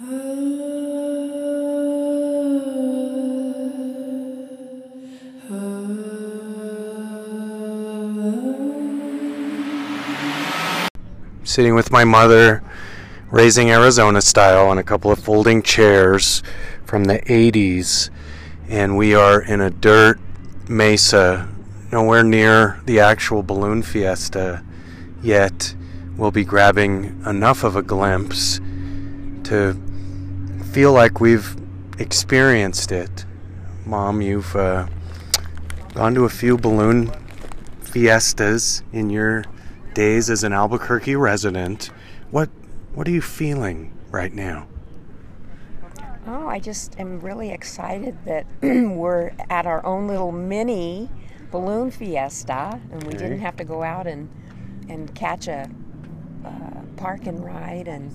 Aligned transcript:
Sitting 0.00 0.14
with 11.74 11.90
my 11.90 12.04
mother, 12.04 12.62
raising 13.30 13.70
Arizona 13.70 14.22
style 14.22 14.68
on 14.68 14.78
a 14.78 14.82
couple 14.82 15.12
of 15.12 15.18
folding 15.18 15.60
chairs 15.60 16.42
from 16.86 17.04
the 17.04 17.18
80s, 17.18 18.08
and 18.70 18.96
we 18.96 19.14
are 19.14 19.42
in 19.42 19.60
a 19.60 19.68
dirt 19.68 20.18
mesa, 20.66 21.46
nowhere 21.92 22.22
near 22.22 22.80
the 22.86 23.00
actual 23.00 23.42
balloon 23.42 23.82
fiesta 23.82 24.64
yet. 25.22 25.74
We'll 26.16 26.30
be 26.30 26.44
grabbing 26.44 27.22
enough 27.26 27.64
of 27.64 27.76
a 27.76 27.82
glimpse 27.82 28.62
to 29.44 29.78
feel 30.72 30.92
like 30.92 31.20
we've 31.20 31.56
experienced 31.98 32.92
it. 32.92 33.24
Mom, 33.84 34.22
you've 34.22 34.54
uh, 34.54 34.86
gone 35.94 36.14
to 36.14 36.24
a 36.24 36.28
few 36.28 36.56
balloon 36.56 37.10
fiestas 37.80 38.82
in 38.92 39.10
your 39.10 39.44
days 39.94 40.30
as 40.30 40.44
an 40.44 40.52
Albuquerque 40.52 41.16
resident. 41.16 41.90
What 42.30 42.48
what 42.94 43.06
are 43.08 43.10
you 43.10 43.22
feeling 43.22 43.92
right 44.10 44.32
now? 44.32 44.66
Oh, 46.26 46.46
I 46.48 46.60
just 46.60 46.98
am 47.00 47.20
really 47.20 47.50
excited 47.50 48.16
that 48.24 48.46
we're 48.62 49.32
at 49.48 49.66
our 49.66 49.84
own 49.84 50.06
little 50.06 50.32
mini 50.32 51.08
balloon 51.50 51.90
fiesta, 51.90 52.80
and 52.92 53.02
we 53.04 53.14
Okay. 53.14 53.18
didn't 53.24 53.40
have 53.40 53.56
to 53.56 53.64
go 53.64 53.82
out 53.82 54.06
and 54.06 54.28
and 54.88 55.12
catch 55.14 55.48
a 55.48 55.68
uh, 56.44 56.50
park 56.96 57.26
and 57.26 57.44
ride 57.44 57.88
and 57.88 58.14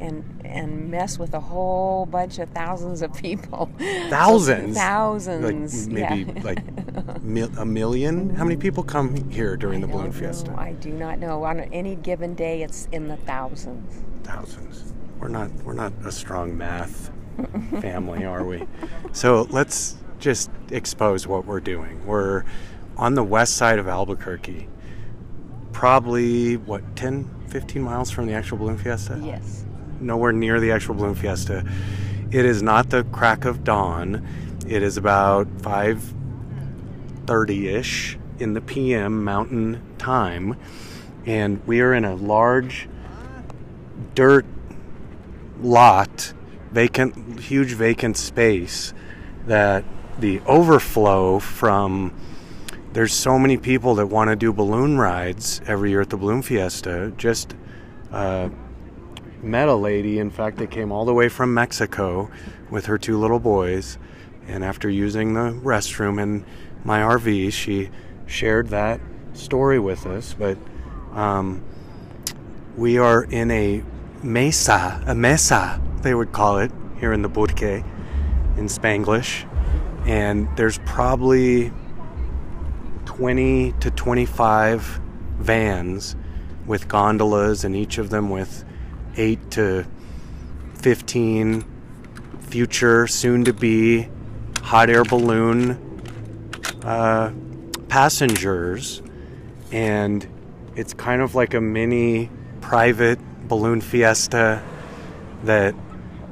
and 0.00 0.24
and 0.44 0.90
mess 0.90 1.18
with 1.18 1.34
a 1.34 1.40
whole 1.40 2.06
bunch 2.06 2.38
of 2.38 2.48
thousands 2.50 3.02
of 3.02 3.12
people. 3.14 3.70
Thousands? 4.10 4.76
thousands, 4.76 5.88
Like 5.88 6.10
maybe 6.10 6.32
yeah. 6.32 6.42
like 6.42 7.22
mil- 7.22 7.50
a 7.58 7.64
million? 7.64 8.30
How 8.36 8.44
many 8.44 8.56
people 8.56 8.82
come 8.82 9.30
here 9.30 9.56
during 9.56 9.80
the 9.80 9.86
balloon 9.86 10.10
don't 10.10 10.12
fiesta? 10.12 10.50
know. 10.50 10.56
I 10.58 10.72
do 10.72 10.90
not 10.92 11.18
know. 11.18 11.44
On 11.44 11.60
any 11.60 11.96
given 11.96 12.34
day, 12.34 12.62
it's 12.62 12.88
in 12.92 13.08
the 13.08 13.16
thousands. 13.16 14.02
Thousands. 14.22 14.92
We're 15.20 15.28
not 15.28 15.50
we're 15.64 15.72
not 15.74 15.92
a 16.04 16.12
strong 16.12 16.56
math 16.56 17.10
family, 17.80 18.24
are 18.24 18.44
we? 18.44 18.64
So 19.12 19.46
let's 19.50 19.96
just 20.18 20.50
expose 20.70 21.26
what 21.26 21.44
we're 21.46 21.60
doing. 21.60 22.04
We're 22.06 22.44
on 22.96 23.14
the 23.14 23.24
west 23.24 23.56
side 23.56 23.78
of 23.78 23.88
Albuquerque. 23.88 24.68
Probably 25.72 26.56
what 26.56 26.96
10 26.96 27.28
15 27.48 27.82
miles 27.82 28.10
from 28.10 28.26
the 28.26 28.32
actual 28.32 28.56
balloon 28.58 28.78
fiesta? 28.78 29.20
Yes. 29.22 29.65
Nowhere 30.00 30.32
near 30.32 30.58
the 30.60 30.72
actual 30.72 30.94
balloon 30.94 31.14
fiesta. 31.14 31.64
It 32.30 32.44
is 32.44 32.62
not 32.62 32.90
the 32.90 33.04
crack 33.04 33.44
of 33.44 33.64
dawn. 33.64 34.26
It 34.66 34.82
is 34.82 34.96
about 34.96 35.46
5:30ish 35.58 38.16
in 38.38 38.54
the 38.54 38.60
PM 38.60 39.24
mountain 39.24 39.80
time 39.98 40.56
and 41.26 41.60
we 41.66 41.80
are 41.80 41.92
in 41.92 42.04
a 42.04 42.14
large 42.14 42.88
dirt 44.14 44.46
lot, 45.60 46.32
vacant 46.70 47.40
huge 47.40 47.72
vacant 47.72 48.16
space 48.16 48.94
that 49.46 49.84
the 50.18 50.40
overflow 50.46 51.38
from 51.38 52.14
there's 52.92 53.12
so 53.12 53.38
many 53.38 53.58
people 53.58 53.96
that 53.96 54.06
want 54.06 54.30
to 54.30 54.36
do 54.36 54.52
balloon 54.52 54.96
rides 54.96 55.60
every 55.66 55.90
year 55.90 56.00
at 56.00 56.08
the 56.08 56.16
balloon 56.16 56.40
fiesta 56.40 57.12
just 57.16 57.54
uh, 58.10 58.48
met 59.42 59.68
a 59.68 59.74
lady. 59.74 60.18
In 60.18 60.30
fact, 60.30 60.56
they 60.56 60.66
came 60.66 60.92
all 60.92 61.04
the 61.04 61.14
way 61.14 61.28
from 61.28 61.54
Mexico 61.54 62.30
with 62.70 62.86
her 62.86 62.98
two 62.98 63.18
little 63.18 63.40
boys. 63.40 63.98
And 64.48 64.64
after 64.64 64.88
using 64.88 65.34
the 65.34 65.52
restroom 65.62 66.22
in 66.22 66.44
my 66.84 67.00
RV, 67.00 67.52
she 67.52 67.90
shared 68.26 68.68
that 68.68 69.00
story 69.32 69.78
with 69.78 70.06
us. 70.06 70.34
But 70.34 70.58
um, 71.12 71.62
we 72.76 72.98
are 72.98 73.24
in 73.24 73.50
a 73.50 73.82
mesa, 74.22 75.02
a 75.06 75.14
mesa, 75.14 75.80
they 76.02 76.14
would 76.14 76.32
call 76.32 76.58
it 76.58 76.70
here 76.98 77.12
in 77.12 77.22
the 77.22 77.28
Burque 77.28 77.62
in 77.62 78.66
Spanglish. 78.68 79.44
And 80.06 80.48
there's 80.56 80.78
probably 80.78 81.72
20 83.06 83.72
to 83.80 83.90
25 83.90 85.00
vans 85.38 86.16
with 86.66 86.88
gondolas, 86.88 87.64
and 87.64 87.74
each 87.74 87.98
of 87.98 88.10
them 88.10 88.30
with 88.30 88.64
8 89.16 89.50
to 89.52 89.86
15 90.74 91.64
future, 92.40 93.06
soon 93.06 93.44
to 93.44 93.52
be 93.52 94.08
hot 94.62 94.90
air 94.90 95.04
balloon 95.04 95.78
uh, 96.84 97.32
passengers. 97.88 99.02
And 99.72 100.26
it's 100.76 100.94
kind 100.94 101.22
of 101.22 101.34
like 101.34 101.54
a 101.54 101.60
mini 101.60 102.30
private 102.60 103.18
balloon 103.48 103.80
fiesta 103.80 104.62
that 105.44 105.74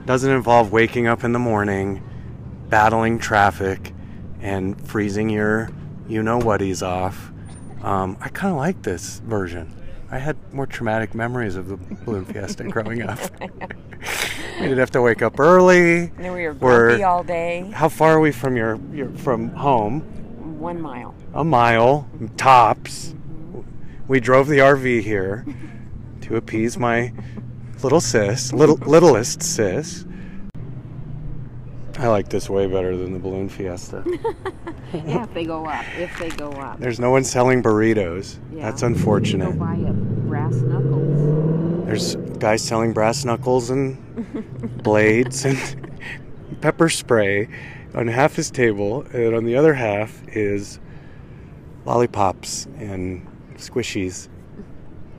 doesn't 0.06 0.30
involve 0.30 0.72
waking 0.72 1.06
up 1.06 1.24
in 1.24 1.32
the 1.32 1.38
morning, 1.38 2.02
battling 2.68 3.18
traffic, 3.18 3.92
and 4.40 4.80
freezing 4.86 5.30
your 5.30 5.70
you 6.08 6.22
know 6.22 6.38
whaties 6.38 6.86
off. 6.86 7.32
Um, 7.82 8.16
I 8.20 8.28
kind 8.28 8.52
of 8.52 8.58
like 8.58 8.82
this 8.82 9.20
version. 9.20 9.72
I 10.14 10.18
had 10.18 10.36
more 10.54 10.64
traumatic 10.64 11.12
memories 11.12 11.56
of 11.56 11.66
the 11.66 11.76
balloon 11.76 12.24
fiesta 12.32 12.62
growing 12.62 13.02
up. 13.02 13.18
we 13.40 14.60
didn't 14.60 14.78
have 14.78 14.92
to 14.92 15.02
wake 15.02 15.22
up 15.22 15.40
early. 15.40 16.02
And 16.02 16.18
then 16.18 16.32
we 16.32 16.44
were 16.44 16.52
We're- 16.52 16.86
grumpy 16.90 17.02
all 17.02 17.24
day. 17.24 17.68
How 17.74 17.88
far 17.88 18.12
are 18.12 18.20
we 18.20 18.30
from 18.30 18.56
your, 18.56 18.78
your 18.92 19.08
from 19.10 19.48
home? 19.48 20.02
One 20.60 20.80
mile. 20.80 21.16
A 21.34 21.42
mile 21.42 22.08
tops. 22.36 23.12
We 24.06 24.20
drove 24.20 24.46
the 24.46 24.58
RV 24.58 25.02
here 25.02 25.44
to 26.20 26.36
appease 26.36 26.78
my 26.78 27.12
little 27.82 28.00
sis, 28.00 28.52
little 28.52 28.76
littlest 28.76 29.42
sis. 29.42 30.04
I 31.98 32.08
like 32.08 32.28
this 32.28 32.50
way 32.50 32.66
better 32.66 32.96
than 32.96 33.12
the 33.12 33.18
balloon 33.18 33.48
fiesta. 33.48 34.04
Yeah, 34.92 35.24
if 35.24 35.34
they 35.34 35.44
go 35.44 35.66
up. 35.66 35.84
If 35.98 36.16
they 36.20 36.28
go 36.28 36.50
up. 36.52 36.78
There's 36.78 37.00
no 37.00 37.10
one 37.10 37.24
selling 37.24 37.64
burritos. 37.64 38.38
Yeah. 38.52 38.62
That's 38.70 38.82
unfortunate. 38.82 39.54
Go 39.54 39.58
buy 39.58 39.74
a 39.74 39.92
brass 39.92 40.54
knuckles. 40.54 41.84
There's 41.86 42.14
guys 42.38 42.62
selling 42.62 42.92
brass 42.92 43.24
knuckles 43.24 43.70
and 43.70 43.98
blades 44.84 45.44
and 45.44 45.58
pepper 46.60 46.88
spray 46.88 47.48
on 47.94 48.06
half 48.06 48.36
his 48.36 48.52
table, 48.52 49.02
and 49.12 49.34
on 49.34 49.44
the 49.44 49.56
other 49.56 49.74
half 49.74 50.22
is 50.28 50.78
lollipops 51.84 52.66
and 52.78 53.26
squishies. 53.56 54.28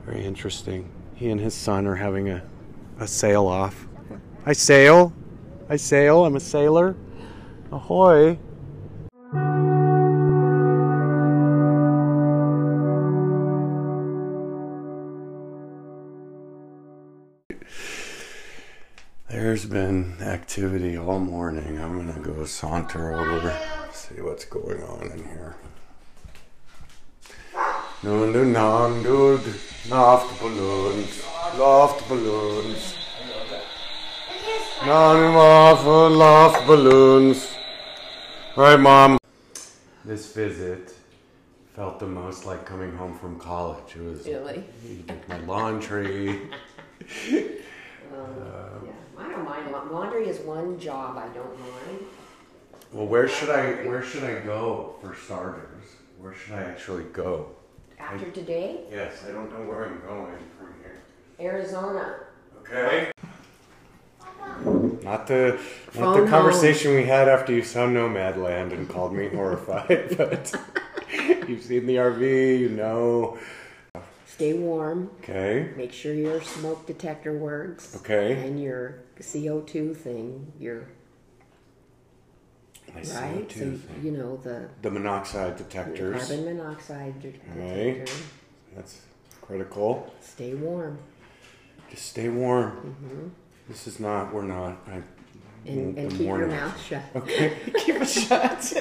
Very 0.06 0.24
interesting. 0.24 0.90
He 1.14 1.30
and 1.30 1.40
his 1.40 1.54
son 1.54 1.86
are 1.86 1.96
having 1.96 2.28
a, 2.30 2.42
a 2.98 3.06
sail 3.06 3.46
off. 3.46 3.86
I 4.44 4.52
sail. 4.54 5.12
I 5.68 5.76
sail. 5.76 6.24
I'm 6.24 6.36
a 6.36 6.40
sailor. 6.40 6.94
Ahoy. 7.72 8.38
There's 19.28 19.66
been 19.66 20.16
activity 20.20 20.96
all 20.96 21.18
morning. 21.18 21.80
I'm 21.80 21.96
gonna 21.96 22.20
go 22.20 22.44
saunter 22.44 23.12
over, 23.12 23.58
see 23.92 24.20
what's 24.20 24.44
going 24.44 24.82
on 24.82 25.10
in 25.10 25.24
here. 25.24 25.56
Nun 28.02 28.32
du 28.32 28.44
nan 28.44 29.02
du 29.02 29.38
Luftballons, 29.88 31.22
Luftballons. 34.86 35.84
Nan 35.84 36.22
off 36.22 36.54
Luftballons. 36.66 37.56
Right, 38.56 38.78
mom. 38.78 39.18
This 40.04 40.32
visit 40.32 40.92
felt 41.74 41.98
the 41.98 42.06
most 42.06 42.46
like 42.46 42.64
coming 42.64 42.96
home 42.96 43.18
from 43.18 43.38
college. 43.38 43.96
It 43.96 44.02
was 44.02 44.26
Really? 44.26 44.64
you 44.88 45.02
did 45.02 45.28
my 45.28 45.38
laundry. 45.40 46.40
Uh, 48.16 48.78
I 49.18 49.28
don't 49.28 49.44
mind. 49.44 49.70
Laundry 49.92 50.28
is 50.28 50.38
one 50.40 50.78
job 50.78 51.18
I 51.18 51.28
don't 51.34 51.58
mind. 51.60 52.00
Well, 52.92 53.06
where 53.06 53.28
should 53.28 53.50
I 53.50 53.84
where 53.86 54.02
should 54.02 54.24
I 54.24 54.40
go 54.40 54.94
for 55.02 55.14
starters? 55.14 55.84
Where 56.18 56.32
should 56.32 56.54
I 56.54 56.62
actually 56.62 57.02
go? 57.12 57.50
After 57.98 58.30
today, 58.30 58.84
Yes, 58.90 59.22
I 59.28 59.32
don't 59.32 59.50
know 59.52 59.68
where 59.68 59.84
I'm 59.86 60.00
going 60.06 60.38
from 60.56 60.74
here. 60.80 61.02
Arizona. 61.40 62.20
Okay. 62.60 63.10
Not 65.06 65.28
the 65.28 65.52
not 65.52 65.60
Phone 65.92 66.24
the 66.24 66.30
conversation 66.30 66.94
we 66.96 67.04
had 67.04 67.28
after 67.28 67.52
you 67.52 67.62
saw 67.62 67.86
Nomadland 67.86 68.72
and 68.72 68.88
called 68.88 69.12
me 69.14 69.28
horrified, 69.34 70.16
but 70.18 70.52
you've 71.48 71.62
seen 71.62 71.86
the 71.86 71.96
RV, 71.96 72.58
you 72.58 72.68
know. 72.70 73.38
Stay 74.26 74.52
warm. 74.52 75.10
Okay. 75.22 75.70
Make 75.76 75.92
sure 75.92 76.12
your 76.12 76.42
smoke 76.42 76.86
detector 76.86 77.32
works. 77.38 77.96
Okay. 78.00 78.32
And 78.46 78.60
your 78.60 78.96
CO2 79.20 79.96
thing, 79.96 80.52
your 80.58 80.88
My 82.92 82.96
right. 83.00 83.04
CO2 83.48 83.52
so 83.52 83.58
thing. 83.58 83.80
you 84.02 84.10
know 84.10 84.36
the 84.38 84.68
The 84.82 84.90
monoxide 84.90 85.56
detectors. 85.56 86.26
carbon 86.26 86.44
monoxide 86.56 87.22
de- 87.22 87.28
Right. 87.54 88.04
detector. 88.04 88.12
That's 88.74 89.00
critical. 89.40 90.12
Stay 90.20 90.54
warm. 90.54 90.98
Just 91.90 92.06
stay 92.06 92.28
warm. 92.28 92.72
Mm-hmm. 92.72 93.28
This 93.68 93.86
is 93.86 93.98
not. 94.00 94.32
We're 94.32 94.42
not. 94.42 94.78
I. 94.86 95.02
And, 95.66 95.96
the 95.96 96.00
and 96.02 96.10
keep 96.12 96.20
your 96.20 96.28
morning. 96.38 96.50
mouth 96.50 96.80
shut. 96.86 97.02
Okay. 97.16 97.56
Keep 97.84 97.96
it 97.96 98.06
shut. 98.08 98.72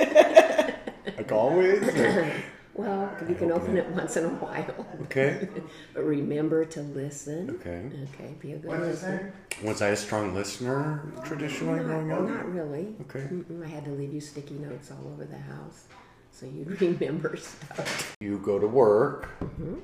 like 1.18 1.32
always. 1.32 1.88
or- 1.88 2.32
Well, 2.78 3.10
you 3.30 3.36
can 3.36 3.54
open 3.54 3.78
it 3.78 3.88
once 3.92 4.18
in 4.18 4.26
a 4.26 4.28
while. 4.28 4.86
Okay. 5.04 5.48
But 5.94 6.04
remember 6.04 6.66
to 6.66 6.82
listen. 6.82 7.50
Okay. 7.52 7.90
Okay, 8.14 8.36
be 8.42 8.52
a 8.52 8.58
good 8.58 8.70
listener. 8.82 9.34
Was 9.64 9.82
I 9.82 9.88
a 9.90 9.96
strong 9.96 10.36
listener 10.36 11.10
traditionally 11.24 11.80
growing 11.80 12.10
Not, 12.10 12.20
up? 12.24 12.28
not 12.28 12.52
really. 12.54 12.94
Okay. 13.04 13.22
Mm-mm, 13.32 13.64
I 13.64 13.68
had 13.70 13.86
to 13.86 13.92
leave 13.92 14.14
you 14.14 14.20
sticky 14.20 14.56
notes 14.56 14.92
all 14.92 15.10
over 15.14 15.24
the 15.24 15.38
house 15.38 15.86
so 16.34 16.46
you'd 16.48 16.82
remember 16.82 17.38
stuff. 17.38 18.14
You 18.20 18.40
go 18.40 18.60
to 18.60 18.68
work, 18.68 19.30
Mm-hmm. 19.40 19.76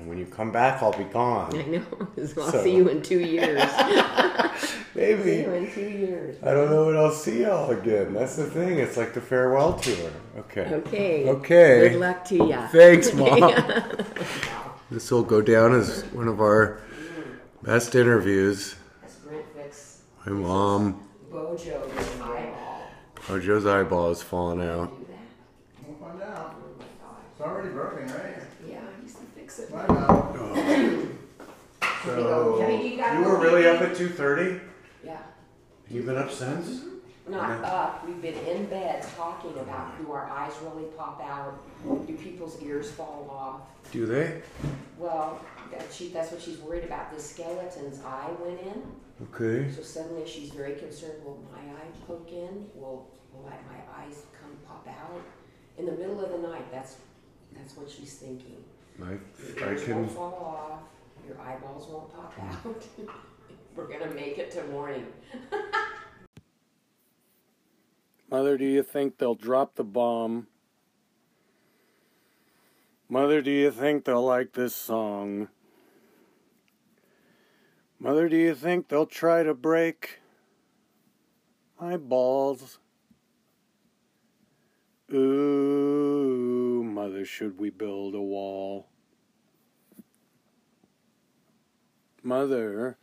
And 0.00 0.08
when 0.08 0.16
you 0.18 0.24
come 0.26 0.50
back, 0.50 0.82
I'll 0.82 0.96
be 0.96 1.04
gone. 1.04 1.54
I 1.56 1.62
know. 1.66 1.84
So 2.26 2.42
I'll 2.42 2.50
So- 2.52 2.64
see 2.64 2.74
you 2.74 2.88
in 2.88 3.02
two 3.02 3.20
years. 3.20 3.62
see 4.60 4.74
Maybe. 4.94 5.30
you 5.42 5.52
in 5.52 5.70
two 5.70 5.80
years. 5.88 6.36
I 6.42 6.52
don't 6.52 6.70
know 6.70 6.86
when 6.86 6.96
I'll 6.96 7.12
see 7.12 7.42
y'all 7.42 7.70
again. 7.70 8.14
That's 8.14 8.36
the 8.36 8.46
thing. 8.46 8.78
It's 8.78 8.96
like 8.96 9.12
the 9.14 9.20
farewell 9.20 9.74
tour. 9.78 10.10
Okay. 10.38 10.66
Okay. 10.74 11.28
Okay. 11.28 11.88
Good 11.90 12.00
luck 12.00 12.24
to 12.26 12.46
ya. 12.48 12.66
Thanks, 12.68 13.12
Mom. 13.14 13.52
this 14.90 15.10
will 15.10 15.22
go 15.22 15.42
down 15.42 15.74
as 15.74 16.02
one 16.12 16.28
of 16.28 16.40
our 16.40 16.80
best 17.62 17.94
interviews. 17.94 18.76
That's 19.02 19.14
Brent 19.16 19.44
Fix 19.54 20.00
My 20.24 20.32
mom, 20.32 21.06
Bojo's 21.30 22.20
eyeball. 22.20 22.82
Ojo's 23.28 23.66
eyeball 23.66 24.10
is 24.10 24.22
falling 24.22 24.66
out. 24.66 24.90
We'll 25.86 25.96
find 25.98 26.22
out. 26.22 26.56
It's 27.32 27.40
already 27.40 27.68
broken, 27.68 28.06
right? 28.08 28.36
Yeah, 29.68 29.76
I 29.76 29.96
used 29.96 30.10
to 30.10 30.18
fix 30.18 30.50
it. 30.50 30.68
Find 30.88 31.00
out. 31.00 31.10
So, 32.04 32.58
you 32.82 33.20
You 33.22 33.28
were 33.28 33.38
really 33.40 33.66
up 33.66 33.82
at 33.82 33.92
2.30? 33.92 34.60
Yeah. 35.04 35.18
You've 35.90 36.06
been 36.06 36.16
up 36.16 36.30
since? 36.30 36.82
Not 37.28 37.62
up. 37.64 38.06
We've 38.06 38.20
been 38.20 38.34
in 38.46 38.66
bed 38.66 39.06
talking 39.16 39.52
about 39.58 40.00
do 40.00 40.10
our 40.12 40.28
eyes 40.30 40.52
really 40.62 40.88
pop 40.96 41.20
out? 41.22 41.60
Do 42.06 42.14
people's 42.16 42.60
ears 42.62 42.90
fall 42.90 43.28
off? 43.30 43.60
Do 43.92 44.06
they? 44.06 44.42
Well, 44.98 45.40
that 45.70 45.92
she, 45.92 46.08
that's 46.08 46.32
what 46.32 46.40
she's 46.42 46.58
worried 46.58 46.84
about. 46.84 47.12
This 47.12 47.30
skeleton's 47.30 48.02
eye 48.04 48.30
went 48.44 48.60
in, 48.60 48.82
Okay. 49.32 49.70
so 49.72 49.82
suddenly 49.82 50.26
she's 50.26 50.50
very 50.50 50.74
concerned. 50.74 51.22
Will 51.24 51.38
my 51.52 51.60
eye 51.60 51.90
poke 52.06 52.30
in? 52.32 52.66
Will 52.74 53.08
will 53.32 53.42
my, 53.44 53.50
my 53.72 54.02
eyes 54.02 54.24
come 54.40 54.50
pop 54.66 54.88
out 54.88 55.20
in 55.78 55.86
the 55.86 55.92
middle 55.92 56.20
of 56.24 56.30
the 56.32 56.38
night? 56.48 56.70
That's 56.72 56.96
that's 57.56 57.76
what 57.76 57.88
she's 57.90 58.14
thinking. 58.14 58.64
I, 59.02 59.64
I 59.64 59.70
ears 59.70 59.84
can. 59.84 59.96
won't 59.96 60.12
fall 60.12 60.34
off. 60.70 61.26
Your 61.26 61.40
eyeballs 61.40 61.88
won't 61.88 62.12
pop 62.14 62.34
out. 62.38 62.76
We're 63.76 63.86
gonna 63.86 64.14
make 64.14 64.38
it 64.38 64.50
to 64.52 64.64
morning. 64.68 65.06
Mother, 68.30 68.56
do 68.58 68.64
you 68.64 68.82
think 68.82 69.18
they'll 69.18 69.34
drop 69.34 69.74
the 69.74 69.84
bomb? 69.84 70.46
Mother, 73.08 73.42
do 73.42 73.50
you 73.50 73.72
think 73.72 74.04
they'll 74.04 74.24
like 74.24 74.52
this 74.52 74.74
song? 74.74 75.48
Mother, 77.98 78.28
do 78.28 78.36
you 78.36 78.54
think 78.54 78.88
they'll 78.88 79.04
try 79.04 79.42
to 79.42 79.52
break 79.52 80.20
my 81.80 81.96
balls? 81.96 82.78
Ooh, 85.12 86.84
mother, 86.84 87.24
should 87.24 87.58
we 87.58 87.70
build 87.70 88.14
a 88.14 88.20
wall? 88.20 88.89
Mother, 92.22 92.98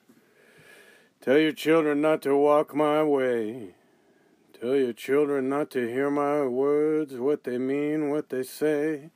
tell 1.21 1.37
your 1.37 1.51
children 1.51 2.01
not 2.01 2.21
to 2.21 2.35
walk 2.35 2.75
my 2.75 3.01
way. 3.03 3.73
Tell 4.59 4.75
your 4.75 4.93
children 4.93 5.49
not 5.49 5.71
to 5.71 5.87
hear 5.87 6.11
my 6.11 6.43
words, 6.43 7.15
what 7.15 7.43
they 7.43 7.57
mean, 7.57 8.09
what 8.09 8.29
they 8.29 8.43
say. 8.43 9.09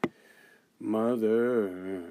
Mother. 0.79 2.03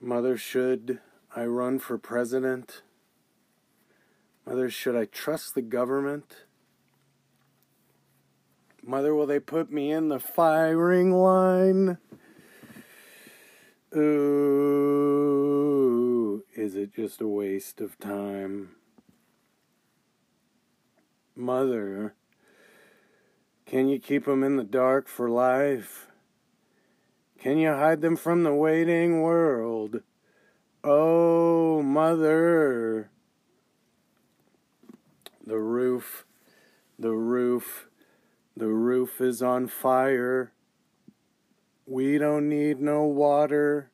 Mother, 0.00 0.36
should 0.36 1.00
I 1.34 1.44
run 1.44 1.78
for 1.78 1.98
president? 1.98 2.82
Mother, 4.46 4.70
should 4.70 4.96
I 4.96 5.04
trust 5.04 5.54
the 5.54 5.62
government? 5.62 6.44
Mother, 8.82 9.14
will 9.14 9.26
they 9.26 9.38
put 9.40 9.70
me 9.70 9.92
in 9.92 10.08
the 10.08 10.18
firing 10.18 11.12
line? 11.12 11.98
Ooh, 13.96 14.04
is 16.54 16.76
it 16.76 16.94
just 16.94 17.20
a 17.20 17.26
waste 17.26 17.80
of 17.80 17.98
time? 17.98 18.76
Mother, 21.34 22.14
can 23.66 23.88
you 23.88 23.98
keep 23.98 24.26
them 24.26 24.44
in 24.44 24.54
the 24.54 24.62
dark 24.62 25.08
for 25.08 25.28
life? 25.28 26.06
Can 27.40 27.58
you 27.58 27.70
hide 27.70 28.00
them 28.00 28.14
from 28.14 28.44
the 28.44 28.54
waiting 28.54 29.22
world? 29.22 30.02
Oh, 30.84 31.82
mother. 31.82 33.10
The 35.44 35.58
roof, 35.58 36.24
the 36.96 37.16
roof, 37.16 37.88
the 38.56 38.68
roof 38.68 39.20
is 39.20 39.42
on 39.42 39.66
fire. 39.66 40.52
We 41.90 42.18
don't 42.18 42.48
need 42.48 42.80
no 42.80 43.02
water. 43.02 43.90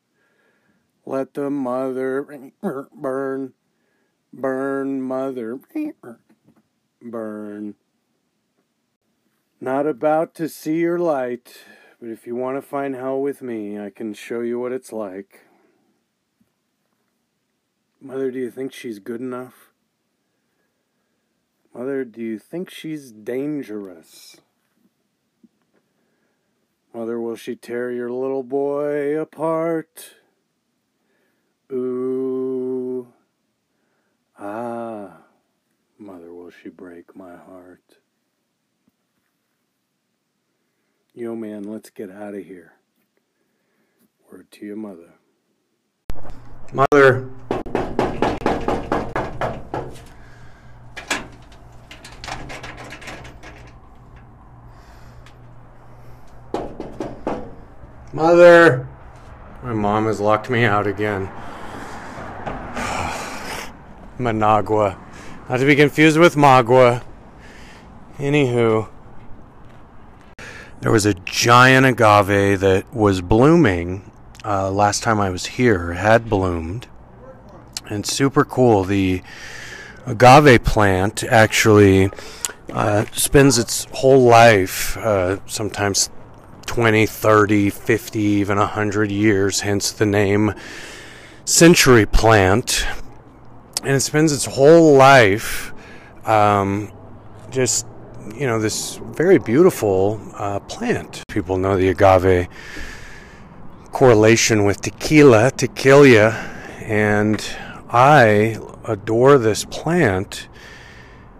Let 1.06 1.32
the 1.32 1.48
mother 1.48 2.52
burn, 2.92 3.54
burn, 4.30 5.00
mother, 5.00 5.58
burn. 7.00 7.74
Not 9.62 9.86
about 9.86 10.34
to 10.34 10.46
see 10.46 10.80
your 10.80 10.98
light, 10.98 11.64
but 11.98 12.10
if 12.10 12.26
you 12.26 12.36
want 12.36 12.58
to 12.58 12.60
find 12.60 12.94
hell 12.94 13.18
with 13.22 13.40
me, 13.40 13.80
I 13.80 13.88
can 13.88 14.12
show 14.12 14.40
you 14.40 14.60
what 14.60 14.72
it's 14.72 14.92
like. 14.92 15.46
Mother, 17.98 18.30
do 18.30 18.38
you 18.38 18.50
think 18.50 18.74
she's 18.74 18.98
good 18.98 19.22
enough? 19.22 19.70
Mother, 21.72 22.04
do 22.04 22.20
you 22.20 22.38
think 22.38 22.68
she's 22.68 23.10
dangerous? 23.10 24.36
Mother, 26.96 27.20
will 27.20 27.36
she 27.36 27.54
tear 27.56 27.90
your 27.90 28.10
little 28.10 28.42
boy 28.42 29.20
apart? 29.20 30.14
Ooh. 31.70 33.08
Ah. 34.38 35.18
Mother, 35.98 36.32
will 36.32 36.50
she 36.50 36.70
break 36.70 37.14
my 37.14 37.36
heart? 37.36 37.98
Yo, 41.12 41.36
man, 41.36 41.64
let's 41.64 41.90
get 41.90 42.10
out 42.10 42.34
of 42.34 42.46
here. 42.46 42.72
Word 44.32 44.50
to 44.52 44.64
your 44.64 44.76
mother. 44.76 45.12
Mother. 46.72 47.28
Mother! 58.16 58.88
My 59.62 59.74
mom 59.74 60.06
has 60.06 60.20
locked 60.20 60.48
me 60.48 60.64
out 60.64 60.86
again. 60.86 61.24
Managua. 64.18 64.96
Not 65.50 65.58
to 65.58 65.66
be 65.66 65.76
confused 65.76 66.16
with 66.16 66.34
Magua. 66.34 67.04
Anywho. 68.16 68.88
There 70.80 70.90
was 70.90 71.04
a 71.04 71.12
giant 71.12 71.84
agave 71.84 72.60
that 72.60 72.86
was 72.94 73.20
blooming 73.20 74.10
uh, 74.46 74.70
last 74.70 75.02
time 75.02 75.20
I 75.20 75.28
was 75.28 75.44
here, 75.44 75.92
had 75.92 76.30
bloomed. 76.30 76.86
And 77.90 78.06
super 78.06 78.46
cool. 78.46 78.84
The 78.84 79.22
agave 80.06 80.64
plant 80.64 81.22
actually 81.22 82.08
uh, 82.72 83.04
spends 83.12 83.58
its 83.58 83.86
whole 83.92 84.22
life, 84.22 84.96
uh, 84.96 85.36
sometimes 85.44 86.08
20, 86.66 87.06
30, 87.06 87.70
50, 87.70 88.18
even 88.18 88.58
100 88.58 89.10
years, 89.10 89.60
hence 89.60 89.92
the 89.92 90.06
name 90.06 90.54
century 91.44 92.06
plant. 92.06 92.86
And 93.82 93.94
it 93.94 94.00
spends 94.00 94.32
its 94.32 94.44
whole 94.44 94.94
life 94.94 95.72
um, 96.26 96.92
just 97.50 97.86
you 98.34 98.46
know, 98.46 98.58
this 98.58 98.96
very 98.96 99.38
beautiful 99.38 100.20
uh, 100.34 100.60
plant. 100.60 101.22
People 101.28 101.56
know 101.56 101.76
the 101.76 101.88
agave 101.88 102.48
correlation 103.92 104.64
with 104.64 104.80
tequila, 104.80 105.50
tequila, 105.50 106.32
and 106.82 107.42
I 107.88 108.58
adore 108.84 109.38
this 109.38 109.64
plant. 109.64 110.48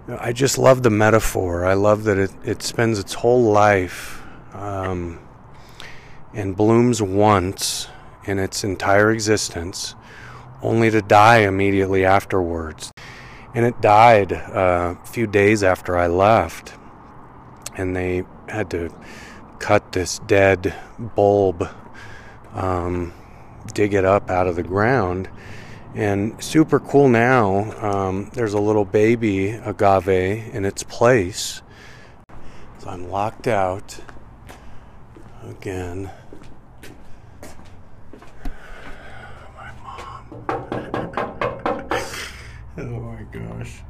I 0.09 0.33
just 0.33 0.59
love 0.59 0.83
the 0.83 0.91
metaphor. 0.91 1.65
I 1.65 1.75
love 1.75 2.05
that 2.05 2.19
it, 2.19 2.31
it 2.45 2.63
spends 2.63 2.99
its 2.99 3.15
whole 3.15 3.43
life 3.43 4.16
um, 4.57 5.21
and 6.35 6.57
blooms 6.57 7.01
once 7.01 7.89
in 8.25 8.39
its 8.39 8.65
entire 8.65 9.11
existence, 9.11 9.95
only 10.63 10.91
to 10.91 11.03
die 11.03 11.39
immediately 11.39 12.05
afterwards. 12.05 12.91
And 13.55 13.65
it 13.65 13.81
died 13.81 14.33
uh, 14.33 14.97
a 15.03 15.07
few 15.07 15.27
days 15.27 15.63
after 15.63 15.97
I 15.97 16.09
left, 16.09 16.75
and 17.77 17.95
they 17.95 18.25
had 18.49 18.71
to 18.71 18.91
cut 19.59 19.93
this 19.93 20.19
dead 20.27 20.75
bulb, 20.99 21.69
um, 22.53 23.13
dig 23.73 23.95
it 23.95 24.05
up 24.05 24.31
out 24.31 24.47
of 24.47 24.57
the 24.57 24.63
ground. 24.63 25.29
And 25.95 26.43
super 26.45 26.79
cool 26.79 27.09
now, 27.09 27.73
um, 27.81 28.31
there's 28.35 28.53
a 28.53 28.61
little 28.61 28.85
baby 28.85 29.51
agave 29.51 30.09
in 30.09 30.67
its 30.67 30.83
place. 30.83 31.63
So 32.79 32.91
I'm 32.91 33.09
locked 33.11 33.47
out 33.47 33.99
again. 35.51 36.11
My 39.57 39.73
mom. 39.83 40.45
oh 42.79 42.83
my 42.83 43.23
gosh. 43.33 43.83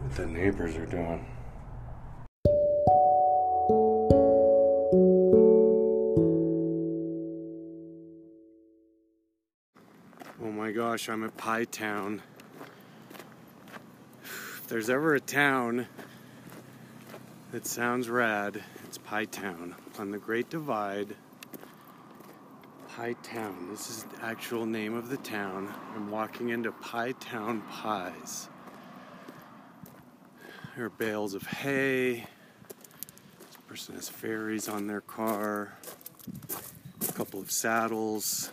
What 0.00 0.16
the 0.16 0.26
neighbors 0.26 0.76
are 0.76 0.86
doing. 0.86 1.26
Oh 10.42 10.50
my 10.50 10.72
gosh, 10.72 11.08
I'm 11.08 11.24
at 11.24 11.36
Pie 11.36 11.64
Town. 11.64 12.22
If 14.70 14.74
there's 14.74 14.90
ever 14.90 15.16
a 15.16 15.20
town 15.20 15.88
that 17.50 17.66
sounds 17.66 18.08
rad, 18.08 18.62
it's 18.84 18.98
Pie 18.98 19.24
Town 19.24 19.74
on 19.98 20.12
the 20.12 20.18
Great 20.18 20.48
Divide. 20.48 21.16
Pie 22.94 23.16
Town. 23.24 23.66
This 23.68 23.90
is 23.90 24.04
the 24.04 24.24
actual 24.24 24.66
name 24.66 24.94
of 24.94 25.08
the 25.08 25.16
town. 25.16 25.74
I'm 25.96 26.08
walking 26.08 26.50
into 26.50 26.70
Pie 26.70 27.14
Town 27.18 27.62
Pies. 27.62 28.48
There 30.76 30.84
are 30.84 30.90
bales 30.90 31.34
of 31.34 31.44
hay. 31.48 32.28
This 33.40 33.56
person 33.66 33.96
has 33.96 34.08
fairies 34.08 34.68
on 34.68 34.86
their 34.86 35.00
car. 35.00 35.76
A 37.08 37.12
couple 37.14 37.40
of 37.40 37.50
saddles. 37.50 38.52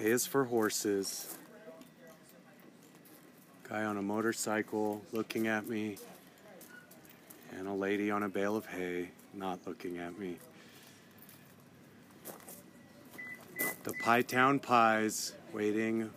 Hay 0.00 0.10
is 0.10 0.26
for 0.26 0.46
horses. 0.46 1.35
Guy 3.68 3.84
on 3.84 3.96
a 3.96 4.02
motorcycle 4.02 5.02
looking 5.12 5.48
at 5.48 5.66
me. 5.66 5.96
And 7.58 7.68
a 7.68 7.72
lady 7.72 8.10
on 8.10 8.22
a 8.22 8.28
bale 8.28 8.56
of 8.56 8.66
hay 8.66 9.10
not 9.34 9.58
looking 9.66 9.98
at 9.98 10.18
me. 10.18 10.36
The 13.84 13.92
Pie 14.02 14.22
Town 14.22 14.58
Pies 14.58 15.32
waiting 15.52 16.10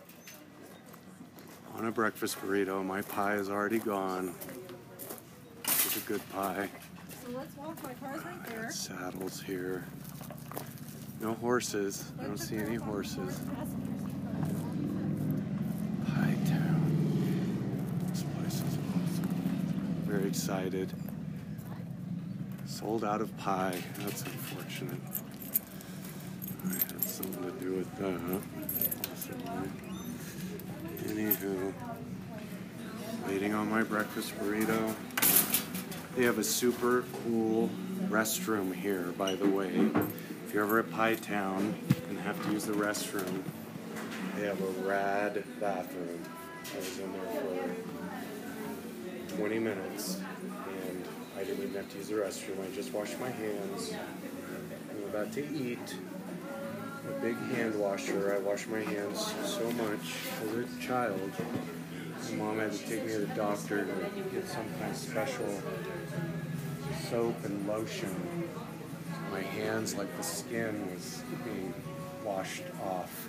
on 1.74 1.86
a 1.86 1.90
breakfast 1.90 2.40
burrito. 2.40 2.84
My 2.84 3.02
pie 3.02 3.34
is 3.34 3.48
already 3.48 3.78
gone. 3.78 4.34
It's 5.64 5.96
a 5.96 6.00
good 6.00 6.20
pie. 6.30 6.68
So 7.24 7.36
let's 7.36 7.56
walk. 7.56 7.82
My 7.82 7.94
car's 7.94 8.24
right 8.24 8.46
there. 8.46 8.62
got 8.62 8.72
saddles 8.72 9.40
here. 9.40 9.84
No 11.20 11.34
horses. 11.34 12.12
I 12.20 12.24
don't 12.24 12.38
see 12.38 12.56
any 12.56 12.76
horses. 12.76 13.40
Pie 16.06 16.36
Town. 16.48 18.06
This 18.08 18.22
place 18.22 18.54
is 18.54 18.78
awesome. 18.88 19.96
Very 20.10 20.26
excited. 20.26 20.92
Sold 22.66 23.04
out 23.04 23.20
of 23.20 23.36
pie. 23.38 23.80
That's 23.98 24.22
unfortunate. 24.22 24.98
I 26.66 26.72
had 26.72 27.04
something 27.04 27.44
to 27.44 27.52
do 27.64 27.74
with 27.74 27.96
that. 27.98 28.18
Possibly. 29.08 29.70
Anywho, 31.04 31.72
waiting 33.28 33.54
on 33.54 33.70
my 33.70 33.84
breakfast 33.84 34.36
burrito. 34.40 34.96
They 36.16 36.24
have 36.24 36.38
a 36.38 36.44
super 36.44 37.04
cool 37.22 37.70
restroom 38.08 38.74
here, 38.74 39.12
by 39.16 39.36
the 39.36 39.48
way. 39.48 39.92
If 40.44 40.52
you're 40.52 40.64
ever 40.64 40.80
at 40.80 40.90
Pie 40.90 41.14
Town 41.14 41.76
and 42.08 42.18
have 42.18 42.44
to 42.46 42.52
use 42.52 42.64
the 42.64 42.72
restroom, 42.72 43.44
they 44.36 44.46
have 44.46 44.60
a 44.60 44.70
rad 44.84 45.44
bathroom. 45.60 46.24
I 46.74 46.78
was 46.78 46.98
in 46.98 47.12
there 47.12 47.22
for 47.26 47.99
20 49.36 49.58
minutes 49.58 50.20
and 50.42 51.04
I 51.36 51.44
didn't 51.44 51.64
even 51.64 51.74
have 51.74 51.90
to 51.90 51.98
use 51.98 52.08
the 52.08 52.14
restroom. 52.14 52.64
I 52.64 52.74
just 52.74 52.92
washed 52.92 53.18
my 53.20 53.30
hands. 53.30 53.94
I'm 54.90 55.04
about 55.04 55.32
to 55.34 55.40
eat 55.54 55.96
a 57.08 57.20
big 57.20 57.36
hand 57.54 57.78
washer. 57.78 58.34
I 58.34 58.38
wash 58.38 58.66
my 58.66 58.80
hands 58.80 59.32
so 59.44 59.70
much 59.72 60.14
as 60.42 60.52
a 60.54 60.80
child. 60.80 61.30
My 62.30 62.36
mom 62.36 62.58
had 62.58 62.72
to 62.72 62.78
take 62.78 63.04
me 63.06 63.12
to 63.12 63.18
the 63.20 63.34
doctor 63.34 63.86
to 63.86 64.20
get 64.32 64.46
some 64.48 64.64
kind 64.78 64.90
of 64.90 64.96
special 64.96 65.62
soap 67.08 67.44
and 67.44 67.66
lotion. 67.66 68.14
My 69.30 69.40
hands, 69.40 69.94
like 69.94 70.14
the 70.16 70.22
skin, 70.22 70.90
was 70.92 71.22
being 71.44 71.72
washed 72.24 72.64
off. 72.84 73.28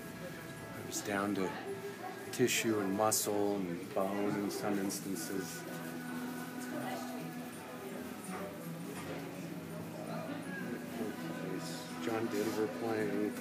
I 0.75 0.87
was 0.87 1.01
down 1.01 1.35
to 1.35 1.49
tissue 2.31 2.79
and 2.79 2.93
muscle 2.97 3.55
and 3.55 3.93
bone 3.93 4.35
in 4.43 4.49
some 4.49 4.79
instances. 4.79 5.61
Denver 12.27 12.67
playing 12.83 13.33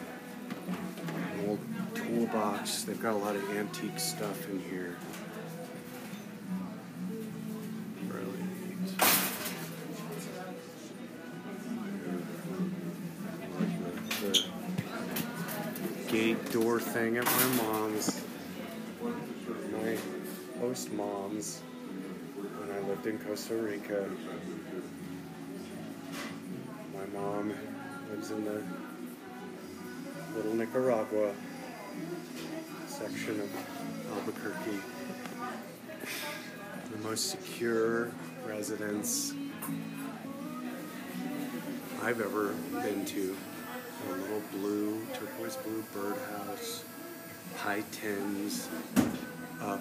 an 0.69 1.49
old 1.49 1.59
toolbox. 1.95 2.83
They've 2.83 3.01
got 3.01 3.15
a 3.15 3.19
lot 3.19 3.37
of 3.37 3.57
antique 3.57 3.99
stuff 3.99 4.49
in 4.49 4.61
here. 4.61 4.97
Gate 16.09 16.51
door 16.51 16.81
thing 16.81 17.19
at 17.19 17.25
my 17.25 17.63
mom's. 17.63 18.21
My 19.73 19.97
host 20.59 20.93
mom's 20.93 21.61
when 22.59 22.77
I 22.77 22.81
lived 22.89 23.07
in 23.07 23.19
Costa 23.21 23.55
Rica. 23.55 24.09
My 26.93 27.07
mom 27.19 27.55
lives 28.11 28.31
in 28.33 28.45
the 28.45 28.63
little 30.35 30.55
Nicaragua 30.55 31.33
section 32.87 33.41
of 33.41 33.51
Albuquerque. 34.13 34.81
The 36.91 36.99
most 37.09 37.31
secure 37.31 38.11
residence 38.47 39.35
I've 42.03 42.21
ever 42.21 42.55
been 42.83 43.05
to. 43.07 43.37
A 44.09 44.13
little 44.13 44.43
blue, 44.53 45.05
turquoise 45.13 45.57
blue 45.57 45.85
birdhouse, 45.93 46.85
high 47.59 47.85
tins 47.93 48.69
up 49.61 49.81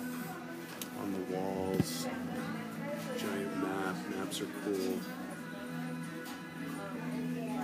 on 1.01 1.13
the 1.13 1.35
walls, 1.35 2.05
giant 3.17 3.57
map. 3.63 3.95
Maps 4.17 4.41
are 4.41 4.47
cool. 4.65 4.99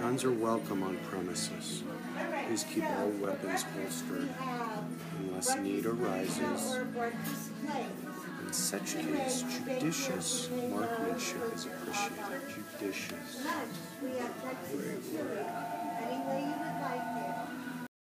Guns 0.06 0.24
are 0.24 0.32
welcome 0.32 0.84
on 0.84 0.98
premises. 1.10 1.82
Please 2.46 2.64
keep 2.72 2.86
all 2.86 3.10
weapons 3.10 3.64
holstered 3.64 4.30
unless 5.18 5.58
need 5.58 5.88
arises. 5.88 6.76
In 8.46 8.54
such 8.54 8.94
case, 9.00 9.44
judicious 9.52 10.48
marksmanship 10.70 11.56
is 11.56 11.66
appreciated. 11.66 12.42
Judicious. 12.80 13.48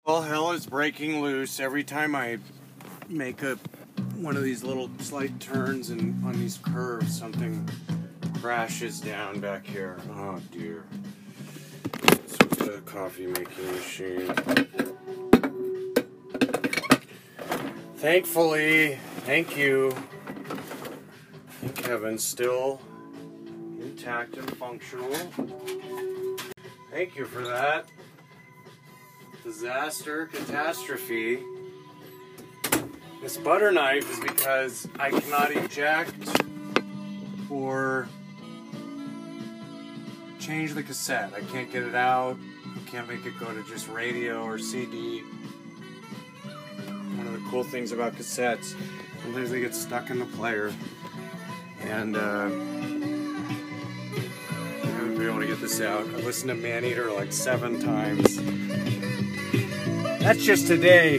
All 0.05 0.21
hell 0.21 0.51
is 0.51 0.67
breaking 0.67 1.21
loose 1.23 1.59
every 1.59 1.83
time 1.83 2.15
I 2.15 2.37
make 3.09 3.41
a 3.41 3.57
one 4.17 4.37
of 4.37 4.43
these 4.43 4.63
little 4.63 4.91
slight 4.99 5.39
turns 5.39 5.89
and 5.89 6.23
on 6.23 6.33
these 6.33 6.59
curves 6.59 7.17
something 7.17 7.67
crashes 8.39 8.99
down 8.99 9.39
back 9.39 9.65
here. 9.65 9.97
Oh 10.11 10.39
dear. 10.51 10.83
The 12.57 12.81
coffee 12.85 13.27
making 13.27 13.71
machine. 13.71 14.33
Thankfully, 17.97 18.99
thank 19.21 19.57
you. 19.57 19.95
Thank 21.61 21.85
heaven, 21.85 22.17
still 22.17 22.81
intact 23.79 24.37
and 24.37 24.57
functional. 24.57 25.13
Thank 26.91 27.15
you 27.15 27.25
for 27.25 27.41
that. 27.41 27.87
Disaster, 29.43 30.27
catastrophe. 30.27 31.39
This 33.21 33.37
butter 33.37 33.71
knife 33.71 34.11
is 34.11 34.19
because 34.19 34.87
I 34.99 35.09
cannot 35.09 35.51
eject 35.51 36.13
or 37.49 38.07
change 40.45 40.73
the 40.75 40.83
cassette. 40.83 41.33
I 41.35 41.41
can't 41.41 41.71
get 41.71 41.81
it 41.81 41.95
out. 41.95 42.37
I 42.75 42.89
can't 42.89 43.07
make 43.07 43.25
it 43.25 43.33
go 43.39 43.51
to 43.51 43.63
just 43.63 43.87
radio 43.89 44.43
or 44.43 44.59
CD. 44.59 45.21
One 47.15 47.25
of 47.25 47.33
the 47.33 47.41
cool 47.49 47.63
things 47.63 47.91
about 47.91 48.15
cassettes, 48.15 48.75
sometimes 49.23 49.49
they 49.49 49.59
get 49.59 49.73
stuck 49.73 50.11
in 50.11 50.19
the 50.19 50.25
player. 50.25 50.71
And 51.81 52.15
uh, 52.15 52.19
I 52.19 52.47
haven't 54.85 55.17
been 55.17 55.27
able 55.27 55.39
to 55.39 55.47
get 55.47 55.59
this 55.59 55.81
out. 55.81 56.01
I've 56.01 56.23
listened 56.23 56.49
to 56.49 56.55
Maneater 56.55 57.11
like 57.11 57.33
seven 57.33 57.79
times. 57.81 58.37
That's 60.19 60.43
just 60.43 60.67
today. 60.67 61.17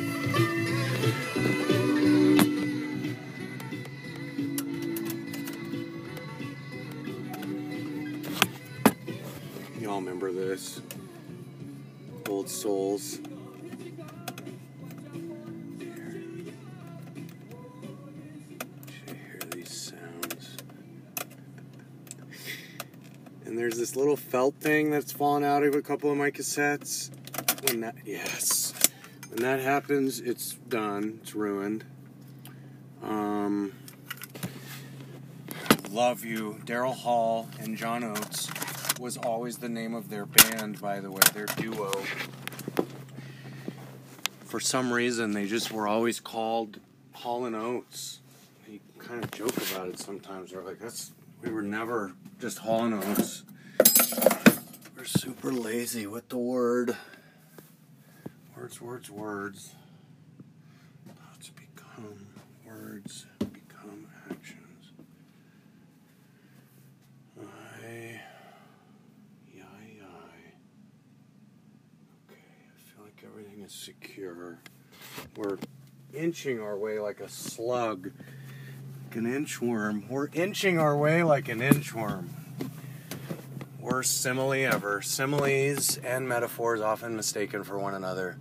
Old 12.31 12.49
Souls. 12.49 13.19
And 23.45 23.59
there's 23.59 23.77
this 23.77 23.97
little 23.97 24.17
felt 24.17 24.55
thing 24.57 24.91
that's 24.91 25.13
fallen 25.13 25.45
out 25.45 25.63
of 25.63 25.75
a 25.75 25.83
couple 25.83 26.11
of 26.11 26.17
my 26.17 26.31
cassettes. 26.31 27.11
When 27.67 27.83
that, 27.83 27.97
yes, 28.07 28.73
when 29.29 29.43
that 29.43 29.61
happens, 29.61 30.21
it's 30.21 30.55
done. 30.55 31.19
It's 31.21 31.35
ruined. 31.35 31.85
Um, 33.03 33.75
love 35.91 36.25
you, 36.25 36.61
Daryl 36.65 36.95
Hall 36.95 37.51
and 37.61 37.77
John 37.77 38.05
Oates 38.05 38.49
was 38.99 39.17
always 39.17 39.59
the 39.59 39.69
name 39.69 39.95
of 39.95 40.09
their 40.09 40.26
band, 40.26 40.81
by 40.81 41.00
the 41.00 41.11
way, 41.11 41.21
their 41.35 41.47
duo. 41.47 41.93
For 44.45 44.61
some 44.61 44.93
reason, 44.93 45.33
they 45.33 45.47
just 45.47 45.73
were 45.73 45.87
always 45.87 46.21
called 46.21 46.79
Hall 47.12 47.45
and 47.45 47.55
Oates. 47.57 48.21
You 48.69 48.81
kind 48.99 49.23
of 49.23 49.31
joke 49.31 49.57
about 49.71 49.88
it 49.88 49.99
sometimes. 49.99 50.50
They're 50.53 50.62
like, 50.62 50.79
"That's 50.79 51.12
we 51.43 51.50
were 51.50 51.62
never 51.62 52.12
just 52.41 52.59
Hall 52.59 52.85
and 52.85 52.95
Oates." 52.95 53.43
We're 54.97 55.05
super 55.05 55.53
lazy 55.53 56.07
with 56.07 56.29
the 56.29 56.38
word. 56.38 56.97
Words, 58.57 58.81
words, 58.81 59.11
words. 59.11 59.75
Thoughts 61.07 61.50
become 61.50 62.26
words, 62.65 63.26
become 63.38 64.07
actions. 64.31 64.91
I. 67.38 68.21
Yai, 69.55 69.62
yai. 69.99 70.55
Okay, 72.29 72.41
I 72.41 72.95
feel 72.95 73.05
like 73.05 73.23
everything 73.25 73.62
is 73.62 73.73
secure. 73.73 74.59
We're 75.37 75.59
inching 76.14 76.61
our 76.61 76.76
way 76.76 76.99
like 76.99 77.21
a 77.21 77.28
slug, 77.28 78.12
like 79.05 79.16
an 79.16 79.25
inchworm. 79.25 80.09
We're 80.09 80.28
inching 80.33 80.78
our 80.78 80.97
way 80.97 81.23
like 81.23 81.49
an 81.49 81.61
inchworm. 81.61 82.28
Worst 83.78 84.23
simile 84.23 84.52
ever. 84.52 85.02
Similes 85.02 85.99
and 85.99 86.28
metaphors 86.28 86.81
often 86.81 87.14
mistaken 87.16 87.64
for 87.64 87.78
one 87.78 87.95
another. 87.95 88.38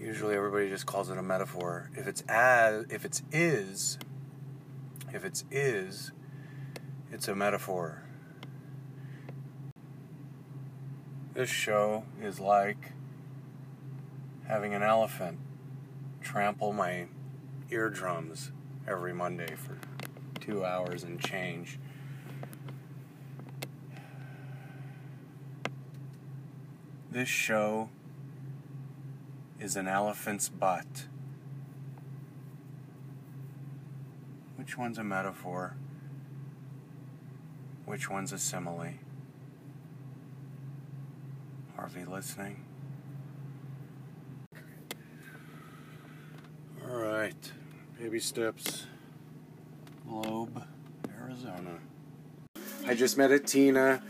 Usually 0.00 0.34
everybody 0.34 0.68
just 0.68 0.86
calls 0.86 1.10
it 1.10 1.18
a 1.18 1.22
metaphor. 1.22 1.90
If 1.94 2.06
it's 2.06 2.22
as 2.28 2.86
if 2.90 3.04
it's 3.04 3.22
is 3.30 3.98
if 5.12 5.24
it's 5.24 5.44
is, 5.50 6.10
it's 7.10 7.28
a 7.28 7.34
metaphor. 7.34 8.02
This 11.34 11.50
show 11.50 12.04
is 12.20 12.40
like 12.40 12.92
having 14.48 14.74
an 14.74 14.82
elephant 14.82 15.38
trample 16.32 16.72
my 16.72 17.04
eardrums 17.70 18.52
every 18.88 19.12
Monday 19.12 19.54
for 19.54 19.76
two 20.40 20.64
hours 20.64 21.04
and 21.04 21.20
change. 21.20 21.78
This 27.10 27.28
show 27.28 27.90
is 29.60 29.76
an 29.76 29.86
elephant's 29.86 30.48
butt. 30.48 31.04
Which 34.56 34.78
one's 34.78 34.96
a 34.96 35.04
metaphor? 35.04 35.76
Which 37.84 38.08
one's 38.08 38.32
a 38.32 38.38
simile? 38.38 38.94
Harvey 41.76 42.06
listening? 42.06 42.64
Alright, 46.92 47.52
baby 47.98 48.20
steps. 48.20 48.84
Globe, 50.06 50.62
Arizona. 51.18 51.78
I 52.86 52.92
just 52.92 53.16
met 53.16 53.30
a 53.30 53.38
Tina 53.38 54.02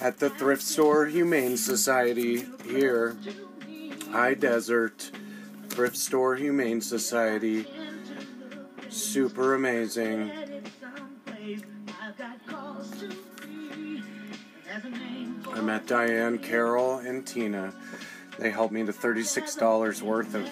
at 0.00 0.18
the 0.18 0.30
thrift 0.30 0.62
store 0.62 1.04
Humane 1.04 1.58
Society 1.58 2.46
here. 2.64 3.14
High 4.10 4.32
Desert 4.32 5.10
Thrift 5.68 5.98
Store 5.98 6.34
Humane 6.34 6.80
Society. 6.80 7.66
Super 8.88 9.52
amazing. 9.52 10.30
I 15.52 15.60
met 15.60 15.86
Diane, 15.86 16.38
Carol, 16.38 17.00
and 17.00 17.26
Tina. 17.26 17.74
They 18.38 18.50
helped 18.50 18.72
me 18.72 18.86
to 18.86 18.92
$36 18.94 20.00
worth 20.00 20.34
of 20.34 20.48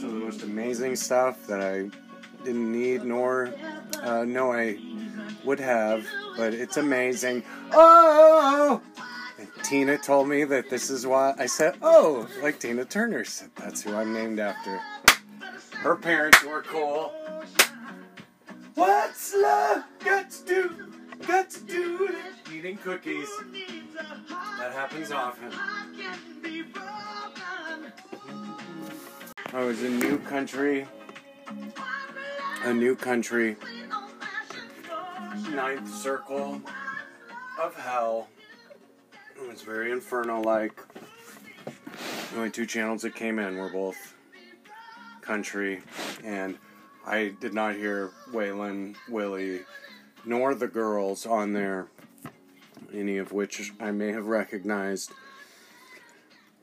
some 0.00 0.08
of 0.08 0.14
the 0.14 0.20
most 0.20 0.42
amazing 0.44 0.96
stuff 0.96 1.46
that 1.46 1.60
I 1.60 1.90
didn't 2.42 2.72
need 2.72 3.04
nor 3.04 3.52
uh, 4.02 4.24
know 4.24 4.50
I 4.50 4.78
would 5.44 5.60
have, 5.60 6.06
but 6.38 6.54
it's 6.54 6.78
amazing. 6.78 7.44
Oh! 7.72 8.80
And 9.38 9.48
Tina 9.62 9.98
told 9.98 10.26
me 10.26 10.44
that 10.44 10.70
this 10.70 10.88
is 10.88 11.06
why 11.06 11.34
I 11.38 11.44
said, 11.44 11.76
oh, 11.82 12.26
like 12.42 12.58
Tina 12.58 12.86
Turner 12.86 13.24
said, 13.24 13.50
that's 13.56 13.82
who 13.82 13.94
I'm 13.94 14.14
named 14.14 14.38
after. 14.38 14.80
Her 15.72 15.96
parents 15.96 16.42
were 16.44 16.62
cool. 16.62 17.12
What's 18.74 19.34
love 19.34 19.84
got 20.02 20.30
to 20.30 20.44
do? 20.46 20.92
Got 21.26 21.50
to 21.50 21.60
do 21.64 21.98
with 21.98 22.54
eating 22.54 22.78
cookies. 22.78 23.28
That 24.58 24.72
happens 24.72 25.12
often. 25.12 25.52
I 29.52 29.64
was 29.64 29.82
in 29.82 29.98
new 29.98 30.18
country. 30.18 30.86
A 32.62 32.72
new 32.72 32.94
country. 32.94 33.56
Ninth 35.50 35.92
circle 35.92 36.62
of 37.60 37.74
hell. 37.74 38.28
It 39.34 39.48
was 39.48 39.62
very 39.62 39.90
inferno 39.90 40.40
like. 40.40 40.80
The 42.30 42.36
only 42.36 42.50
two 42.50 42.64
channels 42.64 43.02
that 43.02 43.16
came 43.16 43.40
in 43.40 43.56
were 43.56 43.70
both 43.70 44.14
country, 45.20 45.82
and 46.22 46.56
I 47.04 47.34
did 47.40 47.52
not 47.52 47.74
hear 47.74 48.12
Waylon, 48.32 48.94
Willie, 49.08 49.62
nor 50.24 50.54
the 50.54 50.68
girls 50.68 51.26
on 51.26 51.54
there, 51.54 51.88
any 52.94 53.18
of 53.18 53.32
which 53.32 53.72
I 53.80 53.90
may 53.90 54.12
have 54.12 54.26
recognized. 54.26 55.10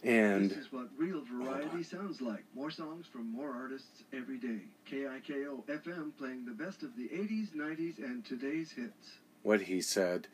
And 0.03 0.49
This 0.51 0.57
is 0.59 0.71
what 0.71 0.87
real 0.95 1.23
variety 1.23 1.83
sounds 1.83 2.21
like. 2.21 2.43
More 2.55 2.69
songs 2.71 3.07
from 3.07 3.31
more 3.31 3.51
artists 3.53 4.03
every 4.13 4.37
day. 4.37 4.61
KIKO 4.89 5.65
FM 5.65 6.15
playing 6.17 6.45
the 6.45 6.51
best 6.51 6.83
of 6.83 6.95
the 6.95 7.07
80s, 7.09 7.49
90s, 7.55 7.97
and 7.97 8.23
today's 8.23 8.71
hits. 8.71 9.17
what 9.43 9.61
he 9.61 9.81
said, 9.81 10.27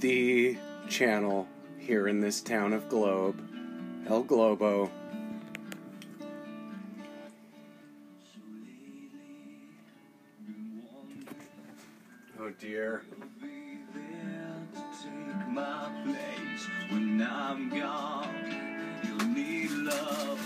the 0.00 0.56
channel 0.88 1.48
here 1.78 2.08
in 2.08 2.20
this 2.20 2.40
town 2.40 2.72
of 2.72 2.88
Globe, 2.88 3.40
El 4.06 4.22
Globo. 4.22 4.90
Oh 12.40 12.50
dear. 12.60 13.02
Take 15.02 15.48
my 15.48 15.90
place 16.04 16.66
when 16.90 17.22
I'm 17.22 17.68
gone. 17.70 18.73
Need 19.34 19.70
love 19.70 20.40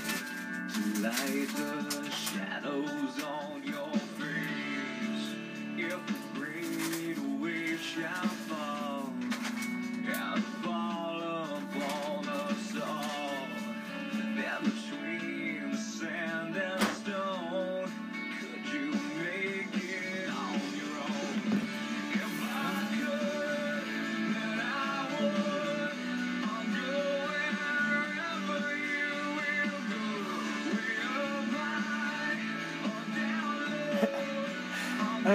to 0.72 1.00
light 1.02 1.48
the 1.56 2.10
shadows 2.10 3.22
on 3.22 3.62
your 3.62 3.92
face. 4.16 5.34
If 5.76 6.06
the 6.06 6.14
great 6.34 7.18
wave 7.38 7.80
shall 7.80 8.28
fall, 8.48 8.67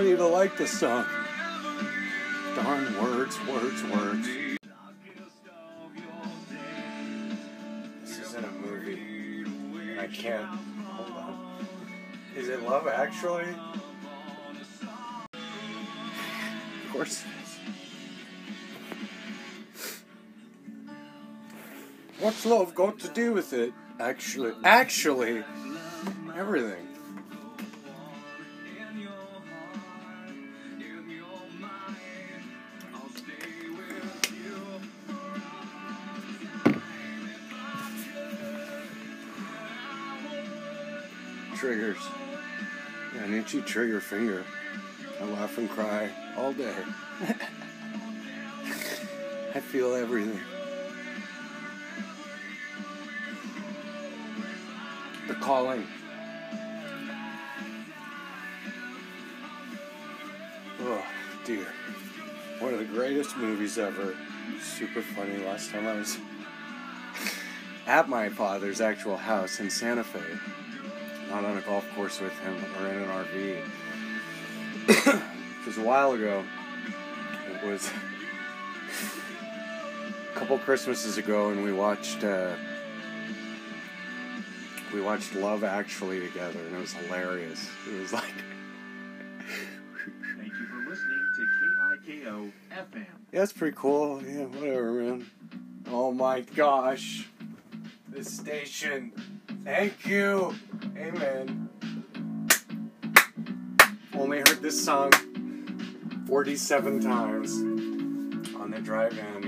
don't 0.04 0.12
even 0.12 0.32
like 0.34 0.58
this 0.58 0.80
song. 0.80 1.06
Darn 2.56 3.02
words, 3.02 3.40
words, 3.48 3.84
words. 3.86 4.28
This 8.02 8.20
isn't 8.20 8.44
a 8.44 8.52
movie. 8.52 9.46
And 9.92 10.02
I 10.02 10.08
can't. 10.08 10.46
Hold 10.46 11.18
on. 11.18 11.68
Is 12.36 12.50
it 12.50 12.64
Love 12.64 12.88
Actually? 12.88 13.48
Of 15.32 16.92
course. 16.92 17.24
What's 22.20 22.46
love 22.46 22.76
got 22.76 23.00
to 23.00 23.08
do 23.08 23.32
with 23.34 23.54
it? 23.54 23.74
Actually, 24.00 24.54
actually, 24.66 25.44
everything. 26.36 26.93
An 43.44 43.48
itchy 43.50 43.62
trigger 43.62 44.00
finger. 44.00 44.46
I 45.20 45.26
laugh 45.26 45.58
and 45.58 45.70
cry 45.70 46.10
all 46.38 46.54
day. 46.54 46.74
I 49.54 49.60
feel 49.60 49.94
everything. 49.96 50.40
The 55.28 55.34
calling. 55.36 55.86
Oh, 60.80 61.04
dear. 61.44 61.68
One 62.60 62.72
of 62.72 62.80
the 62.80 62.86
greatest 62.86 63.36
movies 63.36 63.78
ever. 63.78 64.16
Super 64.62 65.02
funny. 65.02 65.44
Last 65.44 65.70
time 65.70 65.86
I 65.86 65.96
was 65.96 66.18
at 67.88 68.08
my 68.08 68.30
father's 68.30 68.80
actual 68.80 69.18
house 69.18 69.60
in 69.60 69.70
Santa 69.70 70.06
Fe 70.06 70.22
not 71.34 71.46
on 71.46 71.58
a 71.58 71.62
golf 71.62 71.84
course 71.96 72.20
with 72.22 72.38
him 72.40 72.56
or 72.80 72.88
in 72.88 72.98
an 73.02 73.10
RV. 73.10 73.62
It 75.64 75.68
was 75.68 75.78
a 75.78 75.82
while 75.82 76.12
ago. 76.12 76.44
It 77.54 77.66
was 77.66 77.90
a 80.30 80.38
couple 80.38 80.58
Christmases 80.60 81.18
ago, 81.18 81.52
and 81.52 81.64
we 81.64 81.72
watched 81.72 82.22
uh, 82.26 82.54
we 84.94 85.00
watched 85.00 85.34
Love 85.36 85.64
Actually 85.64 86.20
together, 86.20 86.60
and 86.60 86.76
it 86.76 86.80
was 86.80 86.92
hilarious. 86.92 87.70
It 87.90 87.98
was 87.98 88.12
like, 88.12 88.34
Thank 90.38 90.52
you 90.52 90.66
for 90.66 90.90
listening 90.90 91.26
to 91.38 91.48
KIKO 92.12 92.52
FM. 92.74 93.06
yeah, 93.32 93.44
it's 93.44 93.54
pretty 93.54 93.78
cool. 93.80 94.22
Yeah, 94.22 94.44
whatever, 94.44 94.92
man. 94.92 95.26
Oh 95.88 96.12
my 96.12 96.42
gosh, 96.42 97.30
this 98.10 98.30
station. 98.34 99.14
Thank 99.64 100.06
you. 100.06 100.54
Amen. 100.96 101.70
Only 104.14 104.38
heard 104.40 104.62
this 104.62 104.84
song 104.84 105.12
47 106.28 107.00
times 107.02 107.52
on 108.56 108.72
the 108.72 108.80
drive 108.80 109.18
in. 109.18 109.43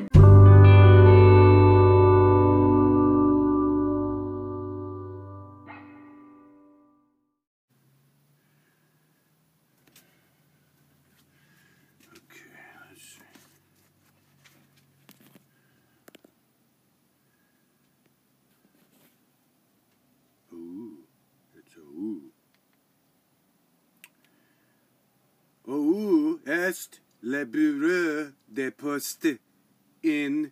In 30.04 30.52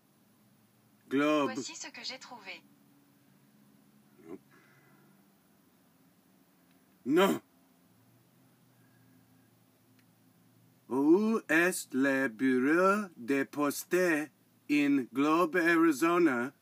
Globe? 1.09 1.51
Voici 1.53 1.75
ce 1.75 1.87
que 1.87 2.03
j'ai 2.03 2.19
trouvé. 2.19 2.61
Non. 7.05 7.41
Où 10.89 11.39
est 11.49 11.93
le 11.93 12.27
bureau 12.27 13.09
de 13.17 13.43
poste 13.43 13.95
in 14.69 15.05
Globe, 15.13 15.57
Arizona? 15.57 16.53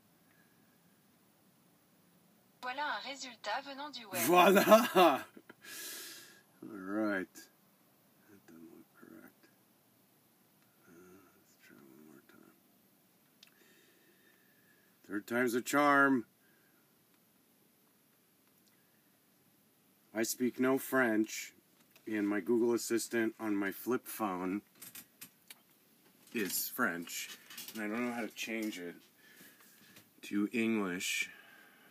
Voilà 2.62 2.84
un 2.96 3.00
résultat 3.10 3.62
venant 3.66 3.90
du 3.90 4.06
web. 4.06 4.22
Voila! 4.26 5.26
All 6.64 6.70
right. 6.70 7.51
Third 15.12 15.28
time's 15.28 15.56
a 15.56 15.62
charm. 15.62 16.24
I 20.16 20.24
speak 20.24 20.58
no 20.58 20.78
French, 20.78 21.52
and 22.08 22.26
my 22.26 22.40
Google 22.40 22.74
Assistant 22.74 23.36
on 23.38 23.54
my 23.54 23.72
flip 23.72 24.08
phone 24.08 24.62
is 26.34 26.70
French, 26.70 27.28
and 27.74 27.84
I 27.84 27.88
don't 27.90 28.08
know 28.08 28.14
how 28.14 28.22
to 28.22 28.30
change 28.30 28.80
it 28.80 28.96
to 30.28 30.48
English. 30.54 31.30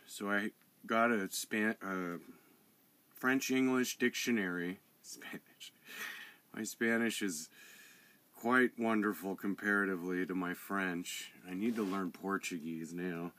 So 0.07 0.27
I 0.31 0.49
got 0.87 1.11
a 1.11 1.29
span 1.29 1.75
uh, 1.85 2.17
French 3.13 3.51
English 3.51 3.99
dictionary. 3.99 4.79
Spanish. 5.03 5.73
My 6.55 6.63
Spanish 6.63 7.21
is 7.21 7.49
quite 8.41 8.71
wonderful 8.79 9.35
comparatively 9.35 10.25
to 10.25 10.33
my 10.33 10.55
French. 10.55 11.31
I 11.47 11.53
need 11.53 11.75
to 11.75 11.83
learn 11.83 12.09
Portuguese 12.09 12.91
now. 12.91 13.33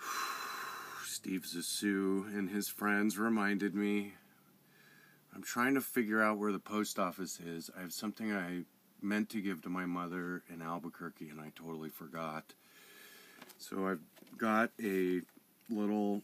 Steve 1.04 1.42
Zissou 1.42 2.34
and 2.34 2.48
his 2.48 2.68
friends 2.68 3.18
reminded 3.18 3.74
me. 3.74 4.14
I'm 5.34 5.42
trying 5.42 5.74
to 5.74 5.82
figure 5.82 6.22
out 6.22 6.38
where 6.38 6.50
the 6.50 6.58
post 6.58 6.98
office 6.98 7.38
is. 7.38 7.68
I 7.76 7.82
have 7.82 7.92
something 7.92 8.32
I 8.32 8.62
meant 9.02 9.28
to 9.30 9.42
give 9.42 9.60
to 9.62 9.68
my 9.68 9.84
mother 9.84 10.42
in 10.48 10.62
Albuquerque 10.62 11.28
and 11.28 11.38
I 11.38 11.52
totally 11.54 11.90
forgot. 11.90 12.54
So 13.58 13.86
I've 13.86 14.00
got 14.38 14.70
a 14.82 15.20
little 15.68 16.22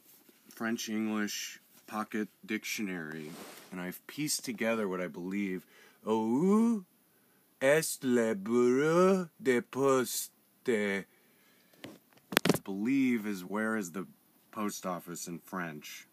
French 0.49 0.89
English 0.89 1.61
pocket 1.87 2.29
dictionary 2.47 3.33
and 3.71 3.83
I've 3.83 4.01
pieced 4.07 4.47
together 4.47 4.89
what 4.89 5.03
I 5.03 5.09
believe. 5.09 5.67
Où 6.05 6.85
est 7.63 8.03
le 8.03 8.35
bureau 8.35 9.29
de 9.41 9.61
poste? 9.61 10.33
I 10.67 11.05
believe 12.65 13.27
is 13.27 13.45
where 13.45 13.77
is 13.77 13.93
the 13.93 14.07
post 14.51 14.85
office 14.85 15.29
in 15.29 15.39
French. 15.39 16.09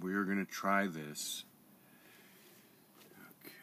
We're 0.00 0.24
gonna 0.24 0.44
try 0.44 0.86
this. 0.86 1.44
Okay. 3.44 3.54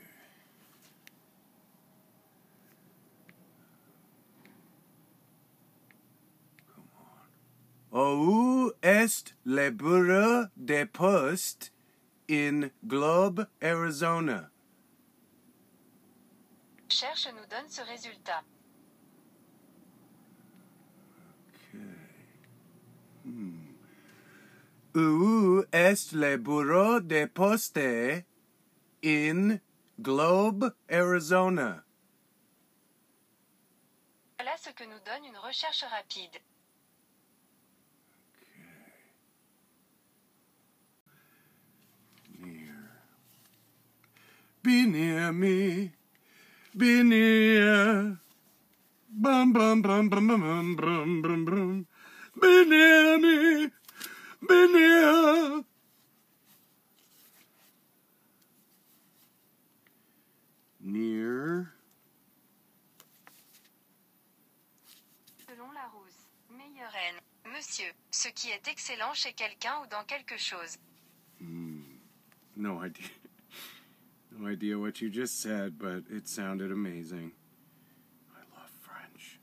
Où 7.94 8.72
est 8.84 9.34
le 9.46 9.72
bureau 9.72 10.48
de 10.58 10.86
poste 10.86 11.72
in 12.28 12.72
Globe, 12.86 13.48
Arizona? 13.64 14.52
Cherche 17.00 17.28
nous 17.28 17.46
donne 17.46 17.70
ce 17.70 17.82
résultat. 17.82 18.42
Okay. 21.54 21.78
Hmm. 23.24 23.76
Où 24.96 25.64
est 25.72 26.12
le 26.14 26.38
bureau 26.38 27.00
de 27.00 27.26
poste 27.26 27.78
in 29.04 29.60
Globe, 30.02 30.74
Arizona? 30.90 31.84
Voilà 34.40 34.58
ce 34.58 34.72
que 34.72 34.84
nous 34.86 35.00
donne 35.06 35.26
une 35.26 35.38
recherche 35.38 35.84
rapide. 35.84 36.42
Near. 42.40 42.74
Be 44.64 44.88
near 44.88 45.32
me. 45.32 45.97
Bum, 46.78 47.10
bum, 49.10 49.82
bum, 49.82 49.82
bum, 49.82 50.28
bum, 50.28 50.76
bum, 50.76 51.22
bum, 51.24 51.86
me. 60.82 61.66
Selon 65.48 65.72
la 65.72 65.90
meilleure 66.52 66.96
haine. 66.96 67.20
Monsieur, 67.52 67.92
ce 68.12 68.28
qui 68.28 68.52
est 68.52 68.68
excellent 68.68 69.16
chez 69.16 69.34
quelqu'un 69.34 69.82
ou 69.84 69.88
dans 69.88 70.04
quelque 70.04 70.38
chose. 70.38 70.78
Hmm. 71.40 71.82
No 72.56 72.84
idea. 72.84 73.27
No 74.40 74.48
idea 74.48 74.78
what 74.78 75.02
you 75.02 75.10
just 75.10 75.42
said, 75.42 75.80
but 75.80 76.04
it 76.12 76.28
sounded 76.28 76.72
amazing. 76.72 77.32
I 78.36 78.42
love 78.60 78.70
French. 78.80 79.40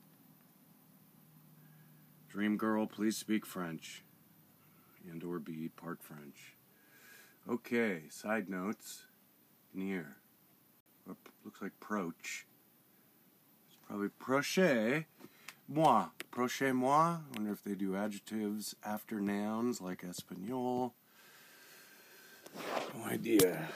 Dream 2.28 2.56
girl, 2.56 2.86
please 2.86 3.16
speak 3.16 3.44
French. 3.44 4.04
And 5.10 5.22
or 5.24 5.40
be 5.40 5.68
part 5.68 6.00
French. 6.00 6.56
Okay, 7.50 8.02
side 8.08 8.48
notes. 8.48 9.02
Near. 9.74 10.16
Or 11.08 11.16
looks 11.44 11.60
like 11.60 11.72
proche. 11.80 12.44
It's 13.66 13.76
probably 13.86 14.08
proche. 14.08 15.06
Moi. 15.68 16.04
Proche 16.30 16.72
moi. 16.72 17.16
Wonder 17.34 17.52
if 17.52 17.64
they 17.64 17.74
do 17.74 17.96
adjectives 17.96 18.76
after 18.84 19.20
nouns 19.20 19.80
like 19.80 20.04
Espanol. 20.04 20.94
No 22.96 23.04
idea. 23.06 23.68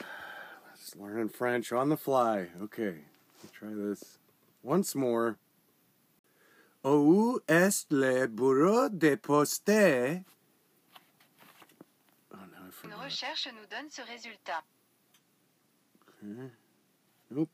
Let's 0.89 0.99
learning 0.99 1.29
French 1.29 1.71
on 1.71 1.89
the 1.89 1.97
fly. 1.97 2.47
Okay, 2.63 2.95
let's 3.43 3.51
try 3.53 3.69
this 3.75 4.17
once 4.63 4.95
more. 4.95 5.37
Où 6.83 7.39
est 7.47 7.85
le 7.91 8.25
bureau 8.25 8.89
de 8.89 9.15
poste? 9.17 9.69
Oh 9.69 10.23
no, 12.33 12.57
I 12.57 12.65
Une 12.65 12.71
forgot. 12.71 13.03
recherche 13.03 13.47
nous 13.53 13.67
donne 13.69 13.91
ce 13.91 14.01
résultat. 14.01 14.63
Okay. 16.23 16.49
Nope. 17.29 17.49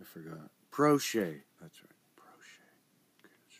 I 0.00 0.04
forgot. 0.04 0.50
Crochet. 0.70 1.42
That's 1.60 1.82
right. 1.82 1.92
Crochet. 2.16 2.70
Okay, 3.20 3.34
let's 3.44 3.56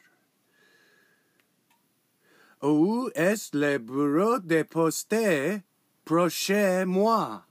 try. 2.62 2.68
Où 2.70 3.10
est 3.14 3.52
le 3.52 3.78
bureau 3.78 4.38
de 4.38 4.62
poste? 4.62 5.62
Prochez-moi. 6.06 7.44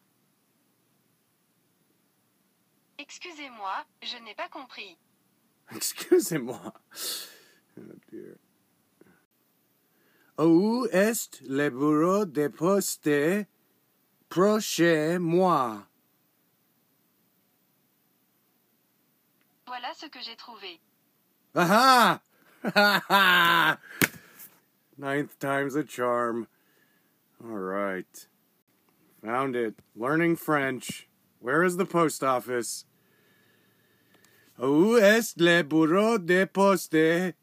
Excusez-moi, 3.04 3.86
je 4.02 4.18
n'ai 4.24 4.34
pas 4.34 4.48
compris. 4.48 4.98
Excusez-moi. 5.76 6.74
Oh. 10.38 10.46
Où 10.46 10.88
est 10.90 11.42
le 11.42 11.70
bureau 11.70 12.24
de 12.26 12.48
poste? 12.48 13.10
Prochez-moi. 14.30 15.86
Voilà 19.68 19.94
ce 19.94 20.06
que 20.06 20.22
j'ai 20.22 20.38
trouvé. 20.38 20.80
Aha! 21.56 22.22
Ninth 24.98 25.38
time's 25.40 25.76
a 25.76 25.84
charm. 25.84 26.48
All 27.44 27.58
right. 27.58 28.28
Found 29.26 29.58
it. 29.58 29.76
Learning 29.94 30.38
French. 30.38 31.10
Where 31.42 31.64
is 31.64 31.76
the 31.76 31.86
post 31.86 32.24
office? 32.24 32.86
Où 34.60 35.00
le 35.38 35.64
bureau 35.64 36.20
de 36.20 36.46
poste? 36.46 37.34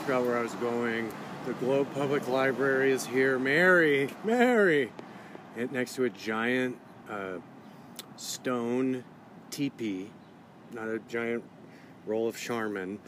Forgot 0.00 0.24
where 0.24 0.38
I 0.38 0.42
was 0.42 0.54
going. 0.54 1.12
The 1.44 1.52
Globe 1.54 1.86
Public 1.92 2.26
Library 2.28 2.92
is 2.92 3.04
here. 3.04 3.38
Mary! 3.38 4.08
Mary! 4.24 4.90
It 5.54 5.70
next 5.70 5.96
to 5.96 6.04
a 6.04 6.10
giant 6.10 6.78
uh, 7.10 7.38
stone 8.16 9.04
teepee. 9.50 10.10
Not 10.72 10.88
a 10.88 10.98
giant 11.10 11.44
roll 12.06 12.26
of 12.26 12.38
Charmin, 12.38 12.98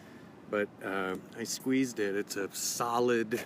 but 0.51 0.69
uh, 0.85 1.17
I 1.39 1.45
squeezed 1.45 2.01
it. 2.01 2.15
It's 2.15 2.37
a 2.37 2.51
solid 2.53 3.43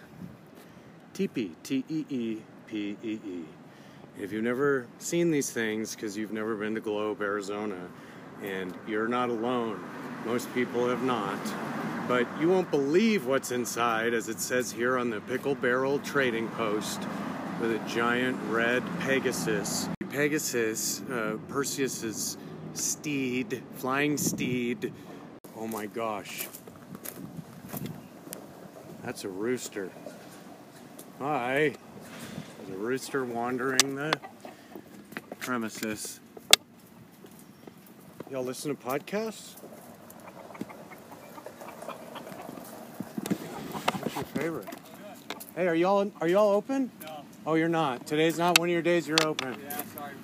teepee, 1.13 1.53
T 1.63 1.85
E 1.89 2.05
E 2.09 2.39
P 2.67 2.97
E 3.05 3.21
E. 3.25 3.45
If 4.21 4.33
you've 4.33 4.43
never 4.43 4.89
seen 4.99 5.31
these 5.31 5.51
things, 5.51 5.95
because 5.95 6.17
you've 6.17 6.33
never 6.33 6.57
been 6.57 6.75
to 6.75 6.81
Globe, 6.81 7.21
Arizona, 7.23 7.89
and 8.43 8.75
you're 8.87 9.09
not 9.09 9.31
alone, 9.31 9.83
most 10.25 10.53
people 10.55 10.89
have 10.89 11.03
not, 11.03 11.39
but 12.09 12.27
you 12.41 12.49
won't 12.49 12.71
believe 12.71 13.27
what's 13.27 13.51
inside, 13.51 14.15
as 14.15 14.29
it 14.29 14.41
says 14.41 14.73
here 14.73 14.99
on 14.99 15.11
the 15.11 15.21
Pickle 15.23 15.55
Barrel 15.55 15.99
Trading 16.01 16.49
Post, 16.49 17.01
with 17.61 17.73
a 17.73 17.89
giant 17.89 18.39
red 18.51 18.83
Pegasus. 19.01 19.89
Pegasus, 20.11 21.03
uh, 21.11 21.37
Perseus's 21.49 22.37
steed, 22.75 23.63
flying 23.75 24.17
steed. 24.17 24.93
Oh 25.57 25.67
my 25.67 25.87
gosh. 25.87 26.49
That's 29.05 29.25
a 29.25 29.29
rooster. 29.29 29.91
Hi. 31.19 31.75
There's 32.59 32.71
a 32.71 32.77
rooster 32.77 33.25
wandering 33.25 33.95
the 33.95 34.13
premises. 35.39 36.21
Y'all 38.35 38.43
listen 38.43 38.75
to 38.75 38.83
podcasts? 38.83 39.53
What's 44.01 44.17
your 44.17 44.25
favorite? 44.25 44.69
Hey, 45.55 45.69
are 45.69 45.77
y'all 45.77 46.11
are 46.21 46.27
y'all 46.27 46.51
open? 46.51 46.91
No. 47.01 47.25
Oh, 47.47 47.55
you're 47.55 47.69
not. 47.69 48.09
Today's 48.09 48.37
not 48.37 48.59
one 48.59 48.69
of 48.69 48.73
your 48.73 48.83
days 48.83 49.07
you're 49.07 49.25
open. 49.25 49.57
Yeah, 49.63 49.81
sorry. 49.95 50.15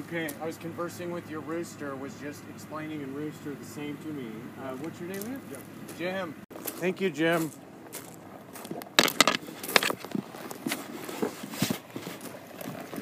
Okay, 0.00 0.28
I 0.42 0.46
was 0.46 0.58
conversing 0.58 1.10
with 1.10 1.30
your 1.30 1.40
rooster, 1.40 1.96
was 1.96 2.12
just 2.20 2.42
explaining 2.54 3.00
in 3.00 3.14
rooster 3.14 3.54
the 3.54 3.64
same 3.64 3.96
to 3.96 4.08
me. 4.08 4.26
Uh, 4.62 4.76
what's 4.82 5.00
your 5.00 5.08
name 5.08 5.22
again? 5.22 5.40
Jim. 5.48 5.62
Jim. 5.96 6.34
Thank 6.50 7.00
you, 7.00 7.08
Jim. 7.08 7.50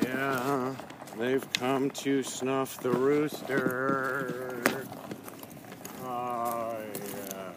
Yeah, 0.05 0.39
they've 1.21 1.53
come 1.53 1.91
to 1.91 2.23
snuff 2.23 2.81
the 2.81 2.91
rooster. 2.91 4.63
Oh, 6.03 6.79
yeah. 6.95 7.53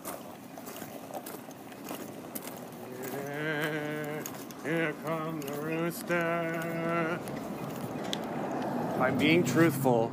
Yeah, 3.13 4.23
here 4.65 4.93
comes 5.05 5.45
the 5.45 5.61
rooster. 5.61 7.19
I'm 8.99 9.17
being 9.17 9.45
truthful, 9.45 10.09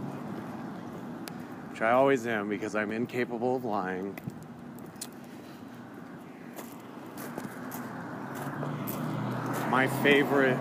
which 1.71 1.83
I 1.83 1.91
always 1.91 2.29
am 2.29 2.49
because 2.49 2.77
I'm 2.77 2.93
incapable 2.93 3.57
of 3.57 3.65
lying, 3.65 4.17
my 9.69 9.89
favorite 10.05 10.59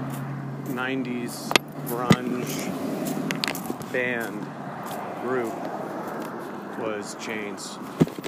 90s 0.65 1.51
grunge 1.87 2.71
band 3.91 4.45
group 5.21 5.53
was 6.79 7.15
Chains, 7.19 7.77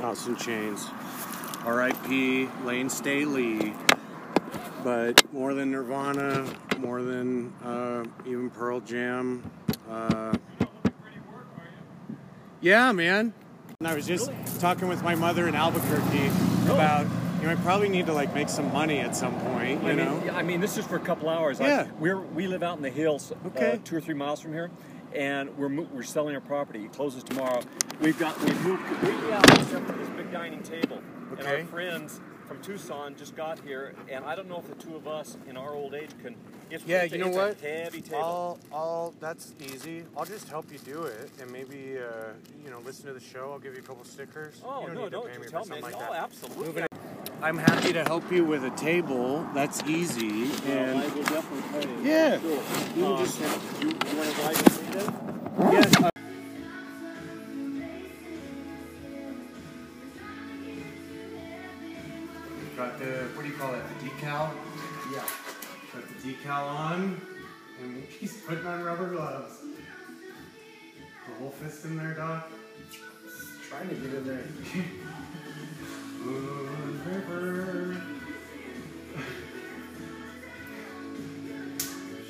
Alice 0.01 0.27
in 0.27 0.35
Chains. 0.35 0.87
R.I.P. 1.65 2.49
Layne 2.65 2.89
Staley. 2.89 3.73
But 4.83 5.31
more 5.31 5.53
than 5.53 5.71
Nirvana, 5.71 6.45
more 6.79 7.03
than 7.03 7.53
uh, 7.63 8.03
even 8.25 8.49
Pearl 8.49 8.79
Jam. 8.79 9.43
Uh, 9.87 10.33
yeah, 12.61 12.91
man. 12.91 13.33
And 13.79 13.87
I 13.87 13.95
was 13.95 14.07
just 14.07 14.31
talking 14.59 14.87
with 14.87 15.03
my 15.03 15.13
mother 15.13 15.47
in 15.47 15.53
Albuquerque 15.53 16.31
about 16.65 17.05
you 17.41 17.47
know 17.47 17.53
I 17.53 17.55
probably 17.55 17.89
need 17.89 18.05
to 18.05 18.13
like 18.13 18.33
make 18.35 18.49
some 18.49 18.71
money 18.71 18.99
at 18.99 19.15
some 19.15 19.33
point. 19.41 19.83
You 19.83 19.89
I 19.89 19.95
mean, 19.95 20.05
know. 20.05 20.33
I 20.33 20.43
mean, 20.43 20.61
this 20.61 20.77
is 20.77 20.85
for 20.85 20.95
a 20.95 20.99
couple 20.99 21.27
hours. 21.27 21.59
Yeah. 21.59 21.87
we're 21.99 22.19
we 22.19 22.47
live 22.47 22.61
out 22.61 22.77
in 22.77 22.83
the 22.83 22.89
hills, 22.89 23.33
Okay. 23.47 23.73
uh, 23.73 23.77
two 23.83 23.97
or 23.97 24.01
three 24.01 24.13
miles 24.13 24.39
from 24.41 24.53
here, 24.53 24.69
and 25.13 25.57
we're 25.57 25.69
we're 25.69 26.03
selling 26.03 26.35
our 26.35 26.41
property. 26.41 26.85
It 26.85 26.93
closes 26.93 27.23
tomorrow. 27.23 27.61
We've 27.99 28.17
got 28.17 28.39
we've 28.43 28.61
moved 28.65 28.85
completely 28.85 29.33
out 29.33 29.49
except 29.59 29.87
for 29.87 29.93
this 29.93 30.09
big 30.09 30.31
dining 30.31 30.61
table, 30.61 31.01
okay. 31.33 31.41
and 31.41 31.47
our 31.47 31.65
friends 31.65 32.21
from 32.47 32.61
Tucson 32.61 33.15
just 33.15 33.35
got 33.35 33.59
here, 33.61 33.95
and 34.09 34.25
I 34.25 34.35
don't 34.35 34.49
know 34.49 34.59
if 34.59 34.67
the 34.67 34.75
two 34.75 34.95
of 34.95 35.07
us 35.07 35.37
in 35.47 35.57
our 35.57 35.73
old 35.73 35.93
age 35.93 36.09
can. 36.21 36.35
It's 36.69 36.85
Yeah, 36.85 37.03
you 37.03 37.17
know 37.17 37.29
what? 37.29 37.59
Heavy 37.59 38.01
table. 38.01 38.59
I'll, 38.71 38.77
I'll, 38.77 39.13
that's 39.19 39.55
easy. 39.59 40.03
I'll 40.17 40.25
just 40.25 40.47
help 40.49 40.71
you 40.71 40.77
do 40.79 41.03
it, 41.03 41.29
and 41.41 41.51
maybe, 41.51 41.97
uh, 41.97 42.33
you 42.63 42.69
know, 42.69 42.79
listen 42.85 43.05
to 43.07 43.13
the 43.13 43.19
show. 43.19 43.51
I'll 43.51 43.59
give 43.59 43.73
you 43.73 43.79
a 43.79 43.83
couple 43.83 44.03
stickers. 44.03 44.61
oh 44.65 44.81
you 44.81 44.87
don't 44.87 44.95
no, 44.95 45.01
need 45.01 45.05
to 45.05 45.11
don't 45.11 45.31
pay 45.31 45.37
me 45.37 45.47
tell 45.47 45.65
me. 45.65 45.81
like 45.81 45.95
oh, 45.95 45.99
that. 45.99 46.23
absolutely. 46.23 46.83
Moving 47.41 47.43
I'm 47.43 47.57
happy 47.57 47.93
to 47.93 48.03
help 48.03 48.31
you 48.31 48.45
with 48.45 48.63
a 48.63 48.69
table. 48.71 49.47
That's 49.53 49.81
easy. 49.83 50.51
I 50.51 50.69
And 50.69 51.13
will 51.15 51.23
definitely 51.23 51.81
pay. 52.03 52.07
yeah, 52.09 52.39
Sure. 52.39 52.63
You 52.95 53.05
Um, 53.07 53.25
just- 53.25 53.39
you, 53.81 53.89
you 53.89 54.17
want 54.17 54.35
to 54.35 54.41
ride 54.41 54.57
with 54.57 54.81
me 54.81 54.99
then? 54.99 55.71
yes. 55.73 55.95
uh, 56.03 56.09
Got 62.77 62.97
the 62.99 63.05
what 63.35 63.43
do 63.43 63.49
you 63.49 63.55
call 63.57 63.73
it? 63.75 63.83
The 63.99 64.09
decal. 64.09 64.49
Yeah. 65.11 65.23
Got 65.93 66.03
the 66.07 66.33
decal 66.33 66.67
on, 66.67 67.21
and 67.81 68.03
he's 68.19 68.37
putting 68.41 68.65
on 68.65 68.83
rubber 68.83 69.09
gloves. 69.09 69.59
The 71.27 71.33
whole 71.39 71.51
fist 71.51 71.85
in 71.85 71.97
there, 71.97 72.13
Doc. 72.13 72.49
Trying 73.69 73.89
to 73.89 73.95
get 73.95 74.13
in 74.13 74.25
there. 74.25 74.43
Moon 76.23 77.01
River. 77.05 78.01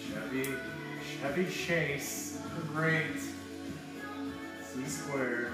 Chevy, 0.08 0.48
Chevy 1.20 1.46
Chase, 1.52 2.42
great. 2.74 3.20
C 4.64 4.86
squared. 4.86 5.52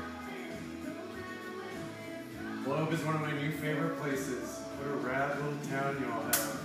Globe 2.64 2.94
is 2.94 3.04
one 3.04 3.16
of 3.16 3.22
my 3.22 3.32
new 3.32 3.52
favorite 3.54 3.98
places. 4.00 4.60
What 4.78 4.94
a 4.94 4.98
rad 4.98 5.38
little 5.38 5.58
town 5.70 5.98
y'all 6.02 6.22
have. 6.22 6.62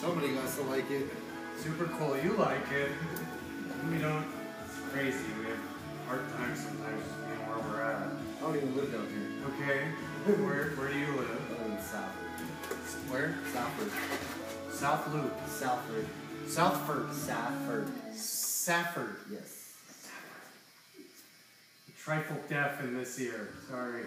Somebody 0.00 0.34
got 0.34 0.48
to 0.54 0.62
like 0.62 0.90
it. 0.90 1.08
Super 1.58 1.84
cool. 1.98 2.16
You 2.16 2.32
like 2.34 2.70
it. 2.72 2.90
We 3.90 3.98
don't. 3.98 4.24
It's 4.64 4.78
crazy. 4.92 5.18
We 5.38 5.46
have 5.46 5.58
hard 6.06 6.28
times 6.36 6.60
sometimes 6.60 7.02
even 8.64 8.76
live 8.76 8.92
down 8.92 9.06
here. 9.08 9.30
Okay. 9.48 9.80
Where 10.44 10.70
Where 10.70 10.88
do 10.88 10.98
you 10.98 11.06
live? 11.06 11.40
I 11.50 11.62
live 11.62 11.72
in 11.72 11.84
Southford. 11.84 13.10
Where? 13.10 13.34
Southford. 13.52 13.92
South 14.72 15.14
Loop. 15.14 15.32
Southford. 15.48 16.06
Southford. 16.46 17.12
Safford. 17.14 17.88
Safford. 18.14 19.16
Yes. 19.30 19.60
Trifle 21.98 22.36
deaf 22.48 22.82
in 22.82 22.96
this 22.96 23.18
ear. 23.18 23.50
Sorry. 23.70 24.02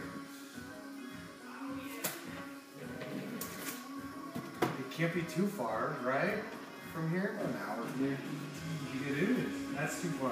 It 4.61 4.91
can't 4.91 5.13
be 5.13 5.23
too 5.23 5.47
far, 5.47 5.95
right? 6.03 6.43
From 6.93 7.09
here? 7.09 7.39
An 7.43 7.55
hour 7.67 7.83
from 7.83 8.05
here. 8.05 8.17
It 9.09 9.29
is. 9.29 9.75
That's 9.75 10.01
too 10.01 10.09
far. 10.09 10.31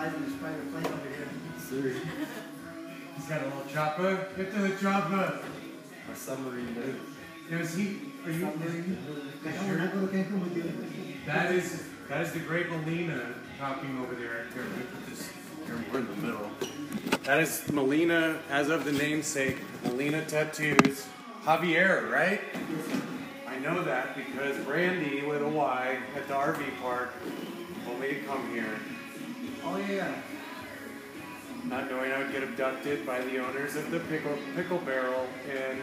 Flies 0.00 0.14
in 0.14 0.22
his 0.22 0.32
private 0.34 0.72
plane 0.72 0.86
over 0.86 1.08
here. 1.08 1.28
Sir. 1.58 2.00
He's 3.16 3.26
got 3.26 3.42
a 3.42 3.44
little 3.44 3.64
chopper. 3.70 4.28
Get 4.34 4.50
to 4.54 4.62
the 4.62 4.74
chopper. 4.80 5.40
A 6.10 6.16
submarine 6.16 6.72
boat. 6.72 6.94
Now, 7.50 7.58
is 7.58 7.74
he? 7.74 7.98
Are 8.24 8.30
you? 8.30 8.50
Sure. 9.66 9.90
That 11.26 11.52
is 11.52 11.84
that 12.08 12.22
is 12.22 12.32
the 12.32 12.38
great 12.38 12.70
Melina 12.70 13.34
talking 13.58 13.98
over 13.98 14.14
there. 14.14 14.46
Here, 14.54 14.64
this, 15.06 15.30
here, 15.66 15.84
we're 15.92 15.98
in 15.98 16.06
the 16.06 16.26
middle. 16.26 16.50
That 17.24 17.40
is 17.40 17.70
Melina, 17.70 18.38
as 18.48 18.70
of 18.70 18.86
the 18.86 18.92
namesake, 18.92 19.58
Melina 19.84 20.24
Tattoos. 20.24 21.08
Javier, 21.44 22.10
right? 22.10 22.40
I 23.46 23.58
know 23.58 23.82
that 23.84 24.16
because 24.16 24.56
Brandy, 24.64 25.26
with 25.26 25.42
a 25.42 25.48
Y, 25.48 25.98
at 26.16 26.26
the 26.26 26.34
RV 26.34 26.80
park, 26.80 27.12
told 27.84 28.00
me 28.00 28.08
to 28.08 28.20
come 28.22 28.50
here. 28.54 28.78
Oh 29.64 29.76
yeah. 29.76 30.14
not 31.64 31.90
knowing 31.90 32.12
I 32.12 32.18
would 32.18 32.32
get 32.32 32.42
abducted 32.42 33.06
by 33.06 33.20
the 33.20 33.38
owners 33.38 33.76
of 33.76 33.90
the 33.90 34.00
pickle 34.00 34.36
pickle 34.54 34.78
barrel 34.78 35.26
and 35.50 35.80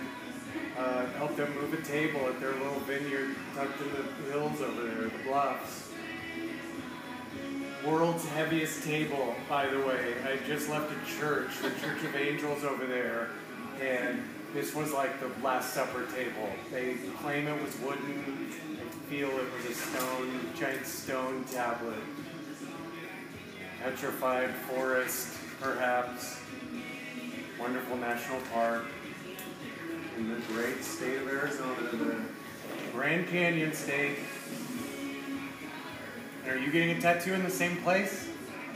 uh, 0.77 1.05
help 1.17 1.35
them 1.35 1.53
move 1.55 1.73
a 1.73 1.81
table 1.83 2.27
at 2.27 2.39
their 2.39 2.53
little 2.53 2.79
vineyard 2.81 3.35
tucked 3.55 3.79
in 3.81 3.89
the 3.91 4.31
hills 4.31 4.61
over 4.61 4.83
there, 4.83 5.03
the 5.03 5.23
bluffs. 5.25 5.89
World's 7.85 8.27
heaviest 8.29 8.83
table, 8.83 9.35
by 9.47 9.67
the 9.67 9.79
way. 9.79 10.15
I 10.25 10.37
just 10.47 10.69
left 10.69 10.91
a 10.91 11.19
church, 11.19 11.49
the 11.61 11.69
Church 11.69 12.03
of 12.03 12.15
Angels 12.15 12.63
over 12.63 12.85
there, 12.85 13.29
and 13.81 14.23
this 14.53 14.73
was 14.73 14.91
like 14.91 15.19
the 15.19 15.29
Last 15.43 15.73
Supper 15.73 16.05
table. 16.15 16.49
They 16.71 16.95
claim 17.21 17.47
it 17.47 17.63
was 17.63 17.77
wooden. 17.79 18.51
I 18.79 19.09
feel 19.09 19.29
it 19.29 19.45
was 19.55 19.65
a 19.69 19.73
stone, 19.73 20.39
giant 20.57 20.85
stone 20.85 21.45
tablet 21.45 22.01
petrified 23.81 24.53
forest, 24.55 25.33
perhaps, 25.59 26.39
wonderful 27.59 27.97
national 27.97 28.39
park 28.53 28.85
in 30.17 30.29
the 30.33 30.39
great 30.53 30.83
state 30.83 31.17
of 31.21 31.27
Arizona, 31.27 31.75
the 31.91 32.15
Grand 32.93 33.27
Canyon 33.27 33.73
State. 33.73 34.17
And 36.43 36.51
are 36.51 36.57
you 36.59 36.71
getting 36.71 36.97
a 36.97 37.01
tattoo 37.01 37.33
in 37.33 37.43
the 37.43 37.49
same 37.49 37.77
place? 37.77 38.27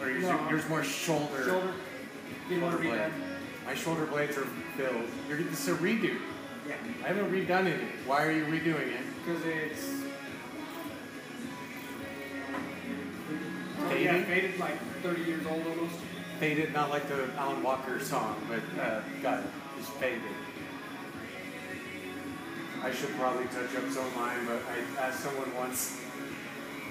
Or 0.02 0.10
No. 0.10 0.50
yours 0.50 0.68
more 0.68 0.84
shoulder? 0.84 1.44
Shoulder. 1.46 1.74
Didn't 2.50 2.64
want 2.64 2.78
to 2.78 2.84
shoulder 2.84 2.98
blade? 2.98 3.12
My 3.66 3.76
shoulder 3.76 4.06
blades 4.06 4.38
are 4.38 4.46
filled. 4.76 5.06
You're, 5.30 5.38
this 5.44 5.68
is 5.68 5.68
a 5.70 5.78
redo. 5.78 6.18
Yeah. 6.68 6.76
I 7.04 7.08
haven't 7.08 7.32
redone 7.32 7.68
it. 7.68 7.80
Why 8.06 8.24
are 8.26 8.32
you 8.32 8.46
redoing 8.46 8.88
it? 8.88 9.02
Because 9.26 9.46
it's. 9.46 10.02
Oh, 13.84 13.96
yeah, 13.96 14.24
faded 14.24 14.60
like 14.60 14.78
30 15.02 15.24
years 15.24 15.46
old 15.48 15.66
almost. 15.68 15.96
Faded, 16.40 16.74
not 16.74 16.90
like 16.90 17.08
the 17.08 17.30
Alan 17.38 17.62
Walker 17.62 18.00
song, 18.00 18.36
but 18.48 18.82
uh, 18.82 19.02
got 19.22 19.40
it. 19.40 19.46
It's 19.80 19.90
faded. 19.90 20.22
I 22.84 22.92
should 22.92 23.10
probably 23.12 23.46
touch 23.46 23.76
up 23.76 23.90
some 23.92 24.06
of 24.06 24.16
mine, 24.16 24.48
but 24.48 24.60
I 24.68 25.08
asked 25.08 25.20
someone 25.20 25.56
once, 25.56 26.00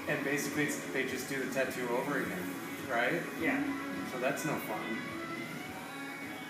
and 0.08 0.22
basically 0.24 0.66
they 0.92 1.04
just 1.04 1.28
do 1.28 1.44
the 1.44 1.52
tattoo 1.52 1.88
over 1.90 2.18
again, 2.18 2.54
right? 2.88 3.20
Yeah. 3.42 3.60
So 4.12 4.20
that's 4.20 4.44
no 4.44 4.52
fun. 4.52 4.98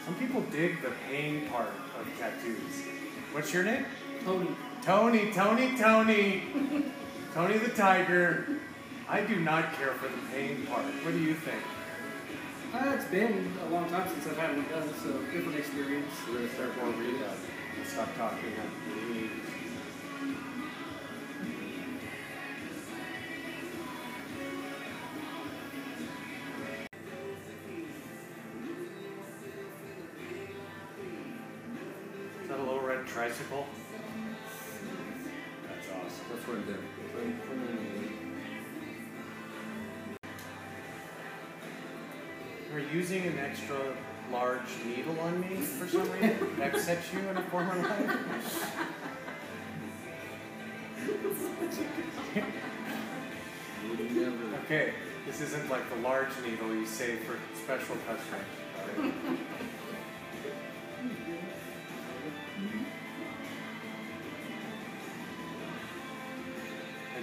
Some 0.05 0.15
people 0.17 0.43
dig 0.53 0.83
the 0.83 0.93
pain 1.09 1.49
part 1.49 1.73
of 1.99 2.07
tattoos. 2.19 2.85
What's 3.33 3.53
your 3.55 3.65
name? 3.65 3.87
Tony. 4.25 4.49
Tony, 4.83 5.33
Tony, 5.33 5.77
Tony. 5.77 6.43
Tony 7.35 7.59
the 7.59 7.71
Tiger. 7.71 8.47
I 9.11 9.23
do 9.23 9.41
not 9.41 9.73
care 9.73 9.93
for 9.95 10.07
the 10.07 10.23
pain 10.33 10.65
part. 10.69 10.85
What 10.85 11.11
do 11.11 11.19
you 11.19 11.35
think? 11.35 11.61
Uh, 12.73 12.93
it's 12.95 13.07
been 13.07 13.53
a 13.67 13.69
long 13.69 13.91
time 13.91 14.09
since 14.09 14.25
I've 14.29 14.37
had 14.37 14.57
one 14.57 14.65
done, 14.69 14.89
so 15.03 15.11
different 15.33 15.59
experience. 15.59 16.13
We're 16.29 16.35
gonna 16.35 16.49
start 16.51 16.77
more 16.77 16.93
reading. 16.93 17.21
Stop 17.89 18.17
talking. 18.17 18.53
Read. 19.11 19.31
Is 32.43 32.49
that 32.49 32.61
a 32.61 32.63
little 32.63 32.81
red 32.81 33.05
tricycle? 33.09 33.67
That's 35.67 35.89
awesome. 35.89 36.27
That's 36.31 36.47
what 36.47 36.59
I'm 36.59 36.65
doing. 36.65 37.00
You're 42.71 42.81
using 42.93 43.27
an 43.27 43.39
extra 43.39 43.77
large 44.31 44.61
needle 44.87 45.19
on 45.21 45.41
me 45.41 45.57
for 45.57 45.89
some 45.89 46.09
reason? 46.13 46.55
That 46.59 46.75
upsets 46.75 47.13
you 47.13 47.19
in 47.19 47.37
a 47.37 47.43
former 47.43 47.75
life? 47.77 48.77
Okay, 54.65 54.93
this 55.27 55.41
isn't 55.41 55.69
like 55.69 55.89
the 55.91 55.97
large 55.97 56.29
needle 56.45 56.73
you 56.73 56.87
save 56.87 57.25
for 57.25 57.37
special 57.61 57.97
customers. 58.07 59.17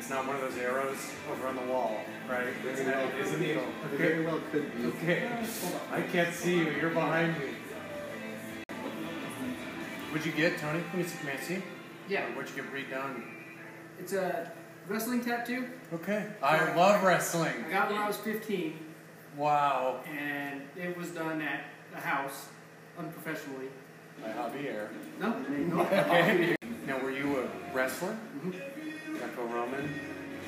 It's 0.07 0.15
not 0.15 0.25
one 0.25 0.37
of 0.37 0.41
those 0.41 0.57
arrows 0.57 1.11
over 1.29 1.47
on 1.47 1.57
the 1.57 1.63
wall, 1.63 1.99
right? 2.29 2.47
It's 2.65 2.79
an, 2.79 2.87
it's 3.19 3.33
a 3.33 3.39
needle. 3.39 3.65
It 3.91 3.97
very 3.97 4.25
well 4.25 4.39
could 4.53 4.73
be. 4.73 4.85
Okay. 4.85 5.29
I 5.91 5.99
can't 5.99 6.33
see 6.33 6.59
you. 6.59 6.71
You're 6.79 6.91
behind 6.91 7.37
me. 7.37 7.47
What'd 10.09 10.25
you 10.25 10.31
get, 10.31 10.59
Tony? 10.59 10.79
Let 10.79 10.95
me 10.95 11.03
see. 11.03 11.25
May 11.25 11.33
I 11.33 11.35
see? 11.35 11.61
Yeah. 12.07 12.25
Or 12.25 12.37
what'd 12.37 12.55
you 12.55 12.63
get 12.63 12.71
Reed 12.71 12.85
redone? 12.89 13.21
It's 13.99 14.13
a 14.13 14.49
wrestling 14.87 15.25
tattoo. 15.25 15.67
Okay. 15.95 16.25
I 16.41 16.73
love 16.73 17.03
wrestling. 17.03 17.65
I 17.67 17.69
got 17.69 17.91
when 17.91 17.99
I 17.99 18.07
was 18.07 18.15
15. 18.15 18.79
Wow. 19.35 19.99
and 20.09 20.61
it 20.77 20.95
was 20.95 21.09
done 21.09 21.41
at 21.41 21.65
a 21.93 21.99
house, 21.99 22.45
unprofessionally. 22.97 23.67
By 24.21 24.29
Javier. 24.29 24.87
No, 25.19 25.37
no, 25.37 25.81
Okay. 25.87 26.55
Now, 26.87 26.97
were 26.99 27.11
you 27.11 27.39
a 27.39 27.75
wrestler? 27.75 28.17
Mm-hmm. 28.37 28.76
Greco-Roman? 29.37 29.93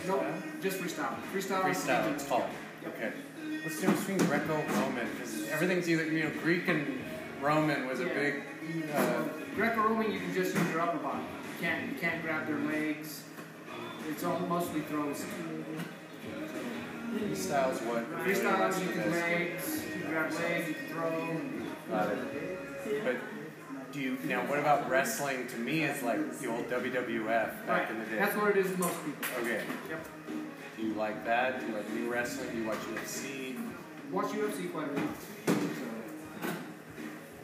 no, 0.07 0.25
just 0.61 0.79
freestyle. 0.79 1.15
Freestyle. 1.31 1.61
Freestyle, 1.61 2.11
it's 2.13 2.27
called. 2.27 2.43
Okay. 2.87 3.11
What's 3.61 3.75
the 3.75 3.87
difference 3.87 3.99
between 4.05 4.27
Greco-Roman? 4.27 5.07
Because 5.11 5.47
everything's 5.49 5.89
either, 5.89 6.05
you 6.05 6.23
know, 6.23 6.31
Greek 6.41 6.67
and 6.67 6.99
Roman 7.41 7.87
was 7.87 7.99
a 7.99 8.05
big. 8.05 8.43
Uh, 8.95 9.23
Greco-Roman, 9.55 10.11
you 10.11 10.19
can 10.19 10.33
just 10.33 10.55
use 10.55 10.69
your 10.71 10.81
upper 10.81 10.97
body. 10.97 11.19
You 11.19 11.67
can't, 11.67 11.91
you 11.91 11.97
can't 11.99 12.21
grab 12.23 12.47
their 12.47 12.59
legs. 12.59 13.23
It's 14.09 14.23
all 14.23 14.39
mostly 14.39 14.81
throws. 14.81 15.23
Freestyle 17.13 17.73
is 17.73 17.81
what? 17.81 18.11
Freestyle, 18.23 18.81
you 18.81 18.91
can 18.91 19.11
legs, 19.11 19.85
you 19.85 19.91
can 19.91 20.09
grab 20.09 20.31
legs, 20.33 20.67
you 20.67 20.73
can 20.73 20.87
throw. 20.87 21.41
Got 21.89 22.09
it. 22.09 23.03
But 23.03 23.15
do 23.91 23.99
you 23.99 24.17
now? 24.25 24.41
What 24.45 24.59
about 24.59 24.89
wrestling? 24.89 25.47
To 25.47 25.57
me, 25.57 25.83
is 25.83 26.01
like 26.03 26.39
the 26.39 26.47
old 26.47 26.69
WWF 26.69 27.65
back 27.65 27.67
Right. 27.67 27.89
in 27.91 27.99
the 27.99 28.05
day. 28.05 28.17
That's 28.17 28.35
what 28.35 28.51
it 28.51 28.57
is 28.57 28.71
to 28.71 28.79
most 28.79 29.03
people. 29.05 29.25
Okay. 29.41 29.61
Yep. 29.89 30.05
Do 30.77 30.83
you 30.85 30.93
like 30.93 31.25
that? 31.25 31.59
Do 31.59 31.67
you 31.67 31.73
like 31.73 31.89
new 31.91 32.09
wrestling? 32.11 32.49
Do 32.51 32.57
you 32.61 32.67
watch 32.67 32.77
UFC? 32.79 33.55
Watch 34.11 34.27
UFC 34.31 34.71
quite 34.71 34.87
a 34.87 34.91
bit. 34.93 35.03
So, 35.47 35.53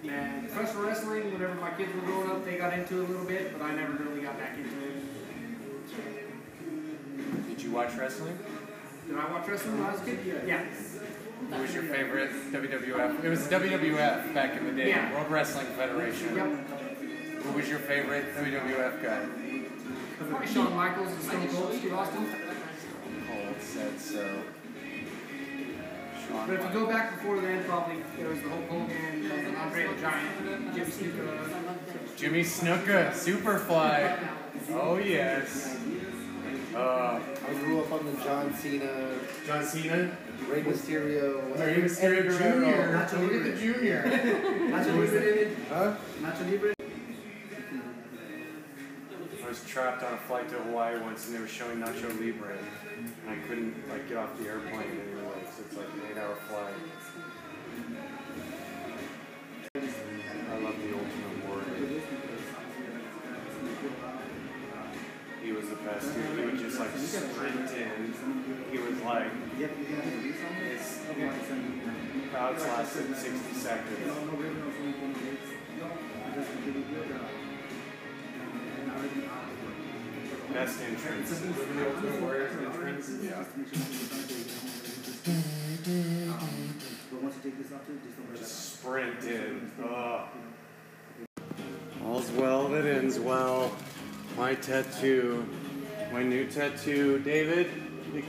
and 0.10 0.50
professional 0.52 0.84
wrestling, 0.84 1.34
whenever 1.34 1.56
my 1.56 1.72
kids 1.72 1.94
were 1.96 2.02
growing 2.02 2.30
up, 2.30 2.46
they 2.46 2.58
got 2.58 2.74
into 2.74 3.02
it 3.02 3.10
a 3.10 3.12
little 3.12 3.26
bit, 3.26 3.52
but 3.58 3.62
I 3.66 3.74
never 3.76 3.94
really 3.94 4.22
got 4.22 4.38
back 4.38 4.56
into 4.58 4.70
it. 4.88 5.04
Did 7.50 7.62
you 7.64 7.72
watch 7.72 7.94
wrestling? 7.96 8.38
Did 9.08 9.18
I 9.18 9.32
watch 9.32 9.48
wrestling 9.48 9.78
when 9.80 9.88
I 9.88 9.92
was 9.94 10.02
a 10.02 10.06
kid? 10.06 10.20
Yeah. 10.48 10.64
Who 11.52 11.62
was 11.62 11.74
your 11.74 11.84
favorite 11.84 12.32
WWF? 12.52 13.24
It 13.24 13.30
was 13.30 13.48
WWF 13.48 14.34
back 14.34 14.58
in 14.58 14.66
the 14.66 14.72
day, 14.74 14.90
Yeah. 14.90 15.14
World 15.14 15.30
Wrestling 15.32 15.68
Federation. 15.78 16.36
Yep. 16.36 16.70
Who 17.44 17.52
was 17.52 17.70
your 17.70 17.80
favorite 17.80 18.36
WWF 18.36 19.02
guy? 19.04 19.26
Probably 20.30 20.48
Shawn 20.48 20.76
Michaels 20.76 21.12
and 21.12 21.22
Stone 21.22 21.48
Cold 21.50 21.74
Steve 21.74 21.94
Austin. 21.94 22.26
Cole 23.28 23.56
said 23.60 24.00
so. 24.00 24.42
Shawn 26.28 26.48
But 26.48 26.56
if 26.56 26.64
you 26.64 26.70
go 26.80 26.88
back 26.88 27.16
before 27.18 27.40
then, 27.42 27.64
probably 27.66 27.98
there 28.18 28.30
was 28.30 28.40
the 28.42 28.50
Hulk 28.50 28.68
Hogan, 28.70 29.32
uh, 29.56 29.60
Andre 29.62 29.88
the 29.94 30.02
Giant, 30.02 30.76
Jimmy 30.76 30.92
Snuka. 30.92 32.18
Jimmy 32.18 32.42
Snuka, 32.44 33.12
Superfly. 33.12 34.18
Oh 34.72 34.98
yes. 34.98 35.78
Uh, 36.76 37.20
I 37.48 37.54
grew 37.54 37.80
up 37.82 37.92
on 37.92 38.06
the 38.06 38.22
John 38.24 38.54
Cena, 38.54 39.14
John 39.46 39.64
Cena. 39.64 40.18
Rey 40.50 40.62
Mysterio, 40.64 41.58
Rey 41.60 41.82
Mysterio 41.82 42.30
Jr. 42.38 42.92
Nacho 42.96 43.22
Look 43.22 43.32
at 43.32 43.42
Libre. 43.42 43.52
the 43.52 43.58
Junior. 43.58 44.04
Nacho 44.04 44.94
Libre. 45.00 45.50
Huh? 45.70 45.96
Nacho 46.22 46.52
Libre. 46.52 46.74
I 49.44 49.48
was 49.48 49.64
trapped 49.66 50.04
on 50.04 50.14
a 50.14 50.18
flight 50.18 50.50
to 50.50 50.56
Hawaii 50.56 51.00
once, 51.00 51.28
and 51.28 51.36
they 51.36 51.40
were 51.40 51.48
showing 51.48 51.80
Nacho 51.80 52.10
Libre, 52.20 52.58
and 52.98 53.12
I 53.30 53.36
couldn't 53.48 53.76
like 53.90 54.08
get 54.10 54.18
off 54.18 54.38
the 54.40 54.48
airplane 54.48 54.74
anyway. 54.74 55.42
So 55.56 55.64
it's 55.66 55.78
like 55.78 55.88
an 55.88 56.02
eight-hour 56.12 56.36
flight. 56.48 56.74
I 59.76 60.58
love 60.60 60.76
the 60.82 60.94
Ultimate 60.94 61.48
Warrior. 61.48 62.02
He 65.44 65.52
was 65.52 65.70
the 65.70 65.76
best 65.76 66.14
dude. 66.14 66.40
He 66.40 66.46
would 66.46 66.60
just 66.60 66.80
like 66.80 66.90
sprint 66.98 67.72
in. 67.72 68.14
He 68.72 68.78
was 68.80 69.00
like 69.02 69.32
his 69.58 71.02
crowds 72.32 72.64
lasted 72.64 73.16
60 73.16 73.54
seconds. 73.54 74.00
Best 80.54 80.82
entrance. 80.82 81.40
The 81.40 82.22
Warrior's 82.22 82.56
entrance? 82.64 83.10
Yeah. 83.24 83.44
Just 88.36 88.74
sprint 88.80 89.24
in. 89.24 89.72
All's 92.06 92.32
well 92.32 92.68
that 92.70 92.86
ends 92.86 93.20
well. 93.20 93.76
My 94.38 94.56
tattoo. 94.56 95.46
My 96.16 96.24
new 96.24 96.48
tattoo. 96.48 97.20
David, 97.20 97.70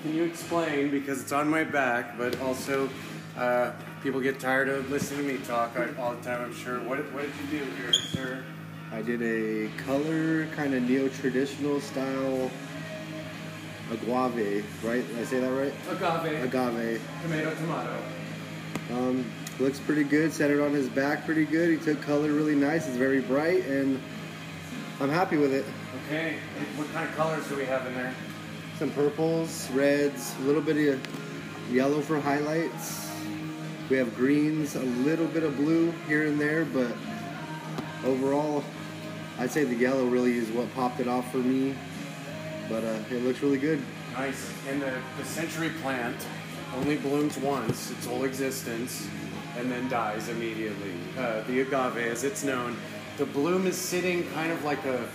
can 0.02 0.12
you 0.12 0.24
explain? 0.24 0.90
Because 0.90 1.22
it's 1.22 1.30
on 1.30 1.48
my 1.48 1.62
back, 1.62 2.18
but 2.18 2.36
also 2.40 2.90
uh, 3.38 3.70
people 4.02 4.20
get 4.20 4.40
tired 4.40 4.68
of 4.68 4.90
listening 4.90 5.24
to 5.24 5.34
me 5.34 5.38
talk 5.46 5.78
all 5.96 6.12
the 6.12 6.20
time, 6.20 6.42
I'm 6.42 6.52
sure. 6.52 6.80
What, 6.80 6.98
what 7.12 7.22
did 7.22 7.32
you 7.52 7.60
do 7.60 7.64
here, 7.76 7.92
sir? 7.92 8.42
I 8.92 9.02
did 9.02 9.22
a 9.22 9.70
color 9.84 10.46
kind 10.56 10.74
of 10.74 10.82
neo-traditional 10.82 11.80
style 11.80 12.50
agave, 13.92 14.66
right? 14.84 15.06
Did 15.06 15.18
I 15.20 15.24
say 15.24 15.38
that 15.38 15.52
right? 15.52 15.72
Agave. 15.88 16.42
Agave. 16.42 17.00
Tomato, 17.22 17.54
tomato. 17.54 18.02
Um, 18.94 19.24
looks 19.60 19.78
pretty 19.78 20.02
good. 20.02 20.32
Centered 20.32 20.60
on 20.60 20.72
his 20.72 20.88
back, 20.88 21.24
pretty 21.24 21.44
good. 21.44 21.70
He 21.70 21.76
took 21.76 22.02
color 22.02 22.32
really 22.32 22.56
nice. 22.56 22.88
It's 22.88 22.96
very 22.96 23.20
bright, 23.20 23.64
and 23.66 24.02
I'm 24.98 25.10
happy 25.10 25.36
with 25.36 25.52
it. 25.52 25.64
Okay. 26.06 26.36
What 26.76 26.90
kind 26.92 27.08
of 27.08 27.14
colors 27.16 27.46
do 27.48 27.56
we 27.56 27.66
have 27.66 27.86
in 27.86 27.94
there? 27.94 28.14
Some 28.78 28.90
purples, 28.90 29.70
reds, 29.72 30.34
a 30.40 30.42
little 30.44 30.62
bit 30.62 30.94
of 30.94 31.00
yellow 31.70 32.00
for 32.00 32.18
highlights. 32.18 33.10
We 33.90 33.96
have 33.98 34.14
greens, 34.16 34.74
a 34.74 34.80
little 34.80 35.26
bit 35.26 35.42
of 35.42 35.56
blue 35.56 35.92
here 36.08 36.26
and 36.26 36.40
there, 36.40 36.64
but 36.64 36.92
overall, 38.04 38.64
I'd 39.38 39.50
say 39.50 39.64
the 39.64 39.74
yellow 39.74 40.06
really 40.06 40.38
is 40.38 40.48
what 40.50 40.72
popped 40.74 40.98
it 41.00 41.08
off 41.08 41.30
for 41.30 41.38
me. 41.38 41.74
But 42.68 42.82
uh, 42.82 42.98
it 43.10 43.22
looks 43.22 43.42
really 43.42 43.58
good. 43.58 43.82
Nice. 44.14 44.50
And 44.68 44.80
the, 44.80 44.92
the 45.18 45.24
century 45.24 45.70
plant 45.82 46.16
only 46.74 46.96
blooms 46.96 47.36
once, 47.38 47.90
its 47.90 48.06
whole 48.06 48.24
existence, 48.24 49.06
and 49.58 49.70
then 49.70 49.88
dies 49.88 50.28
immediately. 50.28 50.92
Uh, 51.18 51.42
the 51.42 51.60
agave, 51.60 51.98
as 51.98 52.24
it's 52.24 52.42
known, 52.42 52.76
the 53.16 53.26
bloom 53.26 53.66
is 53.66 53.76
sitting 53.76 54.28
kind 54.30 54.52
of 54.52 54.64
like 54.64 54.84
a. 54.84 55.08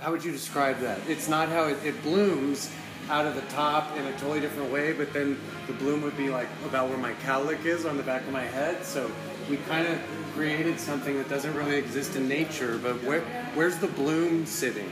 How 0.00 0.10
would 0.10 0.24
you 0.24 0.32
describe 0.32 0.80
that? 0.80 0.98
It's 1.08 1.28
not 1.28 1.48
how 1.48 1.64
it, 1.64 1.78
it 1.84 2.02
blooms 2.02 2.70
out 3.08 3.26
of 3.26 3.34
the 3.34 3.42
top 3.52 3.96
in 3.96 4.04
a 4.04 4.12
totally 4.12 4.40
different 4.40 4.70
way, 4.72 4.92
but 4.92 5.12
then 5.12 5.38
the 5.66 5.72
bloom 5.74 6.02
would 6.02 6.16
be 6.16 6.28
like 6.28 6.48
about 6.64 6.88
where 6.88 6.98
my 6.98 7.12
cowlick 7.24 7.64
is 7.64 7.86
on 7.86 7.96
the 7.96 8.02
back 8.02 8.22
of 8.22 8.32
my 8.32 8.44
head. 8.44 8.84
So 8.84 9.10
we 9.48 9.56
kind 9.68 9.86
of 9.86 9.98
created 10.34 10.80
something 10.80 11.16
that 11.16 11.28
doesn't 11.28 11.54
really 11.54 11.76
exist 11.76 12.16
in 12.16 12.28
nature, 12.28 12.78
but 12.82 13.02
where, 13.04 13.20
where's 13.54 13.78
the 13.78 13.88
bloom 13.88 14.46
sitting? 14.46 14.90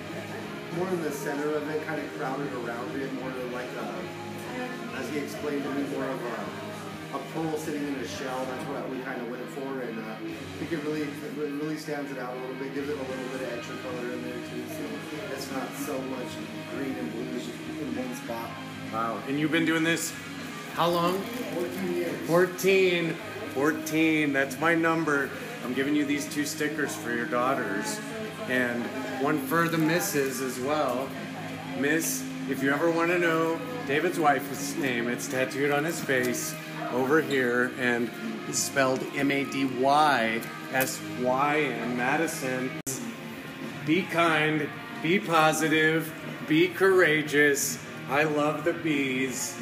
More 0.76 0.88
in 0.88 1.02
the 1.02 1.10
center 1.10 1.54
of 1.54 1.68
it, 1.68 1.86
kind 1.86 2.00
of 2.00 2.18
crowded 2.18 2.52
around 2.64 2.96
it, 2.96 3.12
more 3.14 3.30
like 3.52 3.68
a, 3.78 4.96
as 4.96 5.08
he 5.10 5.18
explained 5.18 5.62
to 5.64 5.70
me, 5.70 5.82
more 5.94 6.04
of 6.04 6.22
a, 6.22 6.61
a 7.12 7.18
pearl 7.34 7.56
sitting 7.58 7.86
in 7.86 7.94
a 7.94 8.08
shell. 8.08 8.46
That's 8.46 8.64
what 8.68 8.88
we 8.88 8.98
kind 9.00 9.20
of 9.20 9.30
went 9.30 9.44
for, 9.50 9.80
and 9.80 9.98
uh, 9.98 10.12
I 10.12 10.64
think 10.64 10.72
it 10.72 10.82
really, 10.84 11.02
it 11.02 11.36
really 11.36 11.76
stands 11.76 12.10
it 12.10 12.18
out 12.18 12.34
a 12.34 12.40
little 12.40 12.56
bit, 12.56 12.74
gives 12.74 12.88
it 12.88 12.96
a 12.96 13.02
little 13.02 13.28
bit 13.32 13.42
of 13.42 13.52
extra 13.52 13.76
color 13.78 14.12
in 14.12 14.22
there 14.22 14.40
too. 14.48 14.64
So 14.68 14.82
it's 15.34 15.52
not 15.52 15.72
so 15.74 15.98
much 16.08 16.28
green 16.74 16.96
and 16.96 17.12
blue, 17.12 17.36
it's 17.36 17.46
just 17.46 17.58
in 17.80 17.96
one 17.96 18.14
spot. 18.16 18.50
Wow. 18.92 19.22
And 19.28 19.38
you've 19.38 19.52
been 19.52 19.66
doing 19.66 19.84
this 19.84 20.12
how 20.74 20.88
long? 20.88 21.18
14 21.18 21.94
years. 21.94 22.28
14. 22.28 23.14
14. 23.54 24.32
That's 24.32 24.58
my 24.58 24.74
number. 24.74 25.28
I'm 25.64 25.74
giving 25.74 25.94
you 25.94 26.06
these 26.06 26.26
two 26.32 26.46
stickers 26.46 26.94
for 26.96 27.14
your 27.14 27.26
daughters. 27.26 28.00
And 28.48 28.82
one 29.22 29.38
for 29.38 29.68
the 29.68 29.78
misses 29.78 30.40
as 30.40 30.58
well. 30.60 31.08
Miss, 31.78 32.24
if 32.48 32.62
you 32.62 32.72
ever 32.72 32.90
want 32.90 33.10
to 33.10 33.18
know 33.18 33.60
David's 33.86 34.18
wife's 34.18 34.74
name, 34.76 35.08
it's 35.08 35.28
tattooed 35.28 35.70
on 35.70 35.84
his 35.84 36.00
face 36.00 36.54
over 36.92 37.20
here. 37.20 37.72
And 37.78 38.10
it's 38.48 38.58
spelled 38.58 39.04
M 39.14 39.30
A 39.30 39.44
D 39.44 39.64
Y 39.64 40.40
S 40.72 41.00
Y 41.20 41.60
N, 41.60 41.96
Madison. 41.96 42.70
Be 43.86 44.02
kind, 44.02 44.68
be 45.02 45.18
positive, 45.18 46.12
be 46.46 46.68
courageous. 46.68 47.78
I 48.08 48.24
love 48.24 48.64
the 48.64 48.72
bees. 48.72 49.56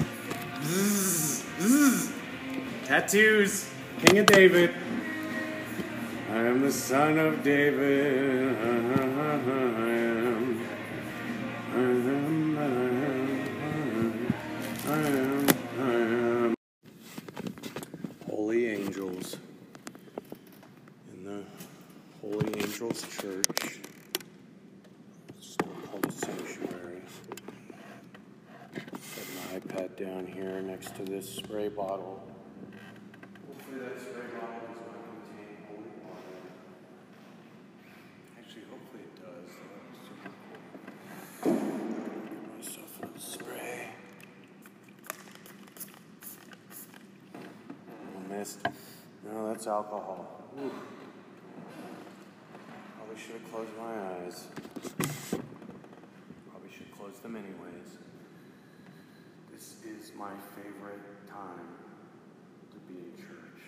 Tattoos, 2.84 3.70
King 4.00 4.18
of 4.18 4.26
David. 4.26 4.74
I 6.30 6.36
am 6.36 6.60
the 6.62 6.72
son 6.72 7.18
of 7.18 7.42
David. 7.42 8.56
I 8.56 8.68
am. 9.88 10.66
I 11.74 11.78
am. 11.78 12.39
Holy 22.80 22.94
Church, 22.94 23.78
still 25.38 25.68
called 25.84 26.10
Sanctuary. 26.10 27.02
Set 29.02 29.26
my 29.36 29.58
iPad 29.60 29.88
down 30.02 30.26
here 30.26 30.62
next 30.62 30.96
to 30.96 31.02
this 31.02 31.28
spray 31.28 31.68
bottle. 31.68 32.26
Hopefully 33.46 33.80
that 33.80 34.00
spray 34.00 34.22
bottle 34.32 34.60
does 34.66 34.80
not 34.80 34.96
contain 35.04 35.60
holy 35.68 35.92
water. 36.08 36.40
Actually, 38.38 38.64
hopefully 38.70 39.02
it 39.02 39.14
does. 39.20 39.50
That 41.42 41.52
super 41.52 41.52
myself 42.56 42.92
a 43.02 43.20
spray. 43.20 43.76
Missed. 48.30 48.60
No, 49.26 49.48
that's 49.48 49.66
alcohol. 49.66 50.44
Ooh. 50.58 50.72
Probably 53.10 53.26
should 53.26 53.40
have 53.42 53.50
closed 53.50 53.76
my 53.76 53.94
eyes. 54.22 54.46
Probably 56.48 56.70
should 56.70 56.92
close 56.96 57.18
them 57.18 57.34
anyways. 57.34 57.98
This 59.50 59.74
is 59.82 60.12
my 60.16 60.30
favorite 60.54 61.26
time 61.28 61.74
to 62.70 62.78
be 62.86 63.00
in 63.00 63.16
church. 63.16 63.62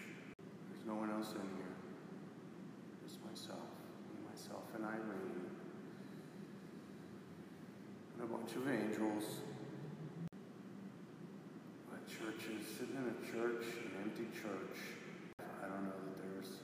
There's 0.70 0.86
no 0.86 0.94
one 0.94 1.10
else 1.10 1.32
in 1.32 1.42
here. 1.58 1.74
Just 3.02 3.18
myself. 3.24 3.66
Me, 4.14 4.20
myself, 4.30 4.62
and 4.76 4.84
Irene. 4.84 5.50
And 8.14 8.22
a 8.22 8.26
bunch 8.26 8.54
of 8.54 8.68
angels. 8.70 9.42
But 11.90 12.06
churches, 12.06 12.62
sitting 12.78 12.94
in 12.94 13.10
a 13.10 13.26
church, 13.26 13.66
an 13.74 13.90
empty 14.04 14.28
church, 14.30 14.78
I 15.40 15.66
don't 15.66 15.82
know 15.82 15.98
that 15.98 16.22
there's 16.22 16.62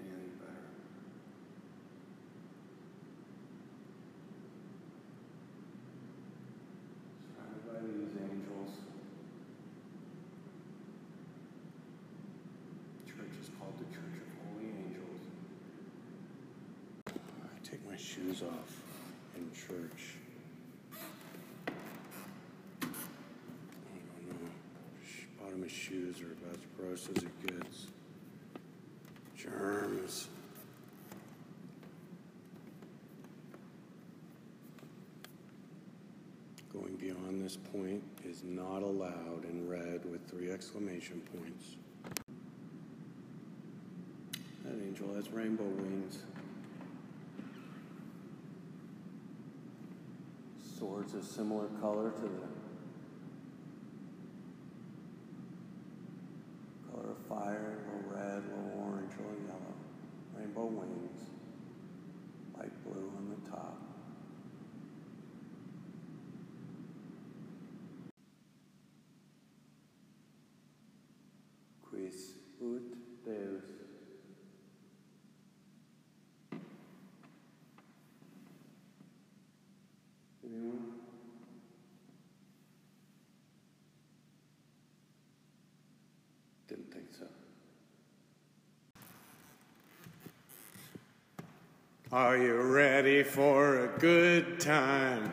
anything 0.00 0.32
better. 0.40 0.64
Surrounded 7.36 7.62
by 7.66 7.78
these 7.80 8.14
angels. 8.20 8.72
Church 13.06 13.34
is 13.40 13.48
called 13.58 13.76
the 13.78 13.88
Church 13.94 14.16
of 14.20 14.28
Holy 14.44 14.68
Angels. 14.68 15.22
I 17.08 17.56
take 17.64 17.82
my 17.88 17.96
shoes 18.30 18.42
off 18.42 18.80
in 19.36 19.50
church. 19.52 20.14
Bottom 25.40 25.62
of 25.62 25.70
shoes 25.70 26.20
are 26.20 26.32
about 26.32 26.54
as 26.54 26.60
gross 26.76 27.08
as 27.16 27.22
it 27.24 27.46
gets. 27.46 27.86
Germs. 29.36 30.28
Going 36.72 36.94
beyond 36.96 37.44
this 37.44 37.56
point 37.56 38.02
is 38.24 38.44
not 38.44 38.82
allowed 38.82 39.44
in 39.48 39.68
red 39.68 40.04
with 40.04 40.24
three 40.28 40.52
exclamation 40.52 41.20
points. 41.36 41.76
That 44.64 44.74
angel 44.86 45.12
has 45.14 45.30
rainbow 45.32 45.64
wings. 45.64 46.22
Swords 50.80 51.12
a 51.12 51.22
similar 51.22 51.66
color 51.78 52.10
to 52.10 52.22
the 52.22 52.28
color 56.90 57.10
of 57.10 57.18
fire, 57.28 57.84
a 57.84 57.96
little 57.96 58.10
red, 58.10 58.42
a 58.42 58.56
little 58.56 58.80
orange, 58.86 59.12
a 59.12 59.20
little 59.20 59.44
yellow. 59.46 59.74
Rainbow 60.34 60.64
wings. 60.64 61.20
Light 62.56 62.72
blue 62.82 63.12
on 63.18 63.28
the 63.28 63.50
top. 63.50 63.76
Quis 71.82 72.36
ut 72.62 72.94
Deus? 73.26 73.64
Anyone? 80.52 80.94
Didn't 86.66 86.92
think 86.92 87.06
so. 87.16 87.26
Are 92.12 92.36
you 92.36 92.56
ready 92.56 93.22
for 93.22 93.84
a 93.84 93.98
good 94.00 94.58
time? 94.58 95.32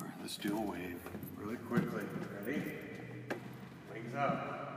All 0.00 0.04
right, 0.06 0.14
let's 0.20 0.36
do 0.36 0.56
a 0.56 0.60
wave 0.60 1.00
really 1.36 1.56
quickly. 1.56 2.02
Ready? 2.46 2.62
Wings 3.92 4.14
up. 4.16 4.76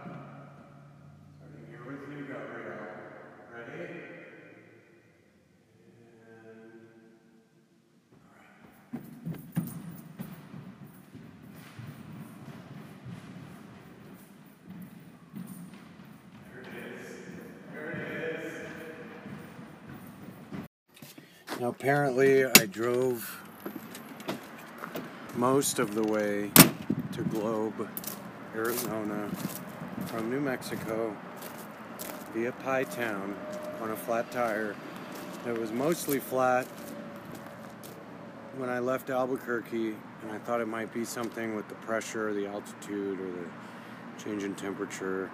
Starting 1.38 1.68
here 1.70 1.84
with 1.86 2.10
you, 2.18 2.26
Gabrielle. 2.26 2.88
Ready? 3.54 3.86
And... 6.26 6.72
There 16.50 16.62
it 16.62 16.68
is. 16.68 17.08
There 17.74 17.90
it 17.92 18.02
is. 18.46 18.54
Now, 21.60 21.61
apparently, 21.72 22.44
I 22.44 22.66
drove 22.66 23.42
most 25.36 25.80
of 25.80 25.96
the 25.96 26.04
way 26.04 26.52
to 27.14 27.24
Globe, 27.24 27.90
Arizona, 28.54 29.30
from 30.08 30.30
New 30.30 30.42
Mexico 30.42 31.16
via 32.34 32.52
Pie 32.52 32.84
Town 32.84 33.36
on 33.82 33.92
a 33.92 33.96
flat 33.96 34.30
tire 34.32 34.76
that 35.46 35.58
was 35.58 35.72
mostly 35.72 36.20
flat 36.20 36.68
when 38.58 38.70
I 38.70 38.80
left 38.80 39.10
Albuquerque, 39.10 39.96
and 40.24 40.32
I 40.32 40.40
thought 40.40 40.60
it 40.60 40.68
might 40.68 40.94
be 40.94 41.06
something 41.06 41.56
with 41.56 41.70
the 41.70 41.76
pressure, 41.76 42.34
the 42.34 42.48
altitude, 42.48 43.18
or 43.18 43.32
the 43.32 44.22
change 44.22 44.44
in 44.44 44.56
temperature. 44.56 45.32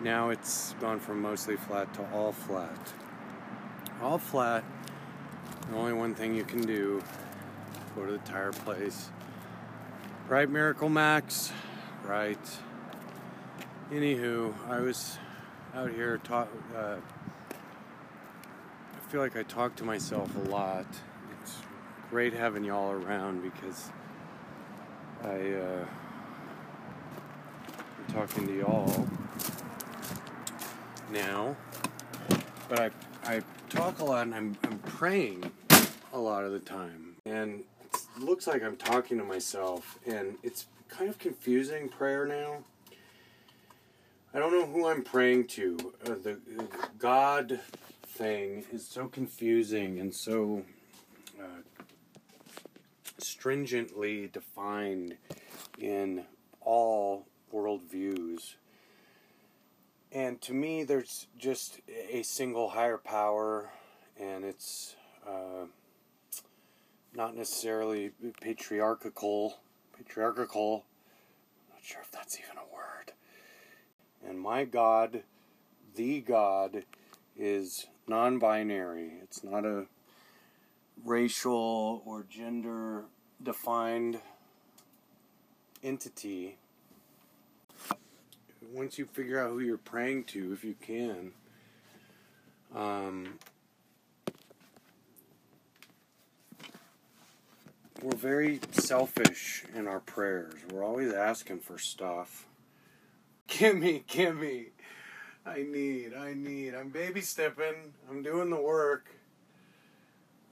Now 0.00 0.30
it's 0.30 0.74
gone 0.80 0.98
from 0.98 1.20
mostly 1.20 1.56
flat 1.56 1.92
to 1.94 2.10
all 2.12 2.32
flat. 2.32 2.94
All 4.00 4.16
flat. 4.16 4.64
The 5.70 5.76
only 5.76 5.92
one 5.92 6.16
thing 6.16 6.34
you 6.34 6.42
can 6.42 6.62
do 6.62 7.00
go 7.94 8.04
to 8.04 8.12
the 8.12 8.18
tire 8.18 8.50
place. 8.50 9.08
Right, 10.28 10.50
Miracle 10.50 10.88
Max? 10.88 11.52
Right. 12.04 12.38
Anywho, 13.92 14.52
I 14.68 14.80
was 14.80 15.16
out 15.72 15.92
here 15.92 16.18
talk. 16.18 16.48
Uh, 16.76 16.96
I 18.96 19.10
feel 19.12 19.20
like 19.20 19.36
I 19.36 19.44
talk 19.44 19.76
to 19.76 19.84
myself 19.84 20.34
a 20.44 20.48
lot. 20.48 20.86
It's 21.40 21.58
great 22.10 22.32
having 22.32 22.64
y'all 22.64 22.90
around 22.90 23.42
because 23.42 23.90
I 25.22 25.52
uh, 25.52 25.84
I'm 27.96 28.12
talking 28.12 28.48
to 28.48 28.58
y'all 28.58 29.08
now, 31.12 31.54
but 32.68 32.80
I 32.80 32.90
I 33.22 33.42
talk 33.68 34.00
a 34.00 34.04
lot 34.04 34.26
and 34.26 34.34
I'm 34.34 34.56
I'm 34.64 34.78
praying 34.80 35.52
a 36.12 36.18
lot 36.18 36.44
of 36.44 36.52
the 36.52 36.58
time 36.58 37.16
and 37.24 37.62
it 37.92 38.22
looks 38.22 38.46
like 38.46 38.62
I'm 38.62 38.76
talking 38.76 39.18
to 39.18 39.24
myself, 39.24 39.98
and 40.06 40.36
it's 40.42 40.66
kind 40.88 41.08
of 41.08 41.18
confusing 41.18 41.88
prayer 41.88 42.26
now. 42.26 42.58
I 44.32 44.38
don't 44.38 44.52
know 44.52 44.66
who 44.66 44.86
I'm 44.86 45.02
praying 45.02 45.48
to. 45.48 45.76
Uh, 46.06 46.14
the 46.22 46.32
uh, 46.58 46.64
God 46.98 47.60
thing 48.06 48.64
is 48.72 48.86
so 48.86 49.08
confusing 49.08 49.98
and 49.98 50.14
so 50.14 50.62
uh, 51.40 51.62
stringently 53.18 54.28
defined 54.28 55.16
in 55.78 56.24
all 56.60 57.26
worldviews. 57.52 58.54
And 60.12 60.40
to 60.42 60.52
me, 60.52 60.84
there's 60.84 61.26
just 61.38 61.80
a 61.88 62.22
single 62.22 62.70
higher 62.70 62.98
power, 62.98 63.70
and 64.18 64.44
it's. 64.44 64.96
Uh, 65.26 65.66
not 67.14 67.36
necessarily 67.36 68.12
patriarchal, 68.40 69.58
patriarchal. 69.96 70.84
Not 71.70 71.82
sure 71.82 72.00
if 72.02 72.10
that's 72.10 72.38
even 72.38 72.56
a 72.56 72.74
word. 72.74 73.12
And 74.26 74.40
my 74.40 74.64
God, 74.64 75.22
the 75.94 76.20
God, 76.20 76.84
is 77.36 77.86
non-binary. 78.06 79.12
It's 79.22 79.42
not 79.42 79.64
a 79.64 79.86
racial 81.04 82.02
or 82.04 82.26
gender 82.28 83.04
defined 83.42 84.20
entity. 85.82 86.56
Once 88.72 88.98
you 88.98 89.06
figure 89.06 89.40
out 89.40 89.50
who 89.50 89.60
you're 89.60 89.78
praying 89.78 90.24
to, 90.24 90.52
if 90.52 90.62
you 90.62 90.74
can, 90.80 91.32
um, 92.74 93.38
we're 98.02 98.16
very 98.16 98.60
selfish 98.72 99.64
in 99.74 99.86
our 99.86 100.00
prayers. 100.00 100.54
We're 100.72 100.84
always 100.84 101.12
asking 101.12 101.60
for 101.60 101.78
stuff. 101.78 102.46
Give 103.46 103.76
me, 103.76 104.04
give 104.06 104.36
me. 104.36 104.66
I 105.44 105.62
need, 105.62 106.14
I 106.14 106.34
need. 106.34 106.74
I'm 106.74 106.90
baby 106.90 107.20
stepping. 107.20 107.94
I'm 108.08 108.22
doing 108.22 108.48
the 108.48 108.60
work. 108.60 109.06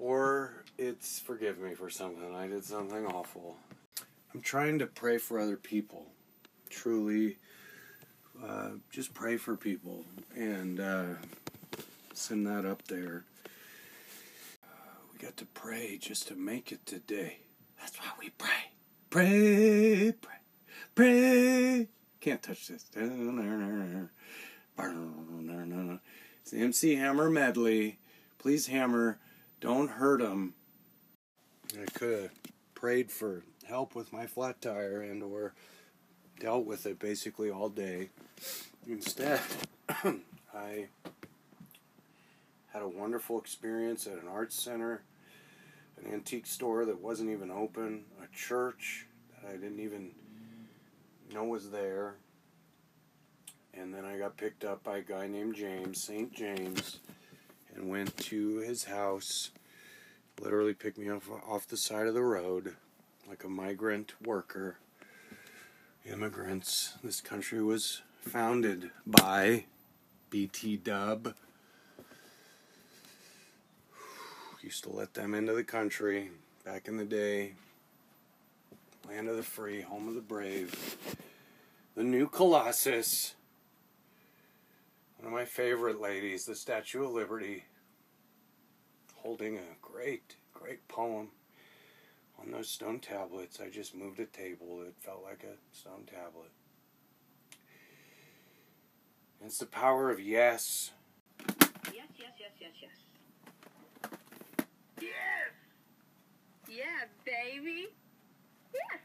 Or 0.01 0.64
it's 0.76 1.20
forgive 1.20 1.59
me 1.59 1.74
for 1.74 1.90
something. 1.90 2.34
I 2.34 2.49
did 2.49 2.64
something 2.64 3.07
awful. 3.07 3.57
I'm 4.34 4.40
trying 4.40 4.80
to 4.80 4.86
pray 4.86 5.18
for 5.18 5.38
other 5.38 5.57
people. 5.57 6.07
Truly, 6.70 7.36
uh, 8.44 8.70
just 8.90 9.14
pray 9.14 9.36
for 9.36 9.57
people 9.57 10.05
and 10.34 10.80
uh, 10.80 11.05
send 12.14 12.46
that 12.49 12.64
up 12.64 12.82
there. 12.88 13.24
We 15.19 15.27
got 15.27 15.37
to 15.39 15.47
pray 15.47 15.99
just 16.01 16.29
to 16.29 16.37
make 16.37 16.71
it 16.71 16.87
today. 16.87 17.39
That's 17.81 17.99
why 17.99 18.07
we 18.21 18.31
pray. 18.31 18.71
Pray, 19.11 20.12
pray, 20.12 20.39
pray. 20.95 21.89
Can't 22.21 22.41
touch 22.43 22.69
this. 22.69 22.85
It's 22.95 23.11
the 26.51 26.61
MC 26.61 26.95
Hammer 26.95 27.29
medley. 27.31 27.99
Please 28.39 28.69
hammer. 28.69 29.19
Don't 29.61 29.91
hurt 29.91 30.21
him. 30.21 30.55
I 31.75 31.87
could 31.87 32.23
have 32.23 32.31
prayed 32.75 33.11
for 33.11 33.43
help 33.66 33.97
with 33.97 34.12
my 34.12 34.27
flat 34.27 34.61
tire 34.61 35.01
and 35.01 35.21
or 35.23 35.55
dealt 36.39 36.64
with 36.64 36.87
it 36.87 37.01
basically 37.01 37.51
all 37.51 37.71
day. 37.71 38.11
Instead, 38.87 39.41
I 40.55 40.87
had 42.79 42.85
a 42.85 42.89
wonderful 42.89 43.41
experience 43.41 44.07
at 44.07 44.22
an 44.22 44.29
arts 44.29 44.55
center, 44.55 45.03
an 45.97 46.12
antique 46.12 46.47
store 46.47 46.85
that 46.85 47.01
wasn't 47.01 47.29
even 47.29 47.51
open, 47.51 48.05
a 48.22 48.37
church 48.37 49.05
that 49.33 49.51
I 49.51 49.55
didn't 49.55 49.81
even 49.81 50.12
know 51.35 51.43
was 51.43 51.70
there. 51.70 52.14
And 53.74 53.93
then 53.93 54.05
I 54.05 54.16
got 54.16 54.37
picked 54.37 54.64
up 54.64 54.85
by 54.85 54.99
a 54.99 55.03
guy 55.03 55.26
named 55.26 55.57
James, 55.57 56.01
St. 56.01 56.33
James, 56.33 57.01
and 57.74 57.89
went 57.89 58.16
to 58.16 58.59
his 58.59 58.85
house. 58.85 59.51
Literally 60.41 60.74
picked 60.74 60.99
me 60.99 61.11
up 61.11 61.22
off 61.49 61.66
the 61.66 61.76
side 61.76 62.07
of 62.07 62.14
the 62.14 62.22
road 62.22 62.76
like 63.29 63.43
a 63.43 63.49
migrant 63.49 64.12
worker. 64.24 64.76
Immigrants. 66.09 66.95
This 67.03 67.20
country 67.20 67.61
was 67.61 68.03
founded 68.20 68.93
by 69.05 69.64
BT 70.31 70.76
Dub. 70.76 71.35
Used 74.69 74.85
to 74.85 74.93
let 74.93 75.14
them 75.14 75.33
into 75.33 75.55
the 75.55 75.64
country 75.64 76.31
back 76.62 76.89
in 76.89 76.99
the 76.99 77.05
day. 77.07 77.55
Land 79.09 79.27
of 79.31 79.37
the 79.37 79.43
free, 79.43 79.81
home 79.81 80.09
of 80.09 80.14
the 80.14 80.21
brave. 80.21 80.99
The 81.97 82.05
new 82.05 82.29
Colossus. 82.29 83.35
One 85.16 85.29
of 85.29 85.33
my 85.33 85.47
favorite 85.47 86.03
ladies, 86.03 86.45
the 86.45 86.55
Statue 86.55 87.07
of 87.07 87.12
Liberty, 87.12 87.64
holding 89.14 89.57
a 89.57 89.62
great, 89.81 90.37
great 90.53 90.87
poem 90.87 91.29
on 92.39 92.51
those 92.51 92.69
stone 92.69 93.01
tablets. 93.01 93.61
I 93.64 93.71
just 93.71 93.95
moved 93.95 94.21
a 94.21 94.27
table 94.27 94.83
it 94.83 94.97
felt 94.99 95.25
like 95.25 95.45
a 95.45 95.75
stone 95.75 96.05
tablet. 96.05 96.51
It's 99.43 99.57
the 99.57 99.64
power 99.64 100.11
of 100.11 100.21
yes. 100.21 100.91
Yes, 101.49 102.05
yes, 102.19 102.33
yes, 102.39 102.51
yes, 102.61 102.73
yes. 102.83 103.08
Yes! 105.01 105.53
Yeah, 106.68 107.07
baby. 107.24 107.88
Yes. 108.74 109.01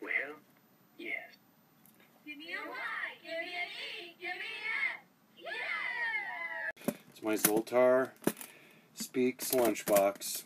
Well, 0.00 0.36
yes. 0.98 1.14
Give 2.26 2.38
me 2.38 2.46
a 2.52 2.68
Y. 2.68 2.76
Give 3.22 3.30
me 3.30 3.52
an 3.54 3.68
E. 3.72 4.16
Give 4.20 4.30
me 4.30 4.52
an 4.74 4.98
Yes! 6.86 6.96
It's 7.10 7.22
my 7.22 7.34
Zoltar 7.34 8.10
Speaks 8.94 9.52
lunchbox, 9.52 10.42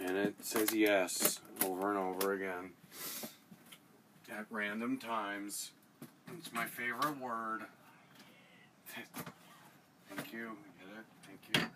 and 0.00 0.16
it 0.16 0.34
says 0.40 0.72
yes 0.72 1.40
over 1.64 1.90
and 1.90 1.98
over 1.98 2.32
again 2.32 2.70
at 4.30 4.46
random 4.50 4.98
times. 4.98 5.72
It's 6.38 6.52
my 6.52 6.64
favorite 6.64 7.20
word. 7.20 7.62
Thank 8.94 10.32
you. 10.32 10.52
Get 10.78 10.98
it? 10.98 11.04
Thank 11.26 11.40
you. 11.56 11.70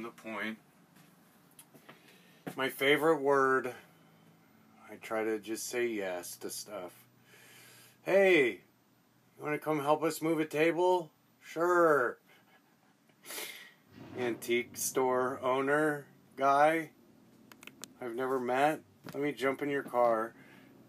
Home 0.00 0.12
the 0.16 0.30
point. 0.30 0.56
My 2.56 2.70
favorite 2.70 3.20
word. 3.20 3.74
I 4.90 4.94
try 4.94 5.24
to 5.24 5.38
just 5.38 5.68
say 5.68 5.88
yes 5.88 6.36
to 6.36 6.48
stuff. 6.48 6.92
Hey, 8.02 8.60
you 9.36 9.44
want 9.44 9.54
to 9.54 9.58
come 9.58 9.80
help 9.80 10.02
us 10.02 10.22
move 10.22 10.40
a 10.40 10.46
table? 10.46 11.10
Sure. 11.42 12.16
Antique 14.18 14.78
store 14.78 15.38
owner 15.42 16.06
guy 16.34 16.90
I've 18.00 18.14
never 18.14 18.40
met. 18.40 18.80
Let 19.12 19.22
me 19.22 19.32
jump 19.32 19.60
in 19.60 19.68
your 19.68 19.82
car, 19.82 20.32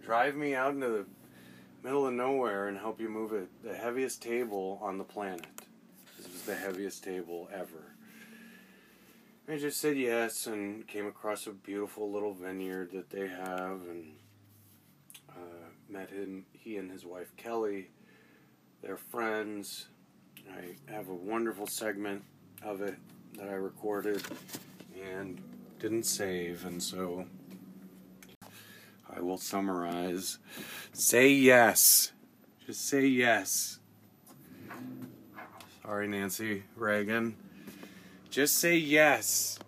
drive 0.01 0.37
me 0.37 0.55
out 0.55 0.73
into 0.73 0.87
the 0.87 1.05
middle 1.83 2.07
of 2.07 2.13
nowhere, 2.13 2.69
and 2.69 2.77
help 2.77 3.01
you 3.01 3.09
move 3.09 3.33
it. 3.33 3.49
The 3.61 3.75
heaviest 3.75 4.21
table 4.21 4.79
on 4.81 4.97
the 4.97 5.03
planet. 5.03 5.47
This 6.17 6.31
was 6.31 6.43
the 6.43 6.55
heaviest 6.55 7.03
table 7.03 7.49
ever. 7.53 7.90
I 9.51 9.57
just 9.57 9.81
said 9.81 9.97
yes 9.97 10.47
and 10.47 10.87
came 10.87 11.05
across 11.05 11.45
a 11.45 11.51
beautiful 11.51 12.09
little 12.09 12.33
vineyard 12.33 12.91
that 12.93 13.09
they 13.09 13.27
have 13.27 13.81
and 13.89 14.13
uh, 15.29 15.67
met 15.89 16.09
him, 16.09 16.45
he 16.53 16.77
and 16.77 16.89
his 16.89 17.05
wife 17.05 17.35
Kelly. 17.35 17.89
They're 18.81 18.95
friends. 18.95 19.87
I 20.49 20.77
have 20.89 21.09
a 21.09 21.13
wonderful 21.13 21.67
segment 21.67 22.23
of 22.63 22.81
it 22.81 22.95
that 23.33 23.49
I 23.49 23.55
recorded 23.55 24.23
and 25.05 25.41
didn't 25.79 26.05
save, 26.05 26.63
and 26.63 26.81
so 26.81 27.25
I 29.13 29.19
will 29.19 29.37
summarize. 29.37 30.37
Say 30.93 31.27
yes. 31.27 32.13
Just 32.65 32.87
say 32.87 33.05
yes. 33.05 33.79
Sorry, 35.83 36.07
Nancy 36.07 36.63
Reagan. 36.77 37.35
Just 38.31 38.59
say 38.59 38.77
yes. 38.77 39.59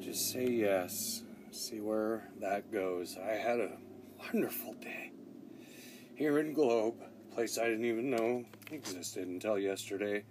Just 0.00 0.30
say 0.30 0.48
yes. 0.48 1.24
See 1.50 1.80
where 1.80 2.28
that 2.40 2.72
goes. 2.72 3.18
I 3.18 3.32
had 3.32 3.58
a 3.58 3.70
wonderful 4.20 4.74
day 4.74 5.10
here 6.14 6.38
in 6.38 6.52
Globe, 6.52 6.94
a 7.02 7.34
place 7.34 7.58
I 7.58 7.64
didn't 7.64 7.86
even 7.86 8.08
know 8.08 8.44
existed 8.70 9.26
until 9.26 9.58
yesterday. 9.58 10.22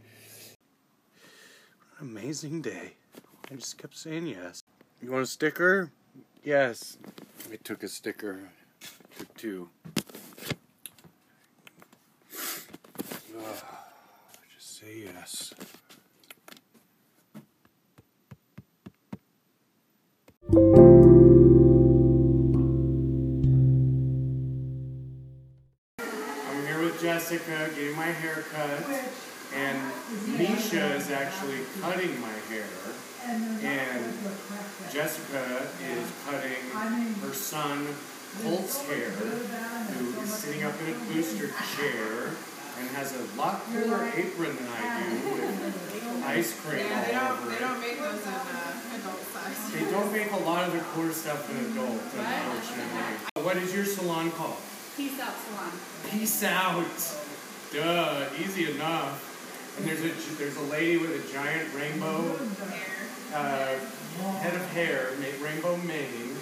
An 2.00 2.08
amazing 2.08 2.62
day. 2.62 2.94
I 3.52 3.56
just 3.56 3.78
kept 3.78 3.98
saying 3.98 4.28
yes. 4.28 4.64
You 5.02 5.12
want 5.12 5.24
a 5.24 5.28
sticker? 5.28 5.92
Yes. 6.42 7.00
I 7.52 7.58
took 7.58 7.84
a 7.84 7.90
sticker. 7.90 8.50
Took 9.18 9.36
two. 9.36 9.70
Just 14.56 14.80
say 14.80 15.04
yes. 15.14 15.54
I'm 20.54 20.60
here 26.66 26.82
with 26.82 27.00
Jessica 27.02 27.70
getting 27.74 27.96
my 27.96 28.08
hair 28.08 28.44
cut, 28.52 28.84
and 29.56 29.80
Misha 30.38 30.96
is 30.96 31.10
actually 31.10 31.60
cutting 31.80 32.20
my 32.20 32.34
hair, 32.50 32.68
and 33.30 34.14
Jessica 34.92 35.70
is 35.90 36.12
cutting 36.26 36.62
her 37.22 37.34
son 37.34 37.88
Colt's 38.44 38.82
hair, 38.88 39.10
who 39.10 40.20
is 40.20 40.34
sitting 40.34 40.64
up 40.64 40.74
in 40.82 40.94
a 40.94 40.98
booster 41.14 41.48
chair 41.78 42.32
and 42.82 42.90
has 42.98 43.14
a 43.16 43.24
lot 43.38 43.64
cooler 43.72 44.10
apron 44.16 44.56
than 44.56 44.68
I 44.68 45.04
do 45.04 45.10
with 45.32 46.24
ice 46.26 46.60
cream 46.62 46.86
all 46.92 47.34
over 47.34 47.50
they 47.50 47.60
don't 47.60 47.80
make 47.80 48.00
those 48.00 48.22
in 48.24 48.34
uh, 48.34 48.74
adult 48.96 49.22
size. 49.34 49.51
Don't 50.02 50.14
make 50.14 50.32
a 50.32 50.38
lot 50.38 50.68
of 50.68 50.74
the 50.74 50.80
cooler 50.80 51.12
stuff 51.12 51.48
in 51.52 51.58
adult, 51.74 51.92
unfortunately. 51.92 53.44
What 53.44 53.58
is 53.58 53.72
your 53.72 53.86
salon 53.86 54.32
called? 54.32 54.58
Peace 54.98 55.20
out 55.20 55.36
salon. 55.46 55.72
Peace 56.10 56.44
out. 56.44 57.22
Duh, 57.72 58.26
easy 58.42 58.72
enough. 58.72 59.78
And 59.78 59.88
there's 59.88 60.02
a 60.02 60.10
there's 60.40 60.58
a 60.58 60.64
lady 60.74 60.98
with 60.98 61.24
a 61.24 61.32
giant 61.32 61.72
rainbow 61.76 62.36
uh, 63.32 63.76
head 64.40 64.56
of 64.56 64.68
hair, 64.72 65.12
ma- 65.20 65.46
rainbow 65.46 65.78
mane. 65.78 66.36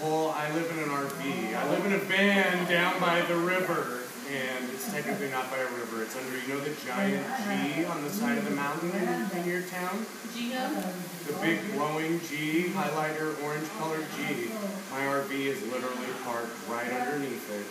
Well, 0.00 0.30
I 0.30 0.48
live 0.54 0.70
in 0.70 0.78
an 0.78 0.90
RV. 0.90 1.56
I 1.56 1.70
live 1.70 1.86
in 1.86 1.92
a 1.94 1.98
van 1.98 2.70
down 2.70 3.00
by 3.00 3.22
the 3.22 3.36
river, 3.36 4.01
and 4.32 4.64
it's 4.72 4.90
technically 4.90 5.28
not 5.28 5.50
by 5.50 5.58
a 5.58 5.68
river. 5.76 6.02
It's 6.02 6.16
under, 6.16 6.32
you 6.40 6.48
know, 6.48 6.60
the 6.60 6.72
giant 6.86 7.26
G 7.44 7.84
on 7.84 8.02
the 8.02 8.10
side 8.10 8.38
of 8.38 8.44
the 8.44 8.56
mountain 8.56 8.90
in, 8.90 9.38
in 9.38 9.48
your 9.48 9.62
town? 9.68 10.06
The 10.32 11.36
big 11.42 11.60
glowing 11.72 12.20
G, 12.24 12.72
highlighter, 12.72 13.36
orange 13.44 13.68
colored 13.78 14.06
G. 14.16 14.48
My 14.90 15.04
RV 15.04 15.30
is 15.30 15.60
literally 15.68 16.08
parked 16.24 16.56
right 16.68 16.90
underneath 16.90 17.44
it. 17.52 17.66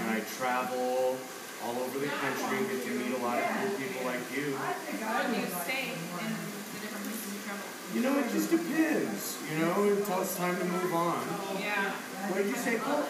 And 0.00 0.10
I 0.10 0.20
travel 0.36 1.16
all 1.64 1.76
over 1.80 1.98
the 1.98 2.06
country 2.06 2.58
and 2.58 2.68
get 2.68 2.84
to 2.84 2.90
meet 2.90 3.14
a 3.16 3.22
lot 3.22 3.38
of 3.38 3.44
cool 3.48 3.70
people 3.78 4.04
like 4.04 4.20
you. 4.36 4.54
How 4.56 5.22
do 5.24 5.40
you 5.40 5.46
stay 5.64 5.96
in 5.96 6.28
the 6.28 6.78
different 6.84 7.04
places 7.08 7.32
you 7.32 7.40
travel? 7.48 7.64
You 7.94 8.00
know, 8.02 8.18
it 8.18 8.30
just 8.32 8.50
depends. 8.50 9.38
You 9.50 9.64
know, 9.64 9.96
until 9.96 10.20
it's 10.20 10.36
time 10.36 10.58
to 10.58 10.64
move 10.64 10.92
on. 10.92 11.24
Yeah. 11.58 11.92
What 12.28 12.38
did 12.38 12.48
you 12.48 12.56
say, 12.56 12.76
Cole? 12.76 13.04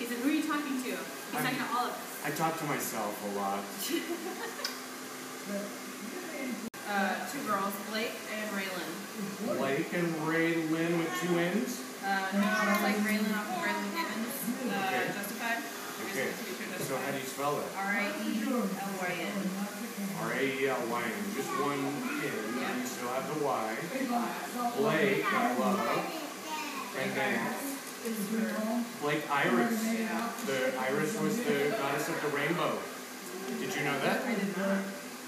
He 0.00 0.06
said, 0.08 0.16
who 0.24 0.30
are 0.30 0.32
you 0.32 0.42
talking 0.42 0.80
to? 0.80 0.88
He's 0.88 0.96
I'm- 1.36 1.44
talking 1.44 1.60
to 1.60 1.68
all 1.76 1.84
of 1.84 1.92
us. 1.92 2.24
I 2.24 2.30
talk 2.32 2.56
to 2.58 2.64
myself 2.64 3.12
a 3.20 3.36
lot. 3.36 3.60
uh, 6.88 7.14
two 7.28 7.44
girls, 7.44 7.72
Blake 7.92 8.16
and 8.32 8.48
Raylan. 8.56 8.88
Blake 9.58 9.92
and 9.92 10.08
Ray 10.26 10.56
Lynn 10.72 10.98
with 10.98 11.12
two 11.20 11.38
N's. 11.38 11.80
Uh, 12.00 12.32
no, 12.32 12.48
it's 12.72 12.80
like 12.82 12.96
Raylan 13.04 13.28
off 13.36 13.44
of 13.44 13.60
Raylan 13.60 13.92
Givens, 13.92 14.32
uh, 14.72 14.88
Okay. 14.88 15.12
Justified. 15.12 15.60
Okay. 16.08 16.32
So 16.80 16.96
how 16.96 17.12
do 17.12 17.18
you 17.18 17.24
spell 17.24 17.56
that? 17.56 17.68
R-I-E-L-Y-N. 17.76 19.36
R 20.20 20.32
A 20.32 20.42
E 20.42 20.68
L 20.68 20.82
Y 20.90 21.02
N. 21.04 21.12
Just 21.36 21.48
one 21.60 21.76
N. 21.76 22.80
You 22.80 22.86
still 22.86 23.08
have 23.08 23.28
the 23.32 23.44
Y. 23.44 23.76
Blake, 24.76 25.24
love. 25.60 26.04
And 27.00 27.12
then 27.12 27.40
Blake 29.02 29.22
Iris. 29.30 29.82
The 30.46 30.72
Iris 30.78 31.20
was 31.20 31.36
the 31.36 31.74
goddess 31.78 32.08
of 32.08 32.20
the 32.22 32.28
rainbow. 32.36 32.78
Did 33.58 33.74
you 33.76 33.84
know 33.84 33.98
that? 34.00 34.22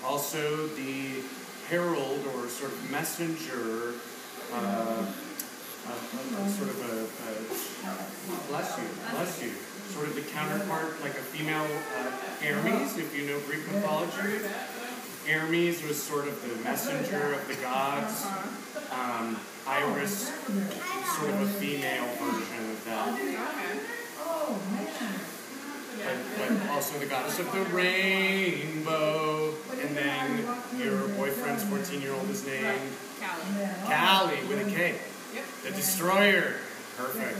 Also, 0.04 0.68
the 0.68 1.20
herald 1.68 2.20
or 2.34 2.48
sort 2.48 2.72
of 2.72 2.90
messenger, 2.90 3.94
uh, 4.52 4.56
uh, 4.56 5.04
uh, 5.88 6.48
sort 6.48 6.70
of 6.70 6.80
a, 6.90 6.94
a 7.28 8.48
bless 8.48 8.78
you, 8.78 8.84
bless 9.10 9.42
you, 9.42 9.50
sort 9.92 10.06
of 10.08 10.14
the 10.14 10.22
counterpart, 10.32 11.00
like 11.02 11.12
a 11.12 11.24
female 11.28 11.64
uh, 11.64 12.10
Hermes, 12.44 12.96
if 12.96 13.14
you 13.14 13.26
know 13.26 13.38
Greek 13.40 13.70
mythology. 13.70 14.40
Hermes 15.26 15.82
was 15.84 16.02
sort 16.02 16.26
of 16.26 16.40
the 16.42 16.64
messenger 16.64 17.34
of 17.34 17.46
the 17.48 17.54
gods. 17.56 18.26
Um, 18.90 19.36
Iris, 19.66 20.32
sort 21.16 21.30
of 21.30 21.40
a 21.40 21.46
female 21.46 22.06
version 22.16 22.70
of 22.70 22.84
that. 22.84 23.18
But, 26.04 26.16
but 26.38 26.70
also 26.70 26.98
the 26.98 27.06
goddess 27.06 27.38
of 27.38 27.52
the 27.52 27.62
rainbow. 27.74 29.54
And 29.80 29.96
then 29.96 30.44
your 30.78 31.08
boyfriend's 31.08 31.64
14 31.64 32.00
year 32.00 32.12
old 32.12 32.28
is 32.30 32.44
named 32.46 32.80
Callie. 33.20 34.36
Callie 34.36 34.48
with 34.48 34.66
a 34.66 34.70
K. 34.70 34.98
The 35.64 35.70
destroyer. 35.70 36.56
Perfect. 36.96 37.38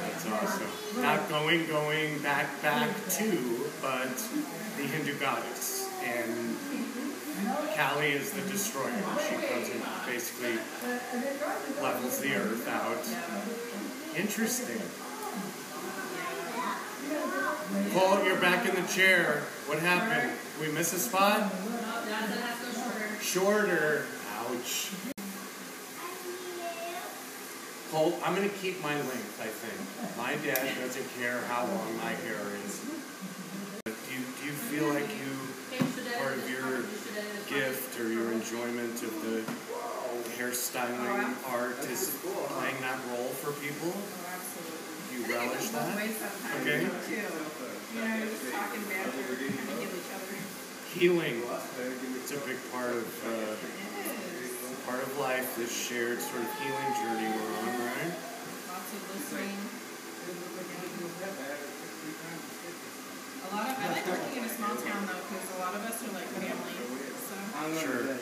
That's 0.00 0.26
awesome. 0.26 1.02
Not 1.02 1.28
going, 1.28 1.66
going 1.66 2.18
back, 2.22 2.60
back 2.62 2.90
to, 3.10 3.70
but 3.80 4.16
the 4.76 4.82
Hindu 4.82 5.14
goddess. 5.18 5.88
And 6.02 6.56
Kali 7.76 8.12
is 8.12 8.32
the 8.32 8.42
destroyer. 8.50 8.92
She 9.28 9.34
comes 9.46 9.68
and 9.70 9.82
basically 10.06 10.58
levels 11.80 12.18
the 12.20 12.34
earth 12.34 12.68
out. 12.68 13.04
Interesting. 14.16 14.80
Paul, 17.92 18.24
you're 18.24 18.36
back 18.36 18.68
in 18.68 18.74
the 18.74 18.86
chair. 18.88 19.42
What 19.66 19.78
happened? 19.78 20.32
We 20.60 20.70
miss 20.72 20.92
a 20.92 20.98
spot? 20.98 21.52
Shorter. 23.20 24.04
Ouch. 24.38 24.90
Paul, 27.90 28.14
I'm 28.24 28.34
going 28.34 28.48
to 28.48 28.56
keep 28.56 28.82
my 28.82 28.94
length, 28.94 29.38
I 29.40 29.48
think. 29.48 30.16
My 30.16 30.34
dad 30.46 30.64
doesn't 30.80 31.20
care 31.20 31.40
how 31.48 31.66
long 31.66 31.96
my 31.98 32.12
hair 32.24 32.40
is. 32.64 32.80
Do 33.84 33.92
you, 34.14 34.24
do 34.40 34.46
you 34.46 34.52
feel 34.52 34.88
like 34.88 35.08
you, 35.12 35.28
part 36.16 36.32
of 36.32 36.48
your 36.48 36.84
gift 37.48 38.00
or 38.00 38.08
your 38.08 38.32
enjoyment 38.52 39.02
of 39.02 39.16
the 39.24 39.40
hairstyling 40.36 41.32
art 41.48 41.78
is 41.88 42.12
playing 42.52 42.76
that 42.84 43.00
role 43.08 43.32
for 43.40 43.56
people? 43.64 43.88
Do 45.08 45.16
you 45.16 45.24
relish 45.24 45.72
that? 45.72 45.96
Okay. 46.60 46.84
Too. 46.84 47.16
You 47.96 48.04
know, 48.04 48.28
just 48.28 48.52
talking 48.52 48.84
banter, 48.92 49.24
kind 49.24 49.56
of 49.56 49.72
heal 49.80 49.88
each 49.88 50.12
other. 50.12 50.36
Healing. 50.92 51.40
It's 52.20 52.32
a 52.32 52.40
big 52.44 52.60
part 52.68 52.92
of 52.92 53.08
uh, 53.24 53.56
part 54.84 55.00
of 55.00 55.08
life. 55.16 55.56
This 55.56 55.72
shared 55.72 56.20
sort 56.20 56.44
of 56.44 56.52
healing 56.60 56.92
journey 57.00 57.32
we're 57.32 57.56
on, 57.56 57.72
right? 57.88 58.12
Lots 58.68 58.92
of 58.92 59.00
listening. 59.16 59.56
A 63.48 63.56
lot 63.56 63.64
of, 63.64 63.80
I 63.80 63.96
like 63.96 64.06
working 64.06 64.36
in 64.36 64.44
a 64.44 64.52
small 64.52 64.76
town 64.76 65.08
though, 65.08 65.24
because 65.24 65.56
a 65.56 65.58
lot 65.58 65.72
of 65.72 65.80
us 65.88 66.04
are 66.04 66.12
like 66.12 66.28
family. 66.36 66.81
Sure. 67.70 68.16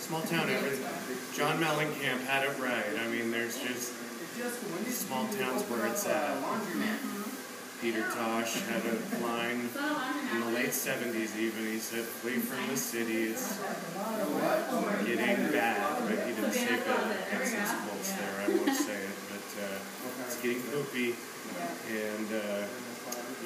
Small 0.00 0.22
town, 0.22 0.48
every, 0.48 0.78
John 1.36 1.60
Mellencamp 1.60 2.24
had 2.24 2.44
it 2.44 2.58
right. 2.58 2.84
I 2.98 3.06
mean, 3.08 3.30
there's 3.30 3.60
just 3.60 3.92
small 4.88 5.26
towns 5.28 5.62
where 5.68 5.86
it's 5.86 6.06
at. 6.06 6.36
Peter 7.82 8.02
Tosh 8.10 8.60
had 8.62 8.82
a 8.86 8.96
line 9.22 9.68
in 10.32 10.40
the 10.40 10.46
late 10.56 10.70
70s 10.70 11.36
even. 11.36 11.66
He 11.66 11.78
said, 11.78 12.02
flee 12.02 12.38
from 12.38 12.66
the 12.68 12.76
city. 12.76 13.24
It's 13.24 13.60
getting 15.04 15.52
bad. 15.52 16.02
But 16.08 16.26
he 16.26 16.32
didn't 16.32 16.52
say 16.52 16.76
bad. 16.80 17.16
That's 17.30 17.52
his 17.52 17.70
quotes 17.70 18.12
there. 18.12 18.34
I 18.40 18.48
won't 18.48 18.74
say 18.74 18.96
it. 18.96 19.16
But 19.28 19.62
uh, 19.62 20.24
it's 20.24 20.40
getting 20.40 20.62
poopy. 20.62 21.14
And, 21.92 22.28
uh, 22.32 22.66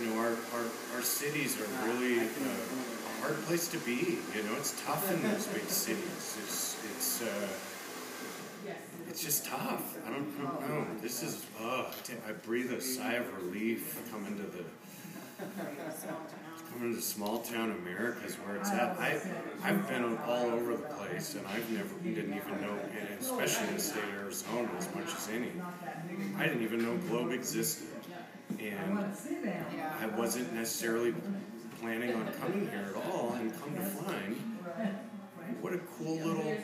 you 0.00 0.06
know, 0.06 0.20
our, 0.20 0.32
our, 0.54 0.66
our 0.94 1.02
cities 1.02 1.60
are 1.60 1.68
really 1.86 2.20
uh, 2.20 2.91
hard 3.22 3.36
place 3.42 3.68
to 3.68 3.78
be. 3.78 4.18
You 4.34 4.42
know, 4.42 4.56
it's 4.58 4.82
tough 4.84 5.10
in 5.12 5.22
those 5.22 5.46
big 5.46 5.64
cities. 5.68 6.38
It's, 6.42 6.84
it's, 6.90 7.22
uh, 7.22 7.48
it's 9.08 9.22
just 9.22 9.46
tough. 9.46 9.96
I 10.06 10.10
don't, 10.10 10.28
I 10.40 10.66
don't 10.66 10.68
know. 10.68 11.00
This 11.00 11.22
is, 11.22 11.46
ugh. 11.62 11.86
I 12.26 12.30
I 12.30 12.32
breathe 12.32 12.72
a 12.72 12.80
sigh 12.80 13.14
of 13.14 13.26
relief 13.44 14.02
coming 14.10 14.36
to 14.36 14.42
the 14.42 14.64
coming 16.72 16.94
to 16.94 17.02
small 17.02 17.40
town 17.40 17.70
America 17.82 18.24
is 18.24 18.34
where 18.36 18.56
it's 18.56 18.70
at. 18.70 18.98
I 18.98 19.20
I've 19.62 19.88
been 19.88 20.16
all 20.26 20.46
over 20.46 20.76
the 20.76 20.82
place, 20.82 21.34
and 21.34 21.46
I've 21.46 21.70
never 21.70 21.94
didn't 22.02 22.34
even 22.34 22.60
know, 22.60 22.78
and 22.98 23.20
especially 23.20 23.68
in 23.68 23.74
the 23.74 23.80
state 23.80 24.04
of 24.04 24.14
Arizona, 24.14 24.68
as 24.78 24.92
much 24.94 25.14
as 25.14 25.28
any. 25.28 25.50
I 26.38 26.46
didn't 26.46 26.62
even 26.62 26.82
know 26.82 26.96
Globe 27.08 27.32
existed, 27.32 27.88
and 28.60 28.98
I 28.98 30.06
wasn't 30.16 30.52
necessarily 30.54 31.12
planning 31.82 32.14
on 32.14 32.32
coming 32.34 32.70
here 32.70 32.94
at 32.94 33.12
all. 33.12 33.32
And 33.34 33.52
come 33.60 33.74
to 33.74 33.82
find, 33.82 34.36
what 35.60 35.74
a 35.74 35.78
cool 35.78 36.16
little 36.16 36.56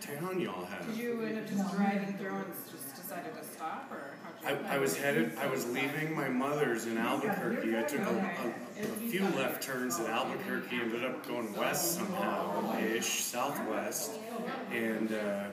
town 0.00 0.40
y'all 0.40 0.64
have. 0.64 0.86
Did 0.88 0.96
you 0.96 1.22
end 1.22 1.38
up 1.38 1.48
just 1.48 1.76
driving 1.76 2.18
through 2.18 2.34
and 2.34 2.52
just 2.70 2.96
decided 2.96 3.34
to 3.36 3.44
stop, 3.44 3.88
or 3.92 4.16
how'd 4.42 4.60
you? 4.60 4.66
I, 4.66 4.74
I 4.74 4.78
was 4.78 4.96
headed, 4.96 5.38
I 5.38 5.46
was 5.46 5.64
leaving 5.70 6.14
my 6.14 6.28
mother's 6.28 6.86
in 6.86 6.98
Albuquerque. 6.98 7.78
I 7.78 7.82
took 7.82 8.00
a, 8.00 8.54
a, 8.80 8.82
a 8.82 8.86
few 9.08 9.22
left 9.36 9.62
turns 9.62 10.00
at 10.00 10.10
Albuquerque, 10.10 10.76
ended 10.80 11.04
up 11.04 11.26
going 11.26 11.54
west 11.54 11.94
somehow 11.94 12.76
ish, 12.80 13.22
southwest, 13.22 14.10
and 14.72 15.12
uh, 15.12 15.44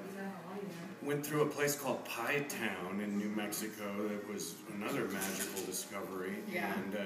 went 1.03 1.23
through 1.25 1.41
a 1.43 1.47
place 1.47 1.75
called 1.75 2.03
Pie 2.05 2.45
Town 2.49 3.01
in 3.01 3.17
New 3.19 3.29
Mexico 3.29 3.85
that 4.07 4.27
was 4.27 4.55
another 4.75 5.05
magical 5.07 5.63
discovery. 5.65 6.37
Yeah. 6.51 6.73
And 6.73 6.95
uh, 6.95 6.99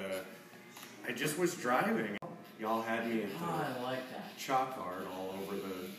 I 1.08 1.12
just 1.12 1.38
was 1.38 1.54
driving. 1.56 2.18
Y'all 2.60 2.82
had 2.82 3.08
me 3.08 3.26
oh, 3.42 3.92
at 3.92 4.00
the 4.10 4.42
chalk 4.42 4.76
art 4.80 5.06
all 5.16 5.36
over 5.42 5.56
the 5.56 5.90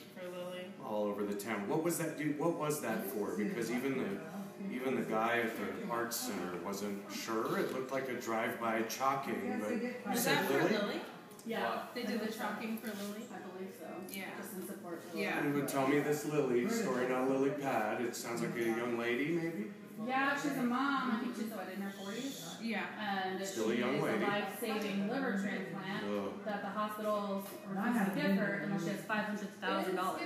all 0.84 1.04
over 1.04 1.24
the 1.24 1.34
town. 1.34 1.68
What 1.68 1.82
was 1.82 1.98
that? 1.98 2.18
Dude, 2.18 2.38
what 2.38 2.54
was 2.54 2.80
that 2.80 3.04
for? 3.04 3.36
Because 3.36 3.70
even 3.70 3.98
the 3.98 4.74
even 4.74 4.96
the 4.96 5.02
guy 5.02 5.40
at 5.44 5.52
the 5.56 5.90
arts 5.90 6.16
center 6.16 6.56
wasn't 6.64 7.02
sure. 7.12 7.58
It 7.58 7.72
looked 7.72 7.92
like 7.92 8.08
a 8.08 8.14
drive-by 8.14 8.82
chalking, 8.82 9.62
but 9.62 9.70
you 9.70 10.16
said 10.18 10.38
that 10.38 10.46
for 10.46 10.54
Lily. 10.54 10.72
Lily? 10.72 11.00
Yeah. 11.44 11.82
They 11.94 12.02
did 12.02 12.20
the 12.20 12.32
chalking 12.32 12.78
for 12.78 12.88
Lily? 12.88 13.26
I 13.32 13.38
believe 13.38 13.72
so. 13.78 13.86
Yeah. 14.10 14.24
Just 14.36 14.54
in 14.54 14.66
support 14.66 15.02
Yeah. 15.14 15.44
You 15.44 15.52
would 15.52 15.68
tell 15.68 15.86
me 15.86 16.00
this 16.00 16.24
Lily 16.26 16.68
story, 16.68 17.08
not 17.08 17.28
Lily 17.28 17.50
Pad. 17.50 18.00
It 18.00 18.16
sounds 18.16 18.42
like 18.42 18.56
a 18.56 18.64
young 18.64 18.98
lady, 18.98 19.28
maybe. 19.28 19.70
Yeah, 20.06 20.36
she's 20.40 20.52
a 20.58 20.62
mom. 20.62 21.12
I 21.12 21.18
think 21.24 21.34
she's 21.36 21.52
what 21.56 21.68
in 21.74 21.80
her 21.80 21.92
forties. 21.98 22.44
Yeah. 22.62 22.82
And 23.00 23.44
Still 23.46 23.70
a 23.70 23.74
she 23.74 23.80
young 23.80 23.92
needs 23.92 24.04
lady. 24.04 24.24
a 24.24 24.28
life-saving 24.28 25.08
liver 25.08 25.32
transplant 25.32 26.04
Ugh. 26.04 26.32
that 26.44 26.62
the 26.62 26.68
hospitals 26.68 27.46
refuse 27.68 28.08
to 28.08 28.14
give 28.14 28.36
her 28.36 28.60
unless 28.64 28.82
she 28.84 28.90
has 28.90 29.00
five 29.00 29.24
hundred 29.24 29.60
thousand 29.60 29.96
dollars. 29.96 30.20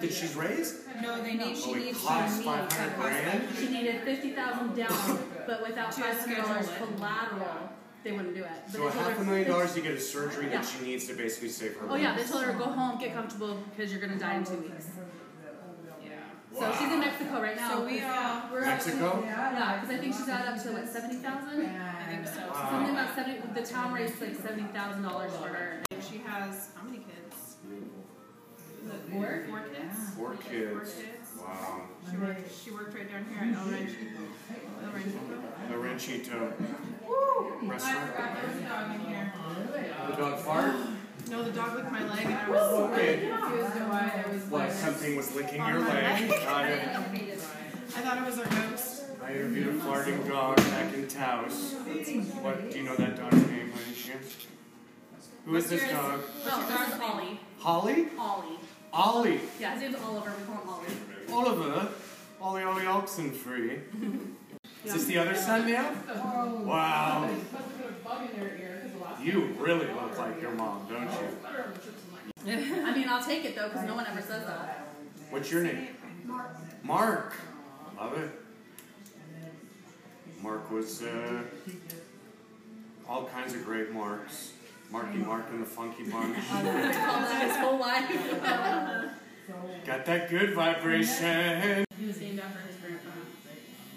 Did 0.00 0.12
she's 0.12 0.34
raised? 0.36 0.76
No, 1.00 1.22
they 1.22 1.34
need. 1.34 1.56
She 1.56 1.70
Oh, 1.70 1.74
needs. 1.74 2.04
costs 2.04 2.38
she 2.38 2.44
500 2.44 2.96
grand? 3.00 3.48
She 3.58 3.68
needed 3.68 4.02
fifty 4.02 4.32
thousand 4.32 4.74
down, 4.76 4.88
oh, 4.90 5.18
but 5.46 5.62
without 5.66 5.92
To 5.92 6.00
five 6.02 6.18
hundred 6.20 6.36
dollars 6.42 6.66
schedule 6.66 6.88
it. 6.88 6.96
collateral, 6.96 7.68
they 8.04 8.12
wouldn't 8.12 8.34
do 8.34 8.44
it. 8.44 8.50
But 8.66 8.72
So 8.74 8.86
a 8.86 8.90
half 8.90 9.12
her- 9.16 9.22
a 9.22 9.24
million 9.24 9.48
dollars 9.48 9.72
to 9.74 9.80
get 9.80 9.92
a 9.92 10.00
surgery 10.00 10.46
Yeah. 10.50 10.60
that 10.60 10.66
she 10.68 10.84
needs 10.84 11.06
to 11.06 11.14
basically 11.14 11.48
save 11.48 11.76
her 11.78 11.86
life. 11.86 11.92
Oh 11.92 11.96
yeah, 11.96 12.14
they 12.16 12.24
told 12.24 12.44
her 12.44 12.52
go 12.52 12.64
home, 12.64 12.98
get 12.98 13.14
comfortable 13.14 13.56
because 13.70 13.90
you're 13.90 14.00
gonna 14.00 14.18
die 14.18 14.34
in 14.36 14.44
two 14.44 14.56
weeks. 14.58 14.88
Yeah. 16.60 16.72
So 16.72 16.78
she's 16.84 16.92
in 16.92 17.00
Mexico 17.00 17.40
right 17.42 17.56
now. 17.56 17.70
So 17.70 17.84
we 17.84 18.00
'cause, 18.00 18.02
all- 18.02 18.08
yeah, 18.10 18.52
we're 18.52 18.60
Mexico? 18.66 19.06
Up, 19.08 19.24
yeah, 19.24 19.80
because 19.80 19.94
I 19.96 19.98
think 20.00 20.14
she's 20.14 20.28
at 20.28 20.46
up 20.48 20.62
to 20.62 20.72
what 20.72 20.88
seventy 20.88 21.16
thousand. 21.16 21.62
Yeah, 21.62 21.94
I 22.06 22.10
think 22.10 22.26
so. 22.26 22.52
Something 22.52 22.90
about 22.94 23.14
seventy. 23.14 23.40
The 23.54 23.66
town 23.66 23.92
raised 23.92 24.20
like 24.20 24.34
seventy 24.36 24.64
thousand 24.72 25.02
dollars 25.02 25.32
for 25.36 25.48
her. 25.48 25.82
And 25.90 26.02
she 26.02 26.18
has 26.18 26.70
how 26.74 26.84
many 26.84 26.98
kids? 26.98 27.56
Four? 29.10 29.44
Four 29.48 29.60
kids. 29.60 29.98
Four 30.16 30.26
Four 30.34 30.34
kids. 30.36 30.94
kids. 30.94 31.28
Wow. 31.38 31.82
She 32.10 32.16
worked. 32.16 32.52
She 32.64 32.70
worked 32.70 32.94
right 32.94 33.10
down 33.10 33.26
here 33.28 33.52
at 33.52 33.58
El 33.58 33.70
Ranchito. 33.70 34.22
El 34.82 34.90
Ranchito. 34.92 35.18
The 35.68 35.78
Ranchito. 35.78 36.52
I 37.62 37.66
Restaurant. 37.66 38.10
forgot 38.12 38.34
there 38.34 38.46
was 38.48 38.56
a 38.56 38.68
dog 38.68 38.94
in 38.94 39.00
here. 39.00 39.32
The 40.10 40.16
dog 40.16 40.38
fart? 40.40 40.74
No, 41.30 41.42
the 41.42 41.50
dog 41.50 41.76
licked 41.76 41.92
my 41.92 42.02
leg, 42.08 42.24
and 42.26 42.34
I 42.34 42.48
was 42.48 42.60
Okay. 42.90 43.26
really 43.26 43.36
confused 43.38 43.76
at 43.76 43.88
why 43.88 44.24
it 44.26 44.32
was 44.32 44.42
What, 44.44 44.60
like. 44.68 44.72
something 44.72 45.16
was 45.16 45.34
licking 45.34 45.66
your 45.66 45.80
leg? 45.80 46.28
leg. 46.28 46.28
Got. 46.30 46.64
I 46.64 48.00
thought 48.00 48.18
it 48.18 48.24
was 48.24 48.38
a 48.38 48.46
ghost. 48.48 49.02
I 49.22 49.32
interviewed 49.32 49.68
a 49.68 49.72
farting 49.80 50.26
dog 50.28 50.56
back 50.56 50.94
in 50.94 51.06
Taos. 51.08 51.74
What, 52.40 52.70
do 52.70 52.78
you 52.78 52.84
know 52.84 52.96
that 52.96 53.16
dog's 53.16 53.34
name 53.48 53.70
by 53.70 53.78
any 53.86 53.94
chance? 53.94 54.36
Who 55.44 55.56
is 55.56 55.68
this 55.68 55.82
dog? 55.90 56.20
Oh, 56.46 56.66
this 56.86 56.94
is 56.94 57.00
Ollie. 57.00 57.40
Holly? 57.58 58.06
Ollie. 58.18 58.58
Ollie. 58.92 59.40
Yeah, 59.60 59.72
his 59.74 59.82
name's 59.82 59.96
Oliver. 60.04 60.32
We 60.38 60.44
call 60.54 60.62
him 60.62 60.68
Ollie. 60.70 61.48
Oliver. 61.58 61.88
Ollie 62.40 62.62
Ollie 62.62 62.84
Oxenfree. 62.84 63.80
Is 64.84 64.92
this 64.94 65.04
the 65.06 65.18
other 65.18 65.34
son 65.34 65.70
now? 65.70 65.92
Wow. 66.64 67.28
You 69.22 69.54
really 69.58 69.86
look 69.86 70.16
like 70.18 70.40
your 70.40 70.52
mom, 70.52 70.86
don't 70.88 71.10
you? 71.10 72.52
I 72.84 72.94
mean, 72.94 73.08
I'll 73.08 73.22
take 73.22 73.44
it 73.44 73.56
though, 73.56 73.68
because 73.68 73.86
no 73.86 73.94
one 73.94 74.06
ever 74.06 74.20
says 74.20 74.46
that. 74.46 74.88
What's 75.30 75.50
your 75.50 75.64
name? 75.64 75.88
Mark. 76.24 76.56
Mark. 76.84 77.34
Love 77.98 78.18
it. 78.18 78.30
Mark 80.42 80.70
was 80.70 81.02
uh, 81.02 81.42
all 83.08 83.24
kinds 83.26 83.54
of 83.54 83.64
great 83.64 83.92
marks. 83.92 84.52
Marky 84.90 85.18
Mark 85.18 85.46
and 85.50 85.60
the 85.60 85.66
Funky 85.66 86.04
Bunch. 86.04 86.36
His 86.36 87.56
whole 87.56 87.78
life. 87.78 88.10
Got 89.84 90.06
that 90.06 90.30
good 90.30 90.54
vibration. 90.54 91.84
he 91.98 92.06
was 92.06 92.20
named 92.20 92.40
after 92.40 92.60
his 92.60 92.76
grandpa. 92.76 93.10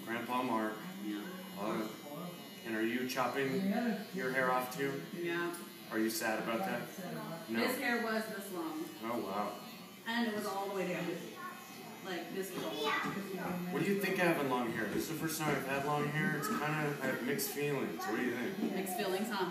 Grandpa 0.06 0.42
Mark. 0.42 0.72
Love 1.62 1.80
it. 1.80 1.86
And 2.66 2.76
are 2.76 2.82
you 3.02 3.08
chopping 3.08 3.74
your 4.14 4.32
hair 4.32 4.50
off 4.52 4.76
too? 4.76 4.92
Yeah. 5.20 5.50
Are 5.90 5.98
you 5.98 6.08
sad 6.08 6.38
about 6.38 6.60
that? 6.60 6.80
No. 7.48 7.58
His 7.60 7.76
hair 7.78 8.02
was 8.02 8.22
this 8.34 8.52
long, 8.54 8.84
Oh 9.04 9.18
wow. 9.18 9.48
and 10.08 10.28
it 10.28 10.34
was 10.36 10.46
all 10.46 10.68
the 10.68 10.76
way 10.76 10.88
down. 10.88 11.04
Like 12.06 12.34
this 12.34 12.50
was 12.54 12.64
all. 12.64 12.70
What 13.70 13.84
do 13.84 13.90
you 13.90 13.98
think 14.00 14.14
of 14.14 14.20
having 14.20 14.50
long 14.50 14.72
hair? 14.72 14.86
This 14.94 15.04
is 15.04 15.08
the 15.10 15.14
first 15.14 15.40
time 15.40 15.50
I've 15.50 15.66
had 15.66 15.84
long 15.84 16.08
hair. 16.08 16.36
It's 16.38 16.48
kind 16.48 16.86
of 16.86 17.02
I 17.02 17.06
have 17.06 17.22
mixed 17.22 17.50
feelings. 17.50 18.02
What 18.04 18.16
do 18.18 18.24
you 18.24 18.32
think? 18.32 18.74
Mixed 18.74 18.96
feelings, 18.96 19.28
huh? 19.30 19.50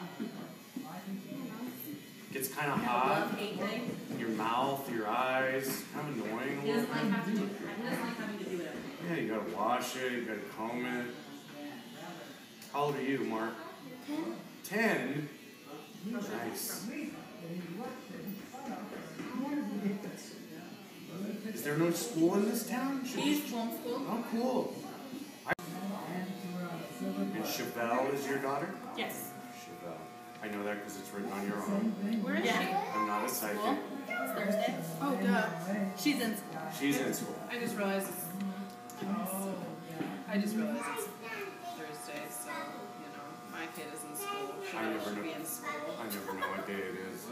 Gets 2.33 2.47
kind 2.49 2.71
of 2.71 2.79
hot. 2.83 3.09
Love, 3.21 3.37
hate 3.37 3.59
thing. 3.59 3.95
Your 4.17 4.29
mouth, 4.29 4.89
your 4.91 5.07
eyes, 5.07 5.83
kind 5.93 6.09
of 6.09 6.25
annoying 6.25 6.61
He 6.61 6.71
doesn't 6.71 6.89
like 6.89 7.09
having 7.09 7.35
to 7.35 7.41
do. 7.41 7.47
He 7.47 7.83
doesn't 7.89 8.05
like 8.05 8.17
having 8.17 8.37
to 8.39 8.45
do 8.45 8.61
it. 8.61 8.75
Yeah, 9.09 9.15
you 9.17 9.27
gotta 9.33 9.55
wash 9.55 9.95
it. 9.97 10.11
You 10.13 10.21
gotta 10.23 10.39
comb 10.57 10.85
it. 10.85 11.07
How 12.73 12.83
old 12.85 12.95
are 12.95 13.01
you, 13.01 13.19
Mark? 13.19 13.53
Ten. 14.07 14.35
Ten? 14.63 15.29
Nice. 16.09 16.87
Is 21.53 21.63
there 21.63 21.77
no 21.77 21.91
school 21.91 22.35
in 22.35 22.49
this 22.49 22.67
town? 22.67 23.05
Should- 23.05 23.19
He's 23.19 23.45
school. 23.45 23.67
Oh, 23.85 24.23
cool. 24.31 24.73
I- 25.47 25.53
And 27.01 27.43
Chevelle 27.45 28.13
is 28.13 28.25
your 28.27 28.37
daughter? 28.39 28.73
Yes. 28.97 29.31
Chevelle. 29.59 29.97
I 30.43 30.47
know 30.47 30.63
that 30.63 30.79
because 30.79 30.97
it's 30.99 31.11
written 31.13 31.31
on 31.31 31.47
your 31.47 31.57
arm. 31.57 31.91
Where 32.23 32.35
is 32.35 32.43
she? 32.49 32.51
I'm 32.95 33.07
not 33.07 33.25
a 33.25 33.29
psychic. 33.29 33.57
School? 33.59 33.77
It's 34.07 34.31
Thursday. 34.33 34.75
Oh, 35.01 35.15
duh. 35.21 35.45
She's 35.97 36.21
in 36.21 36.37
school. 36.37 36.61
She's 36.79 36.99
in 36.99 37.13
school. 37.13 37.35
I 37.49 37.59
just 37.59 37.75
realized 37.77 38.07
it's. 38.09 38.25
I 40.29 40.37
just 40.37 40.55
realized 40.55 40.85
it's 40.97 41.07
kid 43.75 43.85
is 43.95 44.03
in 44.09 44.15
school. 44.15 44.55
She 44.69 44.77
I 44.77 44.89
never 44.89 45.03
should 45.03 45.17
know. 45.17 45.23
be 45.23 45.31
in 45.33 45.45
school. 45.45 45.95
I 45.99 46.03
never 46.05 46.33
know 46.39 46.47
what 46.47 46.67
day 46.67 46.73
it 46.73 46.95
is. 47.13 47.25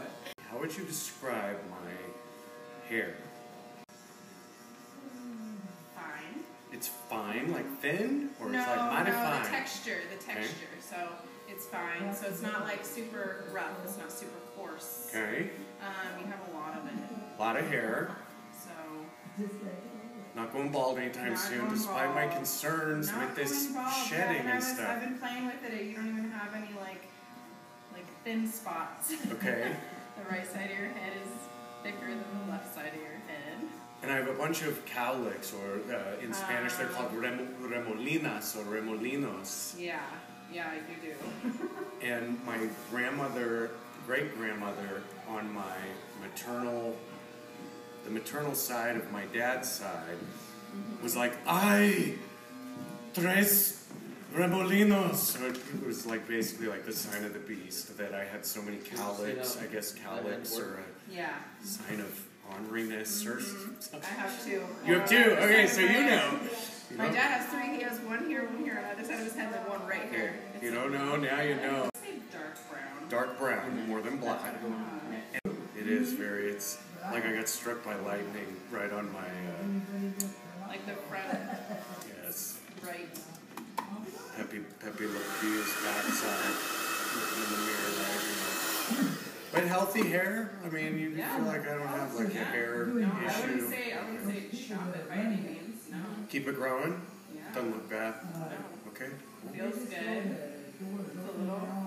How 0.50 0.58
would 0.58 0.76
you 0.76 0.84
describe 0.84 1.56
my 1.70 2.88
hair? 2.88 3.14
Fine. 5.94 6.44
It's 6.72 6.88
fine, 6.88 7.52
like 7.52 7.78
thin, 7.80 8.30
or 8.40 8.48
no, 8.50 8.58
it's 8.58 8.68
like 8.68 8.78
mighty 8.92 9.10
no, 9.10 9.16
fine. 9.16 9.42
the 9.42 9.48
texture, 9.48 9.98
the 10.16 10.22
texture. 10.24 10.42
Okay. 10.72 10.80
So 10.80 10.96
it's 11.48 11.66
fine. 11.66 12.14
So 12.14 12.26
it's 12.26 12.42
not 12.42 12.64
like 12.64 12.84
super 12.84 13.44
rough. 13.52 13.76
It's 13.84 13.98
not 13.98 14.10
super 14.12 14.32
coarse. 14.56 15.08
Okay, 15.10 15.50
Um, 15.80 16.20
you 16.20 16.26
have 16.26 16.40
a 16.52 16.56
lot 16.56 16.76
of 16.78 16.86
it. 16.86 16.92
a 17.38 17.40
lot 17.40 17.56
of 17.56 17.66
hair. 17.68 18.16
So 18.52 18.70
Not 20.36 20.52
going 20.52 20.70
bald 20.70 20.98
anytime 20.98 21.30
Not 21.30 21.38
soon, 21.38 21.58
going 21.58 21.70
despite 21.72 22.14
my 22.14 22.24
bald. 22.26 22.36
concerns 22.36 23.10
not 23.10 23.20
with 23.26 23.34
this 23.36 23.62
going 23.66 23.74
bald. 23.74 23.92
shedding 24.06 24.36
yeah, 24.36 24.40
and 24.40 24.48
I 24.50 24.54
was, 24.56 24.66
stuff. 24.66 24.88
I've 24.90 25.00
been 25.00 25.18
playing 25.18 25.46
with 25.46 25.64
it. 25.64 25.84
You 25.84 25.94
don't 25.96 26.08
even 26.08 26.30
have 26.30 26.54
any 26.54 26.68
like 26.80 27.02
like 27.92 28.06
thin 28.24 28.46
spots. 28.46 29.12
Okay. 29.32 29.72
the 30.16 30.30
right 30.30 30.46
side 30.46 30.70
of 30.70 30.78
your 30.78 30.88
head 30.88 31.12
is 31.24 31.30
thicker 31.82 32.06
than 32.08 32.24
the 32.46 32.52
left 32.52 32.74
side 32.74 32.88
of 32.94 33.00
your 33.00 33.10
head. 33.26 33.68
And 34.02 34.10
I 34.10 34.16
have 34.16 34.28
a 34.28 34.32
bunch 34.34 34.62
of 34.62 34.84
cowlicks, 34.86 35.52
or 35.52 35.92
uh, 35.94 36.24
in 36.24 36.32
Spanish 36.32 36.74
they're 36.74 36.86
called 36.86 37.12
remo- 37.14 37.46
remolinas 37.60 38.56
or 38.56 38.64
remolinos. 38.64 39.78
Yeah, 39.78 40.00
yeah, 40.52 40.72
you 40.74 41.10
do. 41.10 42.06
And 42.06 42.42
my 42.46 42.58
grandmother, 42.90 43.72
great 44.06 44.34
grandmother 44.38 45.02
on 45.28 45.52
my 45.52 45.76
maternal, 46.22 46.96
the 48.04 48.10
maternal 48.10 48.54
side 48.54 48.96
of 48.96 49.10
my 49.12 49.24
dad's 49.26 49.70
side, 49.70 50.18
was 51.02 51.16
like, 51.16 51.34
I, 51.46 52.14
tres 53.14 53.88
remolinos. 54.34 55.14
So 55.16 55.44
it 55.46 55.86
was 55.86 56.06
like 56.06 56.26
basically 56.28 56.68
like 56.68 56.84
the 56.86 56.92
sign 56.92 57.24
of 57.24 57.32
the 57.32 57.40
beast 57.40 57.96
that 57.98 58.14
I 58.14 58.24
had 58.24 58.44
so 58.46 58.62
many 58.62 58.78
cowlicks. 58.78 59.60
I 59.62 59.66
guess 59.66 59.92
cowlicks 59.92 60.58
or 60.58 60.80
a 60.80 61.12
Yeah. 61.12 61.34
sign 61.62 62.00
of 62.00 62.26
orneriness 62.50 63.26
or 63.26 63.36
mm-hmm. 63.36 63.80
something. 63.80 64.00
I 64.02 64.20
have 64.20 64.44
two. 64.44 64.62
You 64.86 64.98
have 64.98 65.08
two? 65.08 65.16
Okay, 65.16 65.66
so 65.66 65.80
you 65.80 66.04
know. 66.04 66.38
You 66.90 66.96
My 66.96 67.06
dad 67.06 67.40
has 67.40 67.46
three. 67.46 67.76
He 67.76 67.82
has 67.82 68.00
one 68.00 68.26
here, 68.26 68.44
one 68.46 68.64
here, 68.64 68.76
on 68.78 68.82
the 68.82 68.90
other 68.90 69.04
side 69.04 69.20
of 69.20 69.24
his 69.24 69.34
head, 69.34 69.54
and 69.54 69.68
one 69.68 69.86
right 69.86 70.06
Okay, 70.06 70.16
here. 70.16 70.34
you 70.60 70.72
don't 70.72 70.92
know, 70.92 71.16
now 71.16 71.40
you 71.40 71.54
know. 71.56 71.88
Dark 72.32 72.56
brown. 72.68 73.08
Dark 73.08 73.38
brown, 73.38 73.88
more 73.88 74.00
than 74.00 74.16
black. 74.18 74.40
And 74.64 74.74
uh, 75.46 75.50
it 75.78 75.86
is 75.86 76.12
very, 76.14 76.50
it's 76.50 76.78
like 77.12 77.24
I 77.26 77.32
got 77.34 77.48
struck 77.48 77.84
by 77.84 77.94
lightning 77.96 78.56
right 78.70 78.92
on 78.92 79.12
my, 79.12 79.20
uh, 79.20 80.68
Like 80.68 80.86
the 80.86 80.94
front 81.08 81.38
yes, 82.24 82.58
right. 82.86 83.08
Pepe 84.36 85.06
Le 85.06 85.20
Pew's 85.40 85.74
backside. 85.84 86.54
Looking 87.16 87.42
in 87.42 87.50
the 87.50 87.58
mirror, 87.66 87.90
right? 87.98 88.22
You 88.96 89.02
know. 89.02 89.10
But 89.52 89.64
healthy 89.64 90.08
hair, 90.08 90.52
I 90.64 90.68
mean, 90.68 90.98
you 90.98 91.16
feel 91.16 91.44
like 91.44 91.68
I 91.68 91.74
don't 91.74 91.88
have 91.88 92.14
like 92.14 92.34
a 92.34 92.44
hair 92.44 92.86
No, 92.86 93.06
I 93.06 93.40
wouldn't 93.40 93.68
say. 93.68 93.92
I 93.92 94.04
wouldn't 94.04 94.26
say 94.26 94.56
shop 94.56 94.94
it 94.94 95.08
by 95.08 95.16
any 95.16 95.36
means. 95.36 95.90
No. 95.90 95.98
Keep 96.28 96.48
it 96.48 96.54
growing? 96.54 97.00
Yeah. 97.34 97.42
Doesn't 97.52 97.70
look 97.72 97.90
bad. 97.90 98.14
Okay. 98.88 99.10
Feels 99.52 99.74
good. 99.74 99.90
It's 99.90 100.80
a 100.80 101.38
little 101.40 101.79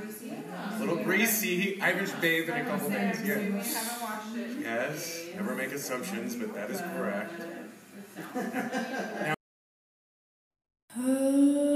greasy. 0.00 0.32
A 0.74 0.78
little 0.78 0.96
greasy. 0.96 1.80
I 1.80 1.92
was 2.00 2.10
bathed 2.12 2.48
in 2.48 2.56
a 2.56 2.64
couple 2.64 2.90
days. 2.90 3.20
We 3.20 3.28
Yeah. 3.28 3.34
haven't 3.34 4.02
washed 4.02 4.36
it. 4.36 4.50
Yes, 4.60 5.24
never 5.36 5.54
make 5.54 5.72
assumptions, 5.72 6.34
but 6.36 6.54
that 6.54 6.70
is 6.70 6.80
correct. 6.80 7.32
Now, 8.34 9.34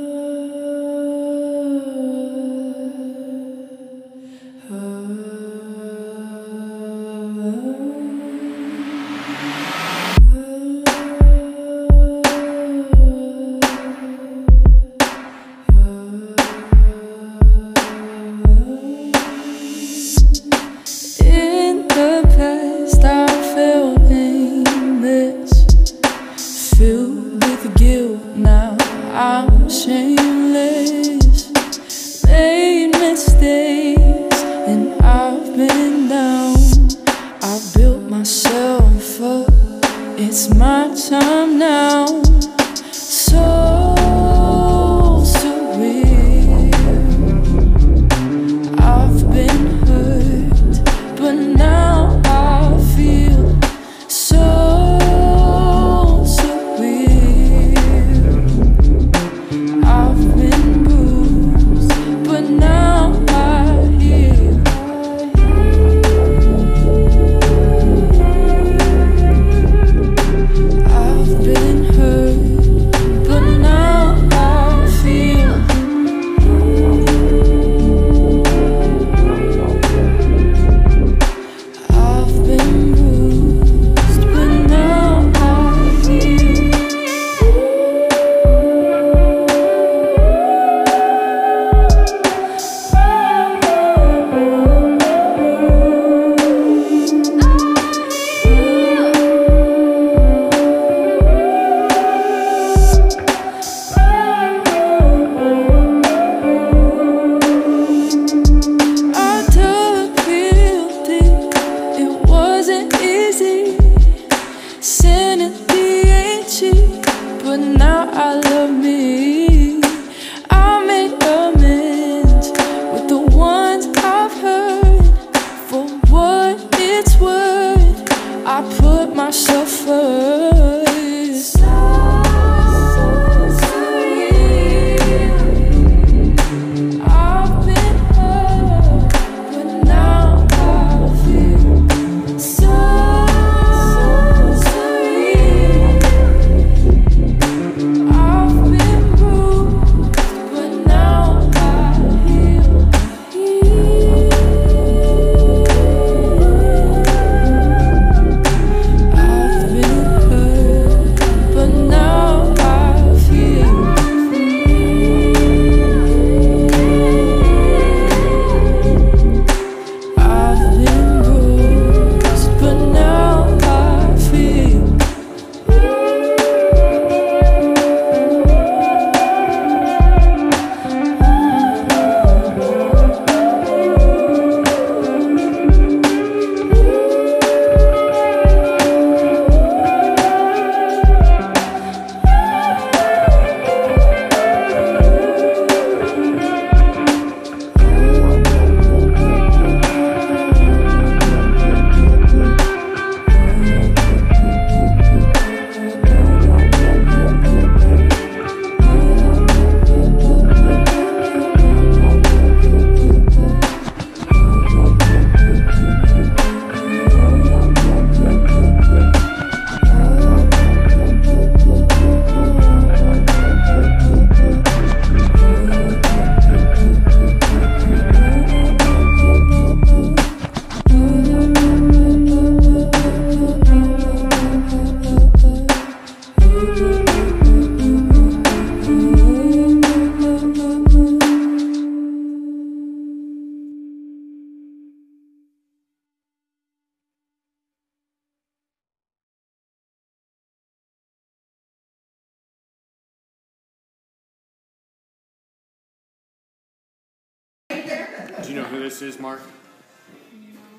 this 259.03 259.17
is, 259.17 259.21
Mark? 259.21 259.41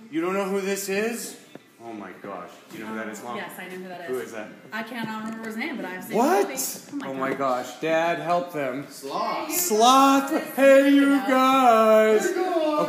You 0.10 0.22
don't 0.22 0.34
know 0.34 0.46
who 0.46 0.62
this 0.62 0.88
is? 0.88 1.38
Oh 1.84 1.92
my 1.92 2.12
gosh. 2.22 2.50
Do 2.72 2.78
you 2.78 2.86
know 2.86 2.92
who 2.92 2.96
that 2.96 3.10
is, 3.10 3.22
Mom? 3.22 3.36
Yes, 3.36 3.52
I 3.60 3.68
know 3.68 3.76
who 3.76 3.88
that 3.90 4.02
is. 4.02 4.08
Who 4.08 4.20
is 4.20 4.32
that? 4.32 4.48
I 4.72 4.84
cannot 4.84 5.26
remember 5.26 5.48
his 5.48 5.58
name, 5.58 5.76
but 5.76 5.84
I've 5.84 6.04
seen 6.06 6.18
What? 6.18 6.48
the 6.48 6.94
movie. 6.94 7.06
Oh 7.06 7.14
my 7.14 7.32
oh 7.32 7.36
gosh. 7.36 7.82
Dad, 7.82 8.20
help 8.20 8.54
them. 8.54 8.86
Sloth. 8.90 9.52
Sloth. 9.52 10.56
Hey, 10.56 10.92
you 10.92 11.18
guys. 11.28 12.26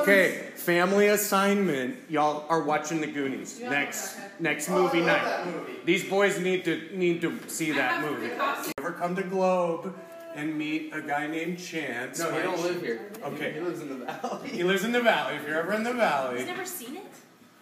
Okay, 0.01 0.51
family 0.55 1.09
assignment. 1.09 1.97
Y'all 2.09 2.47
are 2.49 2.63
watching 2.63 3.01
the 3.01 3.09
Goonies 3.09 3.61
next 3.61 4.17
next 4.39 4.71
oh, 4.71 4.85
movie 4.85 5.01
night. 5.01 5.85
These 5.85 6.09
boys 6.09 6.39
need 6.39 6.65
to 6.67 6.97
need 6.97 7.21
to 7.23 7.41
see 7.49 7.73
that 7.73 8.03
movie. 8.03 8.31
Ever 8.79 8.93
come 8.93 9.17
to 9.17 9.25
Globe 9.25 9.93
and 10.35 10.57
meet 10.57 10.93
a 10.95 11.01
guy 11.01 11.27
named 11.27 11.59
Chance? 11.59 12.19
No, 12.19 12.31
he 12.31 12.37
My- 12.39 12.43
don't 12.43 12.63
live 12.63 12.81
here. 12.83 13.11
Okay. 13.23 13.53
He 13.53 13.61
lives 13.61 13.81
in 13.81 13.89
the 13.89 14.05
valley. 14.07 14.49
He 14.51 14.65
lives 14.65 14.85
in 14.85 14.93
the 14.93 15.01
valley. 15.01 15.37
If 15.37 15.47
you're 15.47 15.59
ever 15.59 15.73
in 15.73 15.83
the 15.85 15.93
valley, 15.95 16.39
He's 16.39 16.47
never 16.47 16.65
seen 16.65 16.97
it? 16.97 17.07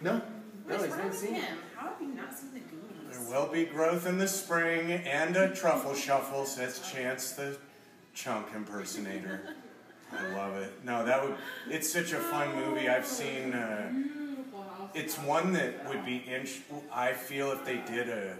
no. 0.01 0.21
No, 0.65 0.75
What's 0.75 0.83
he's 0.83 0.91
wrong 0.91 0.97
never 0.99 1.09
with 1.09 1.17
seen 1.19 1.35
it. 1.35 1.43
him? 1.43 1.57
How 1.75 1.89
have 1.89 2.01
you 2.01 2.07
not 2.07 2.33
seen 2.37 2.53
the 2.53 2.59
Goonies? 2.61 3.17
There 3.27 3.29
will 3.29 3.47
be 3.51 3.65
growth 3.65 4.05
in 4.07 4.17
the 4.17 4.27
spring 4.29 4.91
and 4.91 5.35
a 5.35 5.53
truffle 5.53 5.93
shuffle, 5.93 6.45
says 6.45 6.79
Chance 6.89 7.33
the 7.33 7.57
chunk 8.13 8.47
impersonator. 8.55 9.55
I 10.17 10.27
love 10.37 10.55
it. 10.57 10.71
No, 10.85 11.03
that 11.03 11.21
would. 11.23 11.35
It's 11.69 11.91
such 11.91 12.13
a 12.13 12.17
fun 12.19 12.55
movie. 12.55 12.87
I've 12.87 13.05
seen. 13.05 13.53
Uh, 13.53 13.91
it's 14.93 15.17
one 15.17 15.51
that 15.53 15.85
would 15.89 16.05
be. 16.05 16.17
In, 16.27 16.47
I 16.93 17.11
feel 17.13 17.51
if 17.51 17.65
they 17.65 17.77
did 17.77 18.07
a 18.09 18.37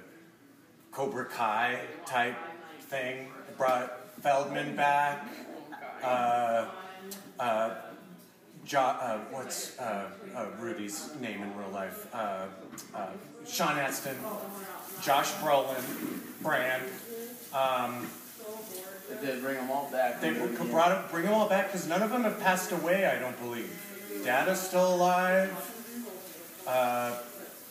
Cobra 0.92 1.26
Kai 1.26 1.80
type 2.06 2.38
thing, 2.82 3.28
brought 3.58 3.92
Feldman 4.22 4.76
back. 4.76 5.28
Uh, 6.04 6.66
uh, 7.40 7.76
jo- 8.66 8.80
uh, 8.80 9.18
what's 9.32 9.78
uh, 9.80 10.10
uh, 10.36 10.46
Rudy's 10.60 11.10
name 11.20 11.42
in 11.42 11.58
real 11.58 11.70
life? 11.70 12.08
Uh, 12.14 12.46
uh, 12.96 13.08
Sean 13.48 13.78
Astin, 13.78 14.16
Josh 15.02 15.32
Brolin, 15.34 15.84
Brand. 16.42 16.84
Um, 17.54 18.08
They 19.22 19.40
bring 19.40 19.56
them 19.58 19.70
all 19.70 19.90
back. 19.92 20.22
They 20.22 20.34
could 20.34 20.72
brought 20.72 21.12
bring 21.12 21.26
them 21.26 21.34
all 21.34 21.48
back 21.48 21.68
because 21.68 21.88
none 21.88 22.02
of 22.02 22.10
them 22.10 22.24
have 22.24 22.40
passed 22.40 22.72
away. 22.72 23.06
I 23.06 23.20
don't 23.20 23.40
believe. 23.42 23.72
Data's 24.24 24.60
still 24.62 24.96
alive. 24.96 25.52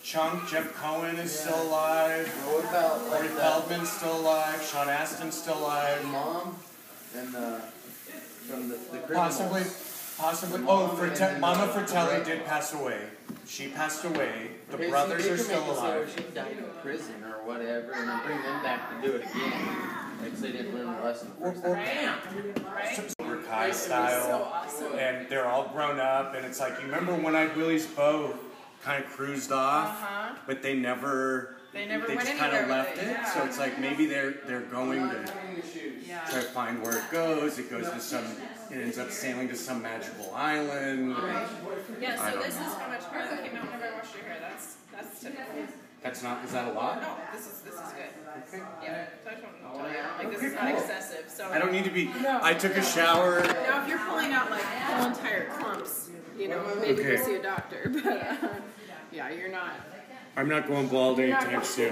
Uh, 0.02 0.04
Chunk 0.04 0.48
Jeff 0.48 0.74
Cohen 0.74 1.16
is 1.16 1.30
still 1.38 1.62
alive. 1.62 2.26
What 2.46 2.64
about 2.64 3.00
Corey 3.08 3.20
like 3.28 3.30
the 3.30 3.36
Feldman's 3.40 3.88
still 3.90 4.18
alive. 4.20 4.62
Sean 4.62 4.88
Astin's 4.88 5.40
still 5.40 5.58
alive. 5.58 6.04
mom 6.06 6.56
and 7.16 7.32
the 7.32 7.60
from 8.48 8.68
the, 8.68 8.74
the 8.90 8.98
criminals? 8.98 9.38
Possibly, 9.38 9.62
possibly. 10.18 10.58
The 10.58 10.68
Oh, 10.68 10.86
mom 10.88 10.96
Frate- 10.96 11.08
and 11.10 11.16
then 11.20 11.40
Mama 11.40 11.66
the- 11.66 11.72
Fratelli 11.72 12.24
did 12.24 12.44
pass 12.44 12.74
away. 12.74 12.98
She 13.46 13.68
passed 13.68 14.04
away. 14.04 14.50
The 14.70 14.74
Okay, 14.74 14.84
see, 14.84 14.90
brothers 14.90 15.22
they 15.24 15.30
are 15.30 15.36
could 15.36 15.44
still 15.44 15.60
make 15.60 15.70
it 15.70 15.74
so 15.76 15.80
alive. 15.82 16.12
She 16.16 16.22
died 16.34 16.56
in 16.58 16.64
prison 16.82 17.24
or 17.24 17.46
whatever, 17.46 17.92
and 17.92 18.08
then 18.08 18.20
bring 18.26 18.42
them 18.42 18.62
back 18.62 18.90
to 19.02 19.06
do 19.06 19.14
it 19.16 19.22
again. 19.30 19.78
Like 20.22 20.36
they 20.36 20.52
didn't 20.52 20.74
learn 20.74 20.96
the 20.96 21.02
lesson 21.02 21.30
the 21.38 21.52
first 21.52 21.62
time. 21.62 23.06
Cobra 23.18 23.42
Kai 23.44 23.70
style, 23.70 24.66
and 24.98 25.28
they're 25.28 25.46
all 25.46 25.68
grown 25.68 26.00
up, 26.00 26.34
and 26.34 26.44
it's 26.44 26.60
like 26.60 26.74
you 26.80 26.86
remember 26.86 27.14
when 27.14 27.34
I 27.36 27.46
Willie's 27.56 27.86
boat 27.86 28.36
kind 28.82 29.04
of 29.04 29.10
cruised 29.10 29.52
off, 29.52 29.88
Uh-huh. 30.02 30.34
but 30.46 30.62
they 30.62 30.74
never. 30.74 31.56
They 31.72 31.86
never 31.86 32.06
they 32.06 32.16
went 32.16 32.28
just 32.28 32.38
kind 32.38 32.54
of 32.54 32.68
left 32.68 32.98
it, 32.98 33.04
it. 33.04 33.10
yeah. 33.12 33.24
So 33.32 33.44
it's 33.44 33.58
like 33.58 33.78
maybe 33.80 34.04
they're 34.04 34.32
they're 34.46 34.60
going 34.60 35.08
to 35.08 35.24
Yeah. 36.06 36.20
try 36.28 36.40
to 36.40 36.46
find 36.48 36.82
where 36.82 36.98
it 36.98 37.10
goes. 37.10 37.58
It 37.58 37.70
goes 37.70 37.88
to 37.90 37.98
some. 38.00 38.24
It 38.70 38.76
ends 38.76 38.98
up 38.98 39.10
sailing 39.10 39.48
to 39.48 39.56
some 39.56 39.80
magical 39.80 40.34
island. 40.34 41.16
Yeah, 42.00 42.12
I 42.12 42.16
so 42.16 42.34
don't 42.36 42.42
this 42.44 42.56
know. 42.60 42.66
is 42.66 42.74
how 42.74 42.88
much 42.88 43.04
hair 43.06 43.26
that 43.30 43.42
came 43.44 43.56
out 43.56 43.64
whenever 43.72 43.86
I 43.94 43.96
washed 43.98 44.14
your 44.14 44.24
hair. 44.24 44.36
That's 44.40 44.76
that's 44.92 45.20
typical. 45.20 45.44
That's 46.02 46.22
not. 46.22 46.44
Is 46.44 46.52
that 46.52 46.68
a 46.68 46.72
lot? 46.72 47.00
No, 47.00 47.16
this 47.32 47.46
is 47.46 47.60
this 47.62 47.74
is 47.74 47.80
good. 47.80 48.60
Yeah, 48.82 49.06
so 49.24 49.30
I 49.30 49.32
just 49.32 49.42
want 49.44 49.56
to 49.56 49.62
tell 49.62 49.88
you, 49.88 50.28
like 50.28 50.30
this 50.30 50.42
is 50.42 50.54
not 50.54 50.70
excessive. 50.72 51.24
So 51.28 51.48
I 51.50 51.58
don't 51.58 51.72
need 51.72 51.84
to 51.84 51.90
be. 51.90 52.04
No. 52.20 52.38
I 52.42 52.52
took 52.52 52.76
a 52.76 52.82
shower. 52.82 53.40
Now, 53.40 53.82
if 53.82 53.88
you're 53.88 53.98
pulling 54.00 54.32
out 54.32 54.50
like 54.50 54.62
whole 54.62 55.06
entire 55.06 55.46
clumps, 55.56 56.10
you 56.38 56.48
know, 56.48 56.62
maybe 56.80 57.00
Okay. 57.02 57.16
go 57.16 57.22
see 57.24 57.34
a 57.36 57.42
doctor. 57.42 57.90
But 58.04 58.06
uh, 58.06 58.48
yeah, 59.12 59.30
you're 59.30 59.48
not. 59.50 59.72
I'm 60.36 60.48
not 60.48 60.66
going 60.66 60.88
bald 60.88 61.18
You're 61.18 61.26
anytime 61.36 61.62
soon. 61.64 61.90